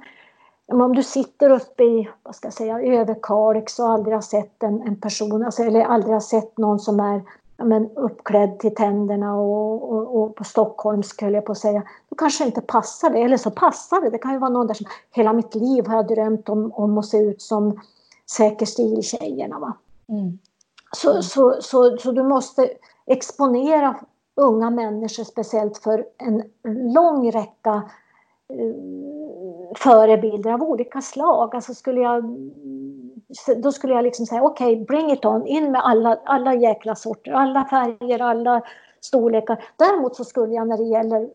om 0.72 0.96
du 0.96 1.04
sitter 1.04 1.50
uppe 1.50 1.84
i, 1.84 2.10
vad 2.24 2.36
ska 2.36 2.48
jag 2.48 2.54
säga, 2.54 2.82
Överkalix 2.82 3.80
och 3.80 3.90
aldrig 3.90 4.16
har 4.16 4.22
sett 4.22 4.64
en, 4.64 4.82
en 4.82 4.96
person, 4.96 5.46
alltså, 5.46 5.64
eller 5.64 5.86
aldrig 5.86 6.14
har 6.14 6.20
sett 6.20 6.58
någon 6.58 6.80
som 6.80 7.00
är 7.00 7.22
ja, 7.58 7.66
men, 7.66 7.90
uppklädd 7.96 8.60
till 8.60 8.76
tänderna 8.76 9.36
och, 9.36 9.92
och, 9.94 10.22
och 10.22 10.36
på 10.36 10.44
stockholmsk 10.44 11.22
höll 11.22 11.34
jag 11.34 11.46
på 11.46 11.52
att 11.52 11.58
säga, 11.58 11.84
då 12.10 12.16
kanske 12.16 12.46
inte 12.46 12.62
passar 12.62 13.10
det. 13.10 13.20
Eller 13.22 13.38
så 13.38 13.52
passar 13.52 14.02
det. 14.02 14.10
Det 14.10 14.18
kan 14.18 14.34
ju 14.34 14.40
vara 14.40 14.50
någon 14.50 14.68
där 14.68 14.74
som 14.74 14.88
hela 15.12 15.34
mitt 15.34 15.56
liv 15.56 15.88
har 15.88 15.96
jag 15.96 16.08
drömt 16.08 16.50
om, 16.50 16.72
om 16.72 16.98
att 16.98 17.06
se 17.06 17.18
ut 17.18 17.42
som 17.42 17.80
Säker 18.32 18.66
stil-tjejerna. 18.66 19.60
Va? 19.60 19.74
Mm. 20.10 20.40
Så, 20.92 21.12
mm. 21.12 21.22
Så, 21.22 21.56
så, 21.62 21.98
så 21.98 22.12
du 22.12 22.24
måste 22.24 22.70
exponera 23.06 23.96
unga 24.36 24.70
människor 24.70 25.24
speciellt 25.24 25.78
för 25.78 26.06
en 26.18 26.44
lång 26.94 27.32
räcka 27.32 27.74
uh, 28.54 29.74
förebilder 29.76 30.52
av 30.52 30.64
olika 30.64 31.02
slag. 31.02 31.56
Alltså 31.56 31.74
skulle 31.74 32.02
jag 32.02 32.24
då 33.58 33.72
skulle 33.72 33.94
jag 33.94 34.04
liksom 34.04 34.26
säga 34.26 34.44
okej, 34.44 34.74
okay, 34.74 34.86
bring 34.86 35.12
it 35.12 35.26
on, 35.26 35.48
in 35.48 35.72
med 35.72 35.82
alla, 35.84 36.20
alla 36.26 36.56
jäkla 36.56 36.96
sorter, 36.96 37.32
alla 37.32 37.66
färger, 37.66 38.22
alla 38.22 38.62
storlekar. 39.02 39.64
Däremot 39.76 40.16
så 40.16 40.24
skulle 40.24 40.54
jag 40.54 40.68
när 40.68 40.78
det 40.78 40.84
gäller 40.84 41.30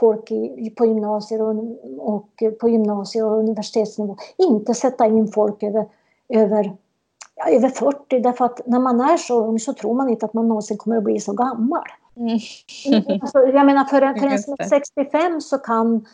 folk 0.00 0.30
i, 0.30 0.74
på 0.78 0.86
gymnasier 0.86 1.42
och, 1.42 1.54
och 1.98 2.42
på 2.60 2.68
gymnasier 2.68 3.24
och 3.24 3.38
universitetsnivå 3.38 4.16
inte 4.36 4.74
sätta 4.74 5.06
in 5.06 5.28
folk 5.28 5.62
över, 5.62 5.88
över, 6.28 6.76
ja, 7.36 7.50
över 7.50 7.68
40 7.68 8.20
därför 8.20 8.44
att 8.44 8.66
när 8.66 8.78
man 8.78 9.00
är 9.00 9.16
så 9.16 9.44
ung 9.46 9.58
så 9.58 9.72
tror 9.72 9.94
man 9.94 10.08
inte 10.08 10.26
att 10.26 10.34
man 10.34 10.48
någonsin 10.48 10.76
kommer 10.76 10.96
att 10.96 11.04
bli 11.04 11.20
så 11.20 11.32
gammal. 11.32 11.84
Mm. 12.16 13.20
alltså, 13.22 13.38
jag 13.38 13.66
menar 13.66 13.84
för 13.84 14.02
en, 14.02 14.20
för 14.20 14.26
en 14.26 14.38
som 14.42 14.56
är 14.58 14.64
65 14.64 15.40
så 15.40 15.58
kan 15.58 16.06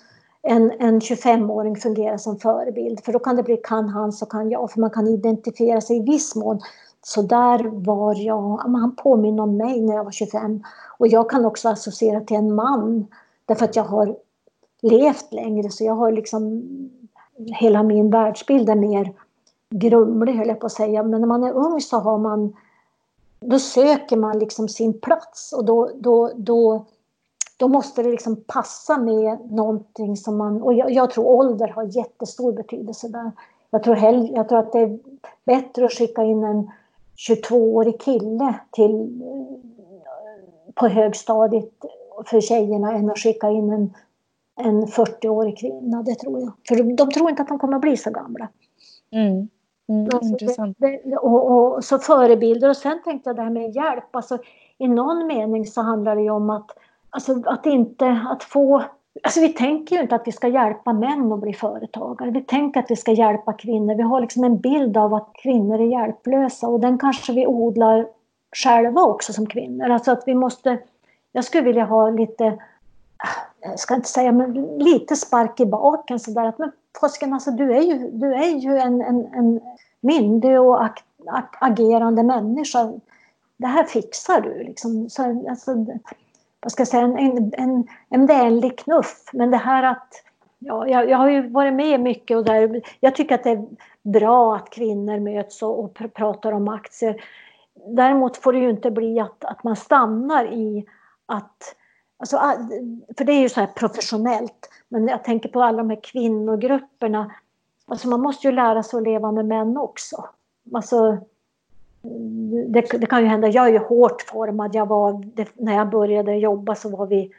en, 0.46 0.72
en 0.78 1.00
25-åring 1.00 1.76
fungera 1.76 2.18
som 2.18 2.38
förebild. 2.38 3.04
För 3.04 3.12
då 3.12 3.18
kan 3.18 3.36
det 3.36 3.42
bli 3.42 3.56
kan 3.56 3.88
han 3.88 4.12
så 4.12 4.26
kan 4.26 4.50
jag. 4.50 4.70
För 4.70 4.80
man 4.80 4.90
kan 4.90 5.08
identifiera 5.08 5.80
sig 5.80 5.96
i 5.96 6.02
viss 6.02 6.34
mån. 6.34 6.60
Så 7.02 7.22
där 7.22 7.64
var 7.84 8.14
jag, 8.14 8.56
han 8.56 8.96
påminner 8.96 9.42
om 9.42 9.56
mig 9.56 9.80
när 9.80 9.94
jag 9.94 10.04
var 10.04 10.10
25. 10.10 10.62
Och 10.98 11.08
jag 11.08 11.30
kan 11.30 11.44
också 11.44 11.68
associera 11.68 12.20
till 12.20 12.36
en 12.36 12.54
man. 12.54 13.06
Därför 13.46 13.64
att 13.64 13.76
jag 13.76 13.84
har 13.84 14.16
levt 14.82 15.32
längre 15.32 15.70
så 15.70 15.84
jag 15.84 15.94
har 15.94 16.12
liksom 16.12 16.62
hela 17.36 17.82
min 17.82 18.10
världsbild 18.10 18.70
är 18.70 18.74
mer 18.74 19.12
grumlig 19.70 20.34
höll 20.34 20.48
jag 20.48 20.60
på 20.60 20.66
att 20.66 20.72
säga. 20.72 21.02
Men 21.02 21.20
när 21.20 21.28
man 21.28 21.44
är 21.44 21.52
ung 21.52 21.80
så 21.80 21.98
har 21.98 22.18
man 22.18 22.56
då 23.40 23.58
söker 23.58 24.16
man 24.16 24.38
liksom 24.38 24.68
sin 24.68 25.00
plats 25.00 25.52
och 25.52 25.64
då, 25.64 25.90
då, 25.94 26.30
då 26.36 26.86
då 27.56 27.68
måste 27.68 28.02
det 28.02 28.10
liksom 28.10 28.36
passa 28.46 28.98
med 28.98 29.38
någonting 29.50 30.16
som 30.16 30.36
man... 30.36 30.62
Och 30.62 30.74
jag, 30.74 30.90
jag 30.90 31.10
tror 31.10 31.26
ålder 31.26 31.68
har 31.68 31.96
jättestor 31.96 32.52
betydelse 32.52 33.08
där. 33.08 33.32
Jag 33.70 33.82
tror, 33.82 33.94
hell, 33.94 34.30
jag 34.34 34.48
tror 34.48 34.58
att 34.58 34.72
det 34.72 34.78
är 34.78 34.98
bättre 35.44 35.84
att 35.84 35.92
skicka 35.92 36.22
in 36.22 36.44
en 36.44 36.70
22-årig 37.28 38.00
kille 38.00 38.54
till, 38.72 39.22
på 40.74 40.88
högstadiet 40.88 41.72
för 42.26 42.40
tjejerna 42.40 42.92
än 42.92 43.10
att 43.10 43.18
skicka 43.18 43.50
in 43.50 43.72
en, 43.72 43.94
en 44.56 44.86
40-årig 44.86 45.58
kvinna, 45.58 46.02
det 46.02 46.14
tror 46.14 46.40
jag. 46.40 46.52
För 46.68 46.76
de, 46.76 46.96
de, 46.96 47.10
tror 47.10 47.30
inte 47.30 47.42
att 47.42 47.48
de 47.48 47.58
kommer 47.58 47.76
att 47.76 47.80
bli 47.80 47.96
så 47.96 48.10
gamla. 48.10 48.48
Mm. 49.10 49.48
Mm, 49.88 50.08
alltså 50.12 50.32
intressant. 50.32 50.76
Det, 50.80 51.00
det, 51.04 51.16
och, 51.16 51.50
och, 51.50 51.84
så 51.84 51.98
förebilder 51.98 52.68
och 52.68 52.76
sen 52.76 53.02
tänkte 53.04 53.30
jag 53.30 53.36
det 53.36 53.42
här 53.42 53.50
med 53.50 53.70
hjälp. 53.76 54.16
Alltså, 54.16 54.38
I 54.78 54.88
någon 54.88 55.26
mening 55.26 55.66
så 55.66 55.80
handlar 55.80 56.16
det 56.16 56.22
ju 56.22 56.30
om 56.30 56.50
att 56.50 56.70
Alltså 57.16 57.42
att 57.44 57.66
inte, 57.66 58.20
att 58.30 58.44
få... 58.44 58.82
Alltså 59.22 59.40
vi 59.40 59.48
tänker 59.48 59.96
ju 59.96 60.02
inte 60.02 60.14
att 60.14 60.26
vi 60.26 60.32
ska 60.32 60.48
hjälpa 60.48 60.92
män 60.92 61.32
att 61.32 61.40
bli 61.40 61.52
företagare. 61.54 62.30
Vi 62.30 62.40
tänker 62.40 62.80
att 62.80 62.90
vi 62.90 62.96
ska 62.96 63.12
hjälpa 63.12 63.52
kvinnor. 63.52 63.94
Vi 63.94 64.02
har 64.02 64.20
liksom 64.20 64.44
en 64.44 64.58
bild 64.58 64.96
av 64.96 65.14
att 65.14 65.30
kvinnor 65.34 65.80
är 65.80 65.86
hjälplösa 65.86 66.68
och 66.68 66.80
den 66.80 66.98
kanske 66.98 67.32
vi 67.32 67.46
odlar 67.46 68.08
själva 68.56 69.02
också 69.02 69.32
som 69.32 69.46
kvinnor. 69.46 69.90
Alltså 69.90 70.10
att 70.10 70.22
vi 70.26 70.34
måste... 70.34 70.78
Jag 71.32 71.44
skulle 71.44 71.62
vilja 71.62 71.84
ha 71.84 72.10
lite, 72.10 72.58
jag 73.60 73.78
ska 73.78 73.94
inte 73.94 74.08
säga, 74.08 74.32
men 74.32 74.52
lite 74.78 75.16
spark 75.16 75.60
i 75.60 75.66
baken 75.66 76.20
sådär 76.20 76.44
att 76.44 76.58
men 76.58 76.72
påsken, 77.00 77.32
alltså 77.32 77.50
du 77.50 77.76
är 77.76 77.82
ju, 77.82 78.10
du 78.10 78.34
är 78.34 78.56
ju 78.56 78.76
en, 78.76 79.02
en, 79.02 79.26
en 79.34 79.60
myndig 80.00 80.60
och 80.60 80.84
ak, 80.84 81.02
ak, 81.26 81.56
agerande 81.60 82.22
människa. 82.22 82.92
Det 83.56 83.66
här 83.66 83.84
fixar 83.84 84.40
du 84.40 84.64
liksom. 84.64 85.10
Så, 85.10 85.44
alltså, 85.50 85.86
vad 86.66 86.72
ska 86.72 86.80
jag 86.80 86.88
säga, 86.88 87.02
en, 87.02 87.52
en, 87.56 87.86
en 88.08 88.26
vänlig 88.26 88.78
knuff. 88.78 89.24
Men 89.32 89.50
det 89.50 89.56
här 89.56 89.82
att, 89.82 90.22
ja, 90.58 90.88
jag, 90.88 91.10
jag 91.10 91.18
har 91.18 91.30
ju 91.30 91.48
varit 91.48 91.74
med 91.74 92.00
mycket 92.00 92.36
och 92.36 92.44
där, 92.44 92.82
jag 93.00 93.14
tycker 93.14 93.34
att 93.34 93.44
det 93.44 93.50
är 93.50 93.66
bra 94.02 94.56
att 94.56 94.70
kvinnor 94.70 95.20
möts 95.20 95.62
och, 95.62 95.84
och 95.84 95.94
pr 95.94 96.08
pratar 96.08 96.52
om 96.52 96.68
aktier. 96.68 97.22
Däremot 97.86 98.36
får 98.36 98.52
det 98.52 98.58
ju 98.58 98.70
inte 98.70 98.90
bli 98.90 99.20
att, 99.20 99.44
att 99.44 99.64
man 99.64 99.76
stannar 99.76 100.44
i 100.52 100.86
att 101.26 101.74
Alltså, 102.18 102.36
för 103.18 103.24
det 103.24 103.32
är 103.32 103.40
ju 103.40 103.48
så 103.48 103.60
här 103.60 103.66
professionellt. 103.66 104.68
Men 104.88 105.08
jag 105.08 105.24
tänker 105.24 105.48
på 105.48 105.62
alla 105.62 105.78
de 105.78 105.90
här 105.90 106.00
kvinnogrupperna. 106.02 107.34
Alltså 107.86 108.08
man 108.08 108.20
måste 108.20 108.46
ju 108.46 108.52
lära 108.52 108.82
sig 108.82 108.96
att 108.96 109.02
leva 109.02 109.32
med 109.32 109.44
män 109.44 109.76
också. 109.76 110.28
Alltså, 110.74 111.18
det, 112.68 112.80
det, 112.80 113.06
kan 113.06 113.22
ju 113.22 113.26
hända, 113.26 113.48
jag 113.48 113.66
är 113.66 113.72
ju 113.72 113.78
hårt 113.78 114.22
formad. 114.22 114.74
Jag 114.74 114.86
var, 114.86 115.22
det, 115.34 115.48
när 115.54 115.74
jag 115.76 115.90
började 115.90 116.36
jobba 116.36 116.74
så 116.74 116.96
var 116.96 117.06
vi, 117.06 117.30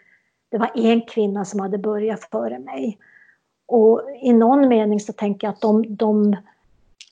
det 0.50 0.58
var 0.58 0.72
en 0.74 1.02
kvinna 1.02 1.46
som 1.46 1.60
hade 1.60 1.78
börjat 1.78 2.24
före 2.24 2.60
mig. 2.60 2.98
Och 3.68 4.02
i 4.22 4.34
någon 4.34 4.68
mening 4.68 5.00
så 5.00 5.14
tänker 5.14 5.48
jag 5.48 5.54
att 5.54 5.62
de, 5.62 5.96
de 5.96 6.36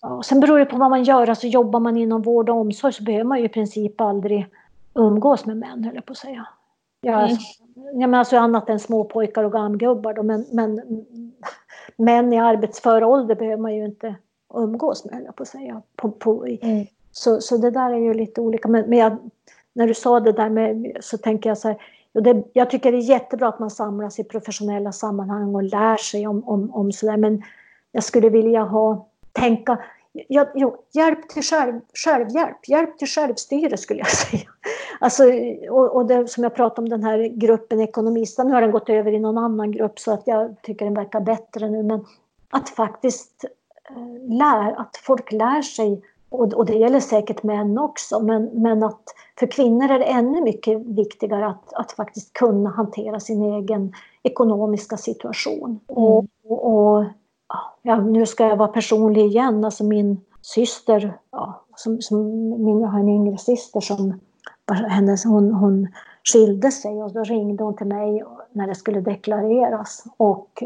ja, 0.01 0.23
sen 0.23 0.39
beror 0.39 0.59
det 0.59 0.65
på 0.65 0.77
vad 0.77 0.89
man 0.89 1.03
gör, 1.03 1.29
alltså 1.29 1.47
jobbar 1.47 1.79
man 1.79 1.97
inom 1.97 2.21
vård 2.21 2.49
och 2.49 2.55
omsorg 2.55 2.93
så 2.93 3.03
behöver 3.03 3.23
man 3.23 3.39
ju 3.39 3.45
i 3.45 3.49
princip 3.49 4.01
aldrig 4.01 4.47
umgås 4.93 5.45
med 5.45 5.57
män, 5.57 5.83
höll 5.83 5.95
jag 5.95 6.05
på 6.05 6.11
att 6.11 6.17
säga. 6.17 6.47
Jag, 7.01 7.23
mm. 7.23 7.37
jag 7.75 8.09
menar 8.09 8.19
alltså 8.19 8.37
annat 8.37 8.69
än 8.69 8.79
små 8.79 9.03
pojkar 9.03 9.43
och 9.43 9.51
gamgubbar 9.51 10.13
då, 10.13 10.23
men, 10.23 10.45
men 10.51 10.81
män 11.95 12.33
i 12.33 12.39
arbetsför 12.39 13.03
ålder 13.03 13.35
behöver 13.35 13.61
man 13.61 13.75
ju 13.75 13.85
inte 13.85 14.15
umgås 14.53 15.05
med, 15.05 15.13
höll 15.13 15.23
jag 15.25 15.35
på 15.35 15.43
att 15.43 15.49
säga. 15.49 15.81
På, 15.95 16.11
på, 16.11 16.45
mm. 16.45 16.85
Så, 17.17 17.41
så 17.41 17.57
det 17.57 17.71
där 17.71 17.93
är 17.93 17.99
ju 17.99 18.13
lite 18.13 18.41
olika. 18.41 18.67
Men, 18.67 18.89
men 18.89 18.97
jag, 18.97 19.17
när 19.73 19.87
du 19.87 19.93
sa 19.93 20.19
det 20.19 20.31
där 20.31 20.49
med, 20.49 20.97
så 20.99 21.17
tänker 21.17 21.49
jag 21.49 21.57
så 21.57 21.67
här, 21.67 21.77
det, 22.13 22.43
jag 22.53 22.69
tycker 22.69 22.91
det 22.91 22.97
är 22.97 23.01
jättebra 23.01 23.47
att 23.47 23.59
man 23.59 23.69
samlas 23.69 24.19
i 24.19 24.23
professionella 24.23 24.91
sammanhang 24.91 25.55
och 25.55 25.63
lär 25.63 25.97
sig 25.97 26.27
om, 26.27 26.43
om, 26.47 26.73
om 26.73 26.91
sådär. 26.91 27.17
Men 27.17 27.43
jag 27.91 28.03
skulle 28.03 28.29
vilja 28.29 28.63
ha, 28.63 29.07
tänka, 29.31 29.77
ja, 30.27 30.47
jo, 30.55 30.77
hjälp 30.91 31.29
till 31.29 31.43
själv, 31.43 31.79
självhjälp, 32.05 32.67
hjälp 32.67 32.97
till 32.97 33.07
självstyre 33.07 33.77
skulle 33.77 33.99
jag 33.99 34.09
säga. 34.17 34.49
Alltså, 34.99 35.23
och, 35.69 35.95
och 35.95 36.05
det 36.05 36.27
som 36.27 36.43
jag 36.43 36.55
pratade 36.55 36.81
om 36.81 36.89
den 36.89 37.03
här 37.03 37.27
gruppen 37.27 37.81
ekonomister, 37.81 38.43
nu 38.43 38.53
har 38.53 38.61
den 38.61 38.71
gått 38.71 38.89
över 38.89 39.11
i 39.11 39.19
någon 39.19 39.37
annan 39.37 39.71
grupp 39.71 39.99
så 39.99 40.11
att 40.11 40.23
jag 40.25 40.55
tycker 40.61 40.85
den 40.85 40.93
verkar 40.93 41.19
bättre 41.19 41.69
nu. 41.69 41.83
Men 41.83 42.05
att 42.49 42.69
faktiskt 42.69 43.45
lära... 44.27 44.63
lär, 44.63 44.81
att 44.81 44.97
folk 44.97 45.31
lär 45.31 45.61
sig 45.61 46.01
och, 46.39 46.53
och, 46.53 46.65
det 46.65 46.73
gäller 46.73 46.99
säkert 46.99 47.43
män 47.43 47.77
också, 47.77 48.19
men, 48.19 48.45
men 48.45 48.83
att 48.83 49.03
för 49.39 49.47
kvinnor 49.47 49.91
är 49.91 49.99
det 49.99 50.05
ännu 50.05 50.41
mycket 50.41 50.79
viktigare 50.85 51.47
att, 51.47 51.73
att 51.73 51.91
faktiskt 51.91 52.33
kunna 52.33 52.69
hantera 52.69 53.19
sin 53.19 53.43
egen 53.43 53.93
ekonomiska 54.23 54.97
situation. 54.97 55.79
Mm. 55.87 56.03
Och, 56.03 56.25
och, 56.43 57.05
ja, 57.81 58.01
nu 58.01 58.25
ska 58.25 58.47
jag 58.47 58.57
vara 58.57 58.67
personlig 58.67 59.25
igen, 59.25 59.65
alltså 59.65 59.83
min 59.83 60.21
syster, 60.41 61.17
ja, 61.31 61.65
som, 61.75 62.01
som, 62.01 62.49
min, 62.63 62.81
jag 62.81 62.87
har 62.87 62.99
en 62.99 63.09
yngre 63.09 63.37
syster 63.37 63.79
som 63.79 64.19
hennes, 64.89 65.25
hon, 65.25 65.51
hon 65.51 65.87
skilde 66.33 66.71
sig 66.71 67.03
och 67.03 67.13
då 67.13 67.23
ringde 67.23 67.63
hon 67.63 67.75
till 67.75 67.87
mig 67.87 68.23
när 68.51 68.67
det 68.67 68.75
skulle 68.75 69.01
deklareras 69.01 70.03
och 70.17 70.63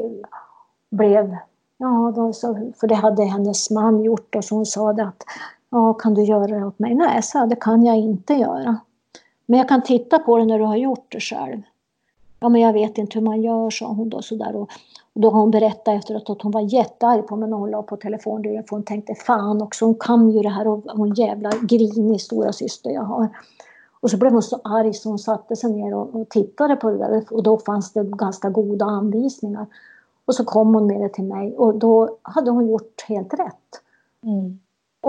blev 0.92 1.36
Ja, 1.82 2.14
då, 2.16 2.34
så, 2.34 2.72
för 2.80 2.88
det 2.88 2.96
hade 2.96 3.24
hennes 3.24 3.70
man 3.70 4.04
gjort 4.04 4.36
och 4.36 4.44
så 4.44 4.56
hon 4.56 4.66
sa 4.66 4.94
det 4.94 5.04
att 5.04 5.24
Ja, 5.70 5.94
kan 5.94 6.14
du 6.14 6.24
göra 6.24 6.48
det 6.48 6.66
åt 6.66 6.80
mig? 6.80 6.96
Nej, 6.96 7.22
så 7.24 7.46
det 7.46 7.56
kan 7.56 7.86
jag 7.86 7.98
inte 7.98 8.34
göra. 8.34 8.78
Men 9.46 9.60
jag 9.60 9.70
kan 9.70 9.84
titta 9.84 10.20
på 10.20 10.38
det 10.38 10.46
när 10.46 10.60
du 10.60 10.66
har 10.66 10.76
gjort 10.76 11.06
det 11.12 11.20
själv. 11.20 11.62
Ja, 12.40 12.50
men 12.50 12.62
jag 12.62 12.74
vet 12.74 12.98
inte 12.98 13.20
hur 13.20 13.26
man 13.26 13.42
gör, 13.42 13.70
sa 13.70 13.88
hon 13.88 14.10
då 14.10 14.22
sådär. 14.22 14.56
Och, 14.56 14.70
Då 15.14 15.30
har 15.30 15.40
hon 15.40 15.52
berättat 15.52 15.88
efteråt 15.88 16.30
att 16.30 16.42
hon 16.42 16.52
var 16.52 16.62
jättearg 16.62 17.28
på 17.28 17.36
mig 17.36 17.50
när 17.50 17.58
hon 17.58 17.72
la 17.72 17.84
på 17.84 17.98
telefonluren 17.98 18.64
för 18.64 18.76
hon 18.76 18.84
tänkte 18.84 19.16
fan 19.16 19.62
också, 19.62 19.86
hon 19.86 19.96
kan 19.96 20.32
ju 20.32 20.42
det 20.42 20.50
här 20.50 20.68
och 20.68 20.84
hon 20.88 21.14
jävla 21.14 21.52
grinig 21.62 22.22
stora 22.22 22.54
syster 22.54 22.90
jag 22.90 23.04
har. 23.04 23.28
Och 24.00 24.12
så 24.12 24.18
blev 24.18 24.32
hon 24.32 24.44
så 24.44 24.60
arg 24.64 24.94
så 24.94 25.10
hon 25.10 25.20
satte 25.20 25.56
sig 25.56 25.72
ner 25.74 25.94
och, 25.94 26.16
och 26.16 26.30
tittade 26.30 26.76
på 26.76 26.90
det 26.90 26.98
där 26.98 27.24
och 27.32 27.44
då 27.44 27.58
fanns 27.58 27.94
det 27.94 28.04
ganska 28.04 28.50
goda 28.50 28.86
anvisningar. 28.86 29.66
Och 30.26 30.36
så 30.36 30.46
kom 30.46 30.74
hon 30.74 30.88
med 30.88 31.02
det 31.02 31.10
till 31.10 31.24
mig 31.24 31.56
och 31.58 31.76
då 31.76 32.18
hade 32.22 32.52
hon 32.52 32.68
gjort 32.68 33.06
helt 33.08 33.34
rätt. 33.34 33.82
Mm. 34.24 34.60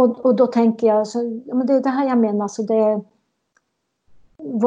Och, 0.01 0.25
och 0.25 0.35
då 0.35 0.47
tänker 0.47 0.87
jag, 0.87 1.07
så, 1.07 1.41
men 1.45 1.67
det 1.67 1.75
är 1.75 1.81
det 1.81 1.91
här 1.91 2.09
jag 2.09 2.19
menar, 2.19 2.49
så 2.49 2.63
det, 2.63 3.01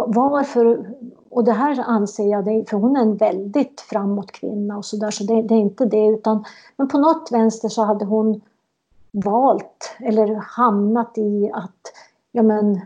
varför, 0.07 0.93
och 1.29 1.43
det 1.43 1.51
här 1.51 1.83
anser 1.87 2.31
jag, 2.31 2.45
det, 2.45 2.69
för 2.69 2.77
hon 2.77 2.95
är 2.95 3.01
en 3.01 3.15
väldigt 3.15 3.81
framåt 3.81 4.31
kvinna 4.31 4.77
och 4.77 4.85
sådär, 4.85 5.11
så, 5.11 5.23
där, 5.23 5.35
så 5.35 5.41
det, 5.41 5.47
det, 5.47 5.55
är 5.55 5.59
inte 5.59 5.85
det 5.85 6.07
utan, 6.07 6.45
men 6.77 6.87
på 6.87 6.97
något 6.97 7.29
vänster 7.31 7.69
så 7.69 7.83
hade 7.83 8.05
hon 8.05 8.41
valt 9.11 9.95
eller 9.99 10.35
hamnat 10.35 11.17
i 11.17 11.51
att, 11.53 11.93
ja 12.31 12.43
men, 12.43 12.81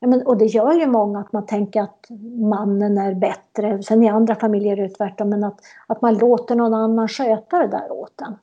ja 0.00 0.08
men, 0.08 0.26
och 0.26 0.36
det 0.36 0.46
gör 0.46 0.72
ju 0.72 0.86
många 0.86 1.20
att 1.20 1.32
man 1.32 1.46
tänker 1.46 1.82
att 1.82 2.06
mannen 2.40 2.98
är 2.98 3.14
bättre, 3.14 3.82
sen 3.82 4.02
i 4.02 4.08
andra 4.08 4.34
familjer 4.34 4.76
är 4.76 4.82
det 4.82 4.94
tvärtom, 4.94 5.28
men 5.28 5.44
att, 5.44 5.60
att 5.86 6.02
man 6.02 6.18
låter 6.18 6.54
någon 6.54 6.74
annan 6.74 7.08
sköta 7.08 7.58
det 7.58 7.66
där 7.66 7.92
åt 7.92 8.20
en. 8.20 8.36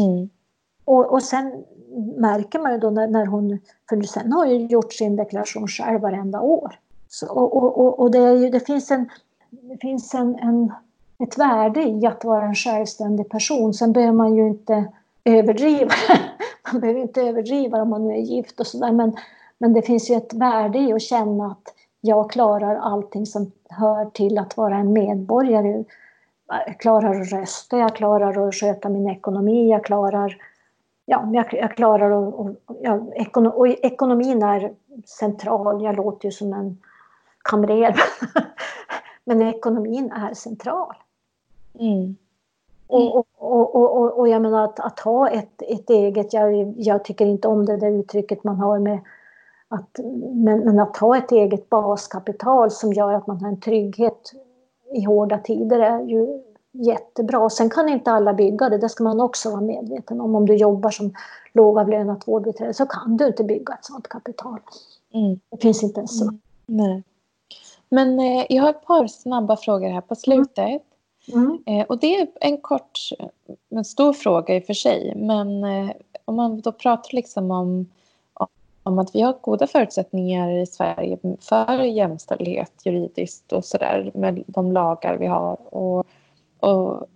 Mm. 0.00 0.30
Och, 0.84 1.12
och 1.12 1.22
sen 1.22 1.64
märker 2.16 2.58
man 2.58 2.72
ju 2.72 2.78
då 2.78 2.90
när, 2.90 3.06
när 3.08 3.26
hon, 3.26 3.58
för 3.88 4.02
sen 4.02 4.32
har 4.32 4.46
ju 4.46 4.66
gjort 4.66 4.92
sin 4.92 5.16
deklaration 5.16 5.68
själv 5.68 6.00
varenda 6.00 6.40
år. 6.40 6.78
Så, 7.08 7.26
och 7.26 7.56
och, 7.56 8.00
och 8.00 8.10
det, 8.10 8.32
ju, 8.32 8.50
det, 8.50 8.60
finns, 8.60 8.90
en, 8.90 9.10
det 9.50 9.76
finns 9.80 10.14
en, 10.14 10.38
en, 10.38 10.72
ett 11.18 11.38
värde 11.38 11.82
i 11.82 12.06
att 12.06 12.24
vara 12.24 12.44
en 12.44 12.54
självständig 12.54 13.28
person. 13.28 13.74
Sen 13.74 13.92
behöver 13.92 14.12
man 14.12 14.34
ju 14.34 14.48
inte 14.48 14.84
överdriva. 15.24 15.90
man 16.72 16.80
behöver 16.80 17.00
inte 17.00 17.22
överdriva 17.22 17.82
om 17.82 17.90
man 17.90 18.08
nu 18.08 18.14
är 18.14 18.20
gift 18.20 18.60
och 18.60 18.66
sådär. 18.66 18.92
Men, 18.92 19.16
men 19.58 19.72
det 19.72 19.82
finns 19.82 20.10
ju 20.10 20.14
ett 20.14 20.34
värde 20.34 20.78
i 20.78 20.92
att 20.92 21.02
känna 21.02 21.46
att 21.46 21.74
jag 22.00 22.30
klarar 22.30 22.76
allting 22.76 23.26
som 23.26 23.52
hör 23.68 24.04
till 24.10 24.38
att 24.38 24.56
vara 24.56 24.76
en 24.76 24.92
medborgare. 24.92 25.84
Jag 26.66 26.80
klarar 26.80 27.20
att 27.20 27.32
rösta, 27.32 27.78
jag 27.78 27.96
klarar 27.96 28.48
att 28.48 28.54
sköta 28.54 28.88
min 28.88 29.10
ekonomi, 29.10 29.70
jag 29.70 29.84
klarar 29.84 30.36
ja, 31.10 31.28
jag, 31.32 31.54
jag 31.54 31.76
klarar 31.76 32.10
att... 32.10 32.34
Och, 32.34 32.50
ja, 32.80 33.00
ekonom, 33.14 33.52
och 33.52 33.68
ekonomin 33.68 34.42
är 34.42 34.72
central. 35.06 35.84
Jag 35.84 35.96
låter 35.96 36.24
ju 36.26 36.32
som 36.32 36.52
en 36.52 36.78
kamrer. 37.42 37.94
Men 39.24 39.42
ekonomin 39.42 40.12
är 40.12 40.34
central. 40.34 40.94
Mm. 41.78 42.16
Och, 42.86 43.16
och, 43.16 43.26
och, 43.74 43.96
och, 43.96 44.18
och 44.18 44.28
jag 44.28 44.42
menar 44.42 44.64
att, 44.64 44.80
att 44.80 45.00
ha 45.00 45.28
ett, 45.28 45.62
ett 45.62 45.90
eget, 45.90 46.32
jag, 46.32 46.74
jag 46.76 47.04
tycker 47.04 47.26
inte 47.26 47.48
om 47.48 47.66
det 47.66 47.76
där 47.76 47.90
uttrycket 47.90 48.44
man 48.44 48.56
har 48.56 48.78
med 48.78 48.98
att, 49.68 49.98
men, 50.34 50.60
men 50.60 50.78
att 50.78 50.96
ha 50.96 51.16
ett 51.16 51.32
eget 51.32 51.70
baskapital 51.70 52.70
som 52.70 52.92
gör 52.92 53.12
att 53.12 53.26
man 53.26 53.40
har 53.40 53.48
en 53.48 53.60
trygghet 53.60 54.32
i 54.94 55.04
hårda 55.04 55.38
tider 55.38 55.80
är 55.80 56.02
ju 56.02 56.42
jättebra. 56.72 57.50
Sen 57.50 57.70
kan 57.70 57.88
inte 57.88 58.10
alla 58.10 58.34
bygga 58.34 58.68
det, 58.68 58.78
det 58.78 58.88
ska 58.88 59.04
man 59.04 59.20
också 59.20 59.50
vara 59.50 59.60
medveten 59.60 60.20
om. 60.20 60.34
Om 60.34 60.46
du 60.46 60.56
jobbar 60.56 60.90
som 60.90 61.14
lågavlönat 61.52 62.28
vårdbiträde 62.28 62.74
så 62.74 62.86
kan 62.86 63.16
du 63.16 63.26
inte 63.26 63.44
bygga 63.44 63.74
ett 63.74 63.84
sådant 63.84 64.08
kapital. 64.08 64.58
Mm. 65.14 65.40
Det 65.50 65.56
finns 65.56 65.82
inte 65.82 66.00
ens 66.00 66.18
så. 66.18 66.24
Mm. 66.24 66.40
Nej. 66.66 67.02
Men 67.88 68.20
eh, 68.20 68.46
jag 68.48 68.62
har 68.62 68.70
ett 68.70 68.86
par 68.86 69.06
snabba 69.06 69.56
frågor 69.56 69.88
här 69.88 70.00
på 70.00 70.14
slutet. 70.14 70.82
Mm. 71.32 71.62
Eh, 71.66 71.86
och 71.86 71.98
det 71.98 72.20
är 72.20 72.28
en 72.40 72.58
kort, 72.58 72.98
en 73.68 73.84
stor 73.84 74.12
fråga 74.12 74.56
i 74.56 74.60
och 74.60 74.64
för 74.64 74.74
sig. 74.74 75.12
Men 75.16 75.64
eh, 75.64 75.90
om 76.24 76.36
man 76.36 76.60
då 76.60 76.72
pratar 76.72 77.14
liksom 77.14 77.50
om, 77.50 77.86
om 78.82 78.98
att 78.98 79.14
vi 79.14 79.20
har 79.20 79.36
goda 79.40 79.66
förutsättningar 79.66 80.50
i 80.50 80.66
Sverige 80.66 81.18
för 81.40 81.82
jämställdhet 81.82 82.72
juridiskt 82.84 83.52
och 83.52 83.64
sådär 83.64 84.10
med 84.14 84.42
de 84.46 84.72
lagar 84.72 85.16
vi 85.16 85.26
har 85.26 85.74
och, 85.74 86.06
och 86.60 87.06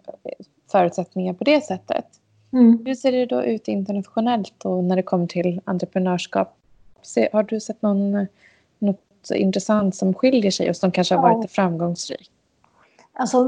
förutsättningar 0.73 1.35
på 1.35 1.45
det 1.45 1.61
sättet. 1.61 2.07
Mm. 2.53 2.83
Hur 2.87 2.95
ser 2.95 3.13
det 3.13 3.27
då 3.27 3.45
ut 3.45 3.69
internationellt 3.69 4.65
och 4.65 4.85
när 4.85 4.97
det 4.97 5.03
kommer 5.03 5.27
till 5.27 5.61
entreprenörskap? 5.65 6.57
Har 7.33 7.43
du 7.43 7.61
sett 7.61 7.83
någon, 7.83 8.27
något 8.79 9.31
intressant 9.35 9.97
som 9.97 10.15
skiljer 10.15 10.51
sig 10.51 10.71
och 10.71 10.77
som 10.77 10.91
kanske 10.91 11.15
har 11.15 11.23
varit 11.23 11.51
framgångsrikt? 11.51 12.31
Alltså, 13.13 13.45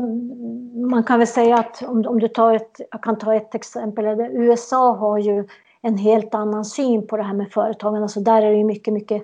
man 0.75 1.05
kan 1.05 1.19
väl 1.19 1.29
säga 1.29 1.57
att 1.59 1.83
om, 1.83 2.07
om 2.07 2.21
du 2.21 2.29
tar 2.29 2.55
ett, 2.55 2.81
jag 2.91 3.03
kan 3.03 3.19
ta 3.19 3.35
ett 3.35 3.55
exempel, 3.55 4.05
USA 4.21 4.93
har 4.97 5.19
ju 5.19 5.49
en 5.83 5.99
helt 5.99 6.35
annan 6.35 6.65
syn 6.65 7.07
på 7.07 7.17
det 7.17 7.23
här 7.23 7.35
med 7.35 7.53
företagande, 7.53 8.03
alltså 8.03 8.21
där 8.21 8.43
är 8.43 8.53
det 8.53 8.65
mycket, 8.65 8.95
mycket 8.95 9.23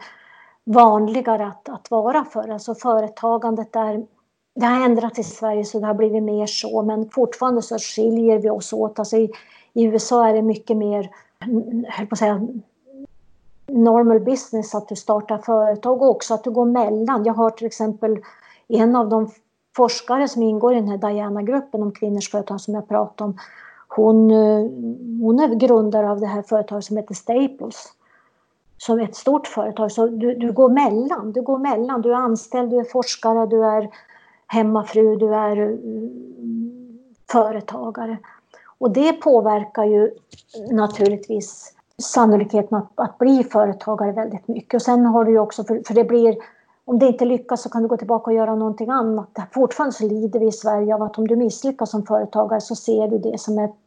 vanligare 0.64 1.46
att, 1.46 1.68
att 1.68 1.90
vara 1.90 2.24
för. 2.24 2.48
Alltså 2.48 2.74
företagandet 2.74 3.72
där, 3.72 4.06
det 4.54 4.66
har 4.66 4.84
ändrats 4.84 5.18
i 5.18 5.22
Sverige 5.22 5.64
så 5.64 5.80
det 5.80 5.86
har 5.86 5.94
blivit 5.94 6.22
mer 6.22 6.46
så, 6.46 6.82
men 6.82 7.10
fortfarande 7.10 7.62
så 7.62 7.78
skiljer 7.78 8.38
vi 8.38 8.50
oss 8.50 8.72
åt. 8.72 8.98
Alltså 8.98 9.16
i, 9.16 9.30
i 9.72 9.84
USA 9.84 10.28
är 10.28 10.34
det 10.34 10.42
mycket 10.42 10.76
mer, 10.76 11.10
mm, 11.46 11.84
höll 11.88 12.06
på 12.06 12.12
att 12.12 12.18
säga, 12.18 12.46
normal 13.66 14.20
business 14.20 14.74
att 14.74 14.88
du 14.88 14.96
startar 14.96 15.38
företag 15.38 16.02
och 16.02 16.10
också 16.10 16.34
att 16.34 16.44
du 16.44 16.50
går 16.50 16.64
mellan. 16.64 17.24
Jag 17.24 17.34
har 17.34 17.50
till 17.50 17.66
exempel 17.66 18.18
en 18.68 18.96
av 18.96 19.08
de 19.08 19.30
forskare 19.76 20.28
som 20.28 20.42
ingår 20.42 20.72
i 20.72 20.76
den 20.76 20.88
här 20.88 20.98
Diana-gruppen 20.98 21.82
om 21.82 21.92
kvinnors 21.92 22.30
företag 22.30 22.60
som 22.60 22.74
jag 22.74 22.88
pratade 22.88 23.30
om. 23.30 23.38
Hon, 23.88 24.30
eh, 24.30 24.70
hon 25.22 25.40
är 25.40 25.54
grundare 25.54 26.10
av 26.10 26.20
det 26.20 26.26
här 26.26 26.42
företaget 26.42 26.84
som 26.84 26.96
heter 26.96 27.14
Staples. 27.14 27.92
Som 28.76 28.98
är 28.98 29.04
ett 29.04 29.16
stort 29.16 29.46
företag. 29.46 29.92
Så 29.92 30.06
du, 30.06 30.34
du 30.34 30.52
går 30.52 30.68
mellan. 30.68 31.32
Du 31.32 31.42
går 31.42 31.58
mellan. 31.58 32.02
Du 32.02 32.10
är 32.10 32.16
anställd, 32.16 32.70
du 32.70 32.78
är 32.78 32.84
forskare, 32.84 33.46
du 33.46 33.64
är 33.64 33.88
hemmafru, 34.52 35.16
du 35.16 35.34
är 35.34 35.56
eh, 35.56 35.78
företagare. 37.32 38.18
Och 38.78 38.90
det 38.90 39.12
påverkar 39.12 39.84
ju 39.84 40.10
naturligtvis 40.70 41.74
sannolikheten 41.98 42.78
att, 42.78 42.90
att 42.94 43.18
bli 43.18 43.44
företagare 43.44 44.12
väldigt 44.12 44.48
mycket. 44.48 44.74
Och 44.74 44.82
sen 44.82 45.06
har 45.06 45.24
du 45.24 45.30
ju 45.30 45.38
också, 45.38 45.64
för, 45.64 45.82
för 45.86 45.94
det 45.94 46.04
blir, 46.04 46.36
om 46.84 46.98
det 46.98 47.06
inte 47.06 47.24
lyckas 47.24 47.62
så 47.62 47.68
kan 47.68 47.82
du 47.82 47.88
gå 47.88 47.96
tillbaka 47.96 48.30
och 48.30 48.36
göra 48.36 48.54
någonting 48.54 48.90
annat. 48.90 49.38
Fortfarande 49.54 49.92
så 49.92 50.04
lider 50.04 50.40
vi 50.40 50.46
i 50.46 50.52
Sverige 50.52 50.94
av 50.94 51.02
att 51.02 51.18
om 51.18 51.28
du 51.28 51.36
misslyckas 51.36 51.90
som 51.90 52.06
företagare 52.06 52.60
så 52.60 52.74
ser 52.74 53.08
du 53.08 53.18
det 53.18 53.40
som 53.40 53.58
ett, 53.58 53.84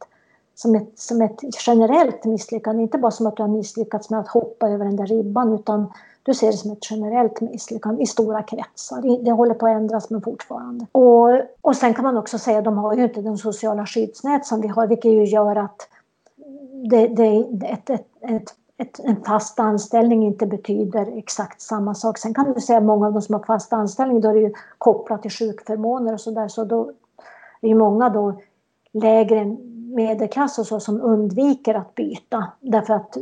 som 0.54 0.74
ett, 0.74 0.98
som 0.98 1.22
ett 1.22 1.40
generellt 1.66 2.24
misslyckande. 2.24 2.82
Inte 2.82 2.98
bara 2.98 3.10
som 3.10 3.26
att 3.26 3.36
du 3.36 3.42
har 3.42 3.50
misslyckats 3.50 4.10
med 4.10 4.20
att 4.20 4.28
hoppa 4.28 4.68
över 4.68 4.84
den 4.84 4.96
där 4.96 5.06
ribban 5.06 5.54
utan 5.54 5.92
du 6.26 6.34
ser 6.34 6.46
det 6.46 6.56
som 6.56 6.70
ett 6.70 6.90
generellt 6.90 7.40
misslyckande 7.40 8.02
i 8.02 8.06
stora 8.06 8.42
kretsar. 8.42 9.24
Det 9.24 9.30
håller 9.30 9.54
på 9.54 9.66
att 9.66 9.72
ändras 9.72 10.10
men 10.10 10.22
fortfarande. 10.22 10.86
Och, 10.92 11.30
och 11.60 11.76
sen 11.76 11.94
kan 11.94 12.04
man 12.04 12.16
också 12.16 12.38
säga 12.38 12.58
att 12.58 12.64
de 12.64 12.78
har 12.78 12.96
ju 12.96 13.04
inte 13.04 13.20
den 13.20 13.38
sociala 13.38 13.86
skyddsnät 13.86 14.46
som 14.46 14.60
vi 14.60 14.68
har 14.68 14.86
vilket 14.86 15.12
ju 15.12 15.24
gör 15.24 15.56
att 15.56 15.88
det, 16.90 17.06
det, 17.06 17.36
ett, 17.66 17.90
ett, 17.90 18.06
ett, 18.20 18.54
ett, 18.78 19.00
en 19.04 19.16
fast 19.24 19.60
anställning 19.60 20.26
inte 20.26 20.46
betyder 20.46 21.18
exakt 21.18 21.60
samma 21.60 21.94
sak. 21.94 22.18
Sen 22.18 22.34
kan 22.34 22.52
du 22.52 22.60
säga 22.60 22.78
att 22.78 22.84
många 22.84 23.06
av 23.06 23.12
de 23.12 23.22
som 23.22 23.34
har 23.34 23.42
fast 23.42 23.72
anställning 23.72 24.20
då 24.20 24.28
är 24.28 24.34
det 24.34 24.40
ju 24.40 24.52
kopplat 24.78 25.22
till 25.22 25.30
sjukförmåner 25.30 26.12
och 26.12 26.20
sådär 26.20 26.48
så 26.48 26.64
då 26.64 26.92
är 27.60 27.68
ju 27.68 27.74
många 27.74 28.08
då 28.08 28.40
lägre 28.92 29.56
medelklass 29.94 30.58
och 30.58 30.66
så 30.66 30.80
som 30.80 31.00
undviker 31.00 31.74
att 31.74 31.94
byta 31.94 32.46
därför 32.60 32.94
att 32.94 33.16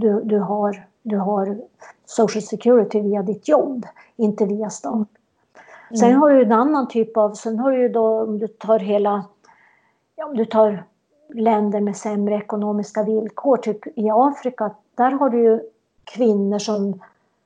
du, 0.00 0.20
du, 0.24 0.38
har, 0.38 0.86
du 1.10 1.16
har 1.16 1.58
social 2.04 2.42
security 2.42 3.00
via 3.00 3.22
ditt 3.22 3.48
jobb, 3.48 3.86
inte 4.16 4.44
via 4.44 4.70
stat. 4.70 4.94
Mm. 4.94 5.96
Sen 5.98 6.14
har 6.14 6.30
du 6.30 6.42
en 6.42 6.52
annan 6.52 6.88
typ 6.88 7.16
av, 7.16 7.34
sen 7.34 7.58
har 7.58 7.72
du 7.72 7.82
ju 7.82 7.88
då 7.88 8.22
om 8.22 8.38
du 8.38 8.48
tar 8.48 8.78
hela, 8.78 9.24
ja, 10.16 10.26
om 10.26 10.36
du 10.36 10.44
tar 10.44 10.84
länder 11.34 11.80
med 11.80 11.96
sämre 11.96 12.34
ekonomiska 12.34 13.02
villkor, 13.02 13.56
typ 13.56 13.98
i 13.98 14.10
Afrika, 14.10 14.70
där 14.94 15.10
har 15.10 15.30
du 15.30 15.42
ju 15.42 15.60
kvinnor 16.04 16.58
som, 16.58 17.00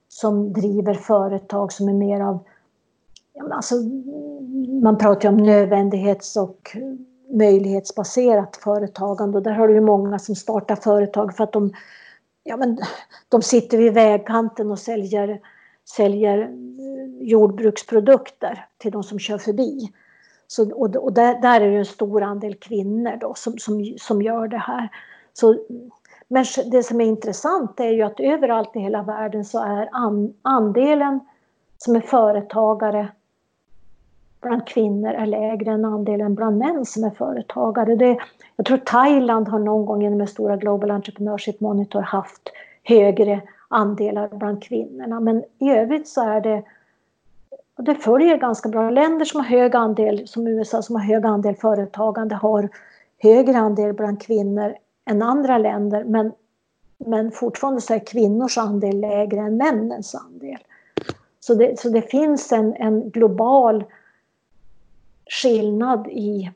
som 0.08 0.52
driver 0.52 0.94
företag 0.94 1.72
som 1.72 1.88
är 1.88 1.92
mer 1.92 2.20
av 2.20 2.38
Alltså, 3.50 3.74
man 4.82 4.98
pratar 4.98 5.28
ju 5.28 5.28
om 5.28 5.42
nödvändighets 5.42 6.36
och 6.36 6.76
möjlighetsbaserat 7.28 8.56
företagande 8.56 9.38
och 9.38 9.44
där 9.44 9.52
har 9.52 9.68
du 9.68 9.74
ju 9.74 9.80
många 9.80 10.18
som 10.18 10.34
startar 10.34 10.76
företag 10.76 11.36
för 11.36 11.44
att 11.44 11.52
de, 11.52 11.72
ja, 12.44 12.56
men, 12.56 12.78
de 13.28 13.42
sitter 13.42 13.78
vid 13.78 13.94
vägkanten 13.94 14.70
och 14.70 14.78
säljer, 14.78 15.40
säljer 15.84 16.38
eh, 16.38 17.28
jordbruksprodukter 17.28 18.66
till 18.78 18.92
de 18.92 19.02
som 19.02 19.18
kör 19.18 19.38
förbi. 19.38 19.92
Så, 20.46 20.72
och 20.74 20.96
och 20.96 21.12
där, 21.12 21.42
där, 21.42 21.60
är 21.60 21.70
det 21.70 21.76
en 21.76 21.84
stor 21.84 22.22
andel 22.22 22.54
kvinnor 22.54 23.18
då 23.20 23.34
som, 23.34 23.58
som, 23.58 23.94
som 23.98 24.22
gör 24.22 24.48
det 24.48 24.58
här. 24.58 24.88
Så, 25.32 25.58
men 26.28 26.44
det 26.70 26.82
som 26.82 27.00
är 27.00 27.04
intressant 27.04 27.80
är 27.80 27.90
ju 27.90 28.02
att 28.02 28.20
överallt 28.20 28.76
i 28.76 28.78
hela 28.78 29.02
världen 29.02 29.44
så 29.44 29.58
är 29.58 29.88
an, 29.92 30.34
andelen 30.42 31.20
som 31.78 31.96
är 31.96 32.00
företagare 32.00 33.08
bland 34.44 34.66
kvinnor 34.66 35.10
är 35.10 35.26
lägre 35.26 35.70
än 35.70 35.84
andelen 35.84 36.34
bland 36.34 36.58
män 36.58 36.86
som 36.86 37.04
är 37.04 37.10
företagare. 37.10 37.96
Det, 37.96 38.18
jag 38.56 38.66
tror 38.66 38.78
Thailand 38.78 39.48
har 39.48 39.58
någon 39.58 39.86
gång 39.86 40.02
genom 40.02 40.18
den 40.18 40.28
stora 40.28 40.56
Global 40.56 40.90
Entrepreneurship 40.90 41.60
Monitor 41.60 42.00
haft 42.00 42.52
högre 42.82 43.40
andelar 43.68 44.28
bland 44.28 44.62
kvinnorna. 44.62 45.20
Men 45.20 45.44
i 45.58 45.70
övrigt 45.70 46.08
så 46.08 46.22
är 46.22 46.40
det 46.40 46.62
det 47.76 47.94
följer 47.94 48.36
ganska 48.36 48.68
bra. 48.68 48.90
Länder 48.90 49.24
som 49.24 49.40
har 49.40 49.46
hög 49.46 49.76
andel, 49.76 50.28
som 50.28 50.46
USA 50.46 50.82
som 50.82 50.96
har 50.96 51.02
hög 51.02 51.26
andel 51.26 51.56
företagande 51.56 52.34
har 52.34 52.68
högre 53.18 53.58
andel 53.58 53.92
bland 53.92 54.22
kvinnor 54.22 54.74
än 55.04 55.22
andra 55.22 55.58
länder 55.58 56.04
men, 56.04 56.32
men 56.98 57.30
fortfarande 57.30 57.80
så 57.80 57.94
är 57.94 58.06
kvinnors 58.06 58.58
andel 58.58 59.00
lägre 59.00 59.40
än 59.40 59.56
männens 59.56 60.14
andel. 60.14 60.58
Så 61.40 61.54
det, 61.54 61.80
så 61.80 61.88
det 61.88 62.02
finns 62.02 62.52
en, 62.52 62.74
en 62.74 63.10
global 63.10 63.84
skillnad 65.42 66.06
i 66.06 66.50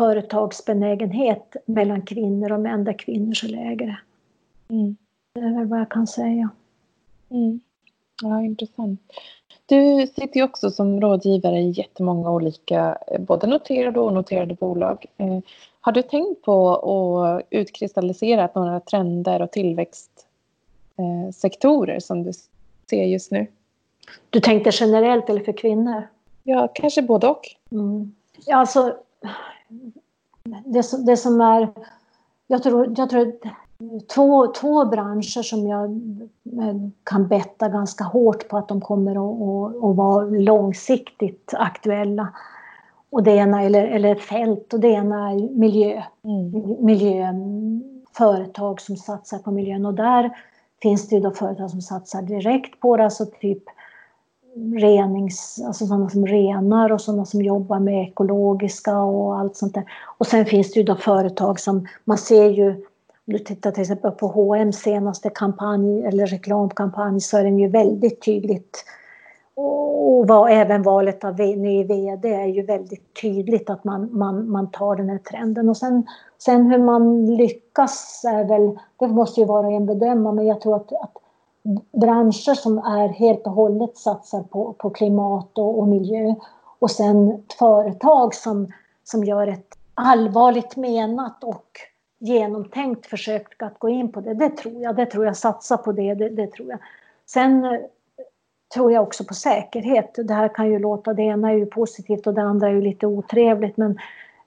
företagsbenägenhet 0.00 1.56
mellan 1.66 2.02
kvinnor 2.02 2.52
och 2.52 2.60
män 2.60 2.84
där 2.84 2.92
kvinnor 2.92 3.34
är 3.44 3.48
lägre. 3.48 3.98
Mm. 4.68 4.96
Det 5.32 5.40
är 5.40 5.54
väl 5.54 5.66
vad 5.66 5.80
jag 5.80 5.90
kan 5.90 6.06
säga. 6.06 6.50
Mm. 7.30 7.60
Ja, 8.22 8.42
intressant. 8.42 9.00
Du 9.66 10.06
sitter 10.06 10.36
ju 10.36 10.42
också 10.42 10.70
som 10.70 11.00
rådgivare 11.00 11.58
i 11.58 11.70
jättemånga 11.70 12.30
olika, 12.30 12.98
eh, 13.06 13.20
både 13.20 13.46
noterade 13.46 14.00
och 14.00 14.06
onoterade 14.06 14.54
bolag. 14.54 15.06
Eh, 15.16 15.38
har 15.80 15.92
du 15.92 16.02
tänkt 16.02 16.42
på 16.42 16.76
att 16.76 17.42
utkristallisera 17.50 18.50
några 18.54 18.80
trender 18.80 19.42
och 19.42 19.50
tillväxtsektorer 19.50 22.00
som 22.00 22.22
du 22.22 22.32
ser 22.90 23.04
just 23.04 23.30
nu? 23.30 23.46
Du 24.30 24.40
tänkte 24.40 24.70
generellt 24.72 25.30
eller 25.30 25.44
för 25.44 25.52
kvinnor? 25.52 26.02
Ja, 26.42 26.68
kanske 26.74 27.02
både 27.02 27.26
och. 27.26 27.48
Mm. 27.72 28.14
Alltså, 28.52 28.94
det, 30.64 31.06
det 31.06 31.16
som 31.16 31.40
är... 31.40 31.68
Jag 32.46 32.62
tror, 32.62 32.94
jag 32.96 33.10
tror 33.10 33.32
två, 34.14 34.46
två 34.46 34.84
branscher 34.84 35.42
som 35.42 35.66
jag 35.66 35.90
eh, 36.62 36.76
kan 37.04 37.28
betta 37.28 37.68
ganska 37.68 38.04
hårt 38.04 38.48
på 38.48 38.56
att 38.56 38.68
de 38.68 38.80
kommer 38.80 39.10
att, 39.10 39.40
att, 39.40 39.84
att 39.84 39.96
vara 39.96 40.24
långsiktigt 40.24 41.54
aktuella. 41.56 42.28
Och 43.10 43.22
det 43.22 43.30
ena, 43.30 43.62
eller, 43.62 43.84
eller 43.84 44.12
ett 44.12 44.22
fält, 44.22 44.74
och 44.74 44.80
det 44.80 44.88
ena 44.88 45.30
är 45.30 45.58
miljö. 45.58 46.02
Mm. 46.24 46.84
Miljöföretag 46.84 48.80
som 48.80 48.96
satsar 48.96 49.38
på 49.38 49.50
miljön. 49.50 49.86
Och 49.86 49.94
där 49.94 50.30
finns 50.82 51.08
det 51.08 51.14
ju 51.16 51.20
då 51.22 51.30
företag 51.30 51.70
som 51.70 51.82
satsar 51.82 52.22
direkt 52.22 52.80
på 52.80 52.96
det, 52.96 53.04
alltså 53.04 53.26
typ 53.40 53.62
renings, 54.74 55.60
alltså 55.66 55.86
sådana 55.86 56.10
som 56.10 56.26
renar 56.26 56.92
och 56.92 57.00
sådana 57.00 57.24
som 57.24 57.42
jobbar 57.42 57.78
med 57.78 58.08
ekologiska 58.08 58.98
och 58.98 59.38
allt 59.38 59.56
sånt 59.56 59.74
där. 59.74 59.84
Och 60.18 60.26
sen 60.26 60.46
finns 60.46 60.72
det 60.72 60.80
ju 60.80 60.84
då 60.84 60.94
företag 60.94 61.60
som 61.60 61.86
man 62.04 62.18
ser 62.18 62.50
ju, 62.50 62.70
om 62.70 63.32
du 63.32 63.38
tittar 63.38 63.70
till 63.70 63.82
exempel 63.82 64.10
på 64.10 64.26
H&M 64.26 64.72
senaste 64.72 65.30
kampanj 65.30 66.04
eller 66.04 66.26
reklamkampanj 66.26 67.20
så 67.20 67.38
är 67.38 67.44
den 67.44 67.58
ju 67.58 67.68
väldigt 67.68 68.22
tydligt 68.22 68.84
och 69.54 70.28
var, 70.28 70.48
även 70.48 70.82
valet 70.82 71.24
av 71.24 71.40
ny 71.40 71.84
VD 71.84 72.34
är 72.34 72.46
ju 72.46 72.62
väldigt 72.62 73.20
tydligt 73.22 73.70
att 73.70 73.84
man, 73.84 74.08
man, 74.12 74.50
man 74.50 74.70
tar 74.70 74.96
den 74.96 75.08
här 75.08 75.18
trenden. 75.18 75.68
Och 75.68 75.76
sen, 75.76 76.06
sen 76.38 76.66
hur 76.66 76.78
man 76.78 77.26
lyckas 77.36 78.24
är 78.24 78.44
väl, 78.44 78.78
det 78.96 79.08
måste 79.08 79.40
ju 79.40 79.46
vara 79.46 79.66
en 79.66 79.86
bedöma, 79.86 80.32
men 80.32 80.46
jag 80.46 80.60
tror 80.60 80.76
att, 80.76 80.92
att 80.92 81.16
branscher 81.92 82.54
som 82.54 82.78
är 82.78 83.08
helt 83.08 83.46
och 83.46 83.52
hållet 83.52 83.96
satsar 83.96 84.42
på, 84.42 84.72
på 84.72 84.90
klimat 84.90 85.58
och, 85.58 85.78
och 85.78 85.88
miljö 85.88 86.34
och 86.78 86.90
sen 86.90 87.42
företag 87.58 88.34
som, 88.34 88.72
som 89.04 89.24
gör 89.24 89.46
ett 89.46 89.78
allvarligt 89.94 90.76
menat 90.76 91.44
och 91.44 91.66
genomtänkt 92.18 93.06
försök 93.06 93.62
att 93.62 93.78
gå 93.78 93.88
in 93.88 94.12
på 94.12 94.20
det. 94.20 94.34
Det 94.34 94.50
tror 94.50 94.82
jag. 94.82 94.96
Det 94.96 95.06
tror 95.06 95.24
jag. 95.24 95.36
Satsa 95.36 95.76
på 95.76 95.92
det. 95.92 96.14
Det, 96.14 96.28
det 96.28 96.46
tror 96.46 96.68
jag. 96.68 96.78
Sen 97.26 97.64
eh, 97.64 97.80
tror 98.74 98.92
jag 98.92 99.02
också 99.02 99.24
på 99.24 99.34
säkerhet. 99.34 100.14
Det 100.14 100.34
här 100.34 100.48
kan 100.48 100.70
ju 100.70 100.78
låta, 100.78 101.14
det 101.14 101.22
ena 101.22 101.50
är 101.50 101.54
ju 101.54 101.66
positivt 101.66 102.26
och 102.26 102.34
det 102.34 102.42
andra 102.42 102.68
är 102.68 102.72
ju 102.72 102.82
lite 102.82 103.06
otrevligt 103.06 103.76
men 103.76 103.98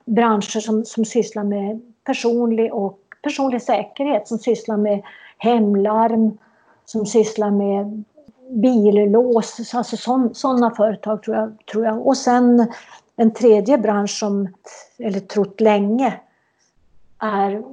branscher 0.06 0.60
som, 0.60 0.86
som 0.86 1.06
sysslar 1.06 1.44
med 1.44 1.82
personlig 2.04 2.74
och 2.74 3.00
personlig 3.22 3.62
säkerhet, 3.62 4.28
som 4.28 4.38
sysslar 4.38 4.78
med 4.78 5.02
hemlarm, 5.38 6.38
som 6.86 7.06
sysslar 7.06 7.52
med 7.52 8.04
billås, 8.50 9.74
alltså 9.74 9.98
sådana 10.34 10.72
företag 10.72 11.24
tror 11.24 11.38
jag, 11.38 11.54
tror 11.72 11.86
jag. 11.86 12.08
Och 12.08 12.18
sen 12.18 12.68
en 13.16 13.34
tredje 13.34 13.78
bransch 13.78 14.20
som, 14.20 14.48
eller 14.98 15.20
trott 15.20 15.62
länge, 15.62 16.14
är, 17.20 17.64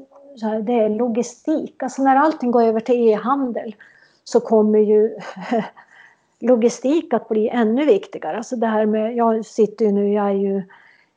det 0.62 0.72
är 0.72 0.88
logistik. 0.88 1.82
Alltså 1.82 2.02
när 2.02 2.16
allting 2.16 2.50
går 2.50 2.62
över 2.62 2.80
till 2.80 3.08
e-handel 3.08 3.74
så 4.24 4.40
kommer 4.40 4.78
ju 4.78 5.18
logistik 6.40 7.14
att 7.14 7.28
bli 7.28 7.48
ännu 7.48 7.84
viktigare. 7.84 8.36
Alltså 8.36 8.56
det 8.56 8.66
här 8.66 8.86
med, 8.86 9.16
jag 9.16 9.46
sitter 9.46 9.84
ju 9.84 9.92
nu, 9.92 10.12
jag 10.12 10.26
är 10.26 10.34
ju 10.34 10.62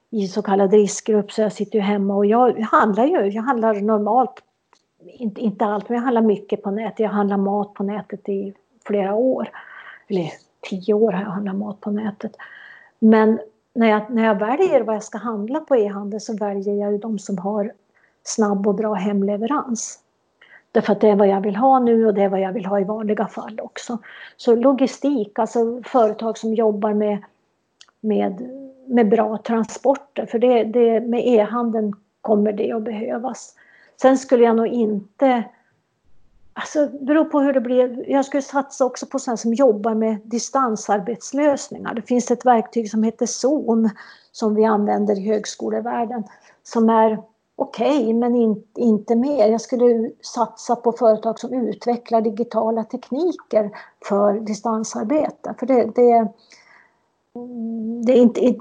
i 0.10 0.28
så 0.28 0.41
kallad 0.41 0.74
riskgrupp 0.74 1.32
så 1.32 1.41
jag 1.41 1.54
sitter 1.54 1.76
ju 1.76 1.82
hemma 1.82 2.16
och 2.16 2.26
jag 2.26 2.60
handlar 2.60 3.06
ju, 3.06 3.26
jag 3.26 3.44
handlar 3.44 3.74
normalt 3.74 4.44
inte, 5.06 5.41
inte 5.41 5.66
allt, 5.66 5.89
men 5.89 5.95
jag 5.95 6.04
handlar 6.04 6.22
mycket 6.22 6.64
på 6.64 6.72
nätet. 6.72 6.99
Jag 6.99 7.10
handlar 7.10 7.38
mat 7.38 7.74
på 7.74 7.84
nätet 7.84 8.30
i 8.30 8.54
flera 8.86 9.16
år. 9.16 9.49
Eller 10.08 10.30
tio 10.70 10.93
år 10.93 11.12
har 11.12 11.22
jag 11.22 11.30
handlat 11.30 11.56
mat 11.56 11.82
på 11.82 11.91
nätet. 11.91 12.36
Men 12.99 13.39
när 13.74 13.89
jag, 13.89 14.10
när 14.10 14.26
jag 14.26 14.39
väljer 14.39 14.82
vad 14.82 14.95
jag 14.95 15.04
ska 15.04 15.18
handla 15.18 15.60
på 15.60 15.76
e-handel 15.76 16.22
så 16.22 16.38
väljer 16.38 16.74
jag 16.74 16.91
ju 16.91 16.97
de 16.97 17.20
som 17.20 17.38
har 17.38 17.72
snabb 18.24 18.68
och 18.68 18.76
bra 18.76 18.93
hemleverans. 18.93 19.99
Därför 20.72 20.93
att 20.93 21.01
det 21.01 21.10
är 21.10 21.16
vad 21.16 21.28
jag 21.28 21.41
vill 21.41 21.56
ha 21.56 21.80
nu 21.80 22.08
och 22.08 22.14
det 22.14 22.24
är 22.24 22.30
vad 22.30 22.41
jag 22.41 22.54
vill 22.54 22.66
ha 22.66 22.80
i 22.80 22.84
vanliga 22.84 23.28
fall 23.28 23.60
också. 23.64 23.97
Så 24.38 24.56
logistik, 24.56 25.39
alltså 25.39 25.82
företag 25.86 26.38
som 26.38 26.54
jobbar 26.54 26.93
med, 26.93 27.24
med, 27.99 28.49
med 28.86 29.10
bra 29.10 29.38
transporter, 29.38 30.26
för 30.26 30.39
det, 30.39 30.64
det, 30.64 30.99
med 30.99 31.28
e-handeln 31.28 31.93
kommer 32.22 32.54
det 32.54 32.72
att 32.72 32.84
behövas. 32.84 33.56
Sen 34.04 34.18
skulle 34.18 34.43
jag 34.43 34.56
nog 34.56 34.68
inte... 34.68 35.43
Alltså, 36.54 36.86
det 36.86 37.06
beror 37.06 37.26
på 37.26 37.39
hur 37.39 37.54
det 37.54 37.62
blir. 37.62 38.10
Jag 38.10 38.26
skulle 38.26 38.41
satsa 38.41 38.86
också 38.86 39.06
på 39.06 39.20
sådana 39.20 39.38
som 39.38 39.54
jobbar 39.54 39.93
med 39.93 40.22
distansarbetslösningar. 40.24 41.93
Det 41.93 42.01
finns 42.01 42.32
ett 42.32 42.45
verktyg 42.45 42.91
som 42.91 43.04
heter 43.04 43.26
Zoom 43.26 43.89
som 44.32 44.56
vi 44.56 44.66
använder 44.66 45.20
i 45.20 45.28
högskolevärlden 45.28 46.24
som 46.64 46.89
är 46.89 47.24
okej, 47.56 47.99
okay, 47.99 48.14
men 48.14 48.36
in, 48.36 48.64
inte 48.78 49.16
mer. 49.16 49.47
Jag 49.47 49.62
skulle 49.62 50.12
satsa 50.22 50.76
på 50.76 50.91
företag 50.91 51.39
som 51.39 51.54
utvecklar 51.54 52.22
digitala 52.22 52.84
tekniker 52.84 53.72
för 54.06 54.39
distansarbete. 54.39 55.56
För 55.60 55.66
det, 55.66 55.84
det, 55.95 56.28
det 58.06 58.14
är 58.14 58.22
inte... 58.22 58.56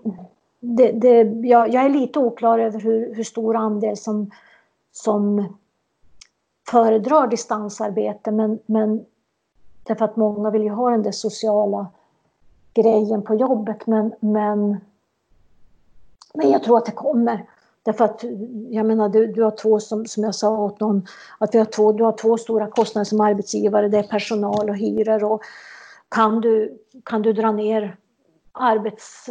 Det, 0.60 0.92
det, 0.92 1.48
jag, 1.48 1.74
jag, 1.74 1.84
är 1.84 1.88
lite 1.88 2.18
oklar 2.18 2.58
över 2.58 2.80
hur, 2.80 3.14
hur 3.14 3.24
stor 3.24 3.56
andel 3.56 3.96
som 3.96 4.30
som 4.92 5.56
föredrar 6.70 7.26
distansarbete 7.26 8.30
men, 8.30 8.58
men 8.66 9.04
därför 9.82 10.04
att 10.04 10.16
många 10.16 10.50
vill 10.50 10.62
ju 10.62 10.70
ha 10.70 10.90
den 10.90 11.02
där 11.02 11.12
sociala 11.12 11.86
grejen 12.74 13.22
på 13.22 13.34
jobbet 13.34 13.86
men, 13.86 14.14
men, 14.20 14.76
men 16.34 16.50
jag 16.50 16.62
tror 16.62 16.78
att 16.78 16.86
det 16.86 16.92
kommer. 16.92 17.46
Därför 17.82 18.04
att 18.04 18.24
jag 18.70 18.86
menar 18.86 19.08
du, 19.08 19.26
du 19.26 19.42
har 19.42 19.50
två 19.50 19.80
som, 19.80 20.06
som 20.06 20.24
jag 20.24 20.34
sa 20.34 20.58
åt 20.58 20.80
någon 20.80 21.06
att 21.38 21.54
vi 21.54 21.58
har 21.58 21.64
två, 21.64 21.92
du 21.92 22.04
har 22.04 22.12
två 22.12 22.38
stora 22.38 22.66
kostnader 22.66 23.04
som 23.04 23.20
arbetsgivare, 23.20 23.88
det 23.88 23.98
är 23.98 24.02
personal 24.02 24.70
och 24.70 24.76
hyror 24.76 25.24
och 25.24 25.42
kan 26.08 26.40
du, 26.40 26.78
kan 27.04 27.22
du 27.22 27.32
dra 27.32 27.52
ner 27.52 27.96
arbets 28.52 29.26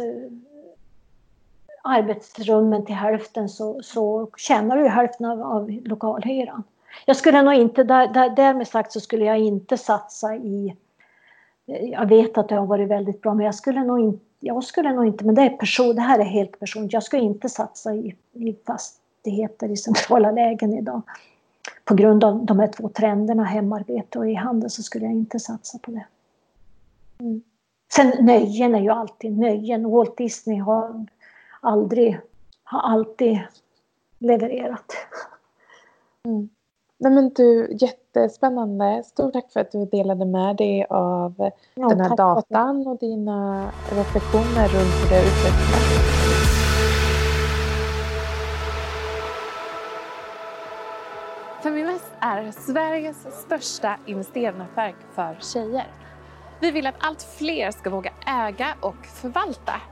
arbetsrummen 1.82 2.84
till 2.84 2.94
hälften 2.94 3.48
så, 3.48 3.82
så 3.82 4.28
tjänar 4.36 4.76
du 4.76 4.88
hälften 4.88 5.26
av, 5.26 5.42
av 5.42 5.70
lokalhyran. 5.70 6.62
Jag 7.06 7.16
skulle 7.16 7.42
nog 7.42 7.54
inte, 7.54 7.84
där, 7.84 8.08
där, 8.08 8.30
därmed 8.30 8.68
sagt 8.68 8.92
så 8.92 9.00
skulle 9.00 9.24
jag 9.24 9.38
inte 9.38 9.76
satsa 9.76 10.34
i 10.34 10.76
jag 11.66 12.06
vet 12.06 12.38
att 12.38 12.48
det 12.48 12.54
har 12.54 12.66
varit 12.66 12.88
väldigt 12.88 13.22
bra 13.22 13.34
men 13.34 13.46
jag 13.46 13.54
skulle 13.54 13.84
nog 13.84 14.00
inte, 14.00 14.24
jag 14.40 14.64
skulle 14.64 14.92
nog 14.92 15.06
inte 15.06 15.24
men 15.24 15.34
det, 15.34 15.42
är 15.42 15.50
person, 15.50 15.94
det 15.94 16.00
här 16.00 16.18
är 16.18 16.24
helt 16.24 16.60
personligt, 16.60 16.92
jag 16.92 17.02
skulle 17.02 17.22
inte 17.22 17.48
satsa 17.48 17.94
i, 17.94 18.16
i 18.32 18.56
fastigheter 18.66 19.68
i 19.68 19.76
centrala 19.76 20.30
lägen 20.30 20.74
idag. 20.74 21.02
På 21.84 21.94
grund 21.94 22.24
av 22.24 22.46
de 22.46 22.58
här 22.58 22.66
två 22.66 22.88
trenderna, 22.88 23.44
hemarbete 23.44 24.18
och 24.18 24.28
e-handel, 24.28 24.70
så 24.70 24.82
skulle 24.82 25.04
jag 25.04 25.14
inte 25.14 25.38
satsa 25.38 25.78
på 25.78 25.90
det. 25.90 26.04
Mm. 27.20 27.42
Sen 27.94 28.12
nöjen 28.20 28.74
är 28.74 28.80
ju 28.80 28.90
alltid 28.90 29.38
nöjen. 29.38 29.90
Walt 29.90 30.16
Disney 30.16 30.58
har 30.58 31.06
aldrig, 31.62 32.20
har 32.64 32.80
alltid 32.80 33.40
levererat. 34.18 34.92
Mm. 36.24 36.48
Nej 36.98 37.12
men 37.12 37.28
du, 37.28 37.76
jättespännande. 37.80 39.02
Stort 39.04 39.32
tack 39.32 39.52
för 39.52 39.60
att 39.60 39.72
du 39.72 39.84
delade 39.84 40.24
med 40.24 40.56
dig 40.56 40.86
av 40.90 41.50
ja, 41.74 41.88
den 41.88 42.00
här 42.00 42.16
datan 42.16 42.86
och 42.86 42.98
dina 42.98 43.70
reflektioner 43.90 44.68
runt 44.68 44.94
hur 45.02 45.08
det 45.08 45.20
utvecklats. 45.20 46.02
Feminvest 51.62 52.12
är 52.20 52.50
Sveriges 52.50 53.42
största 53.44 53.96
investeringsnätverk 54.06 54.96
för 55.14 55.36
tjejer. 55.40 55.86
Vi 56.60 56.70
vill 56.70 56.86
att 56.86 56.94
allt 56.98 57.22
fler 57.22 57.70
ska 57.70 57.90
våga 57.90 58.12
äga 58.26 58.74
och 58.80 59.06
förvalta. 59.06 59.91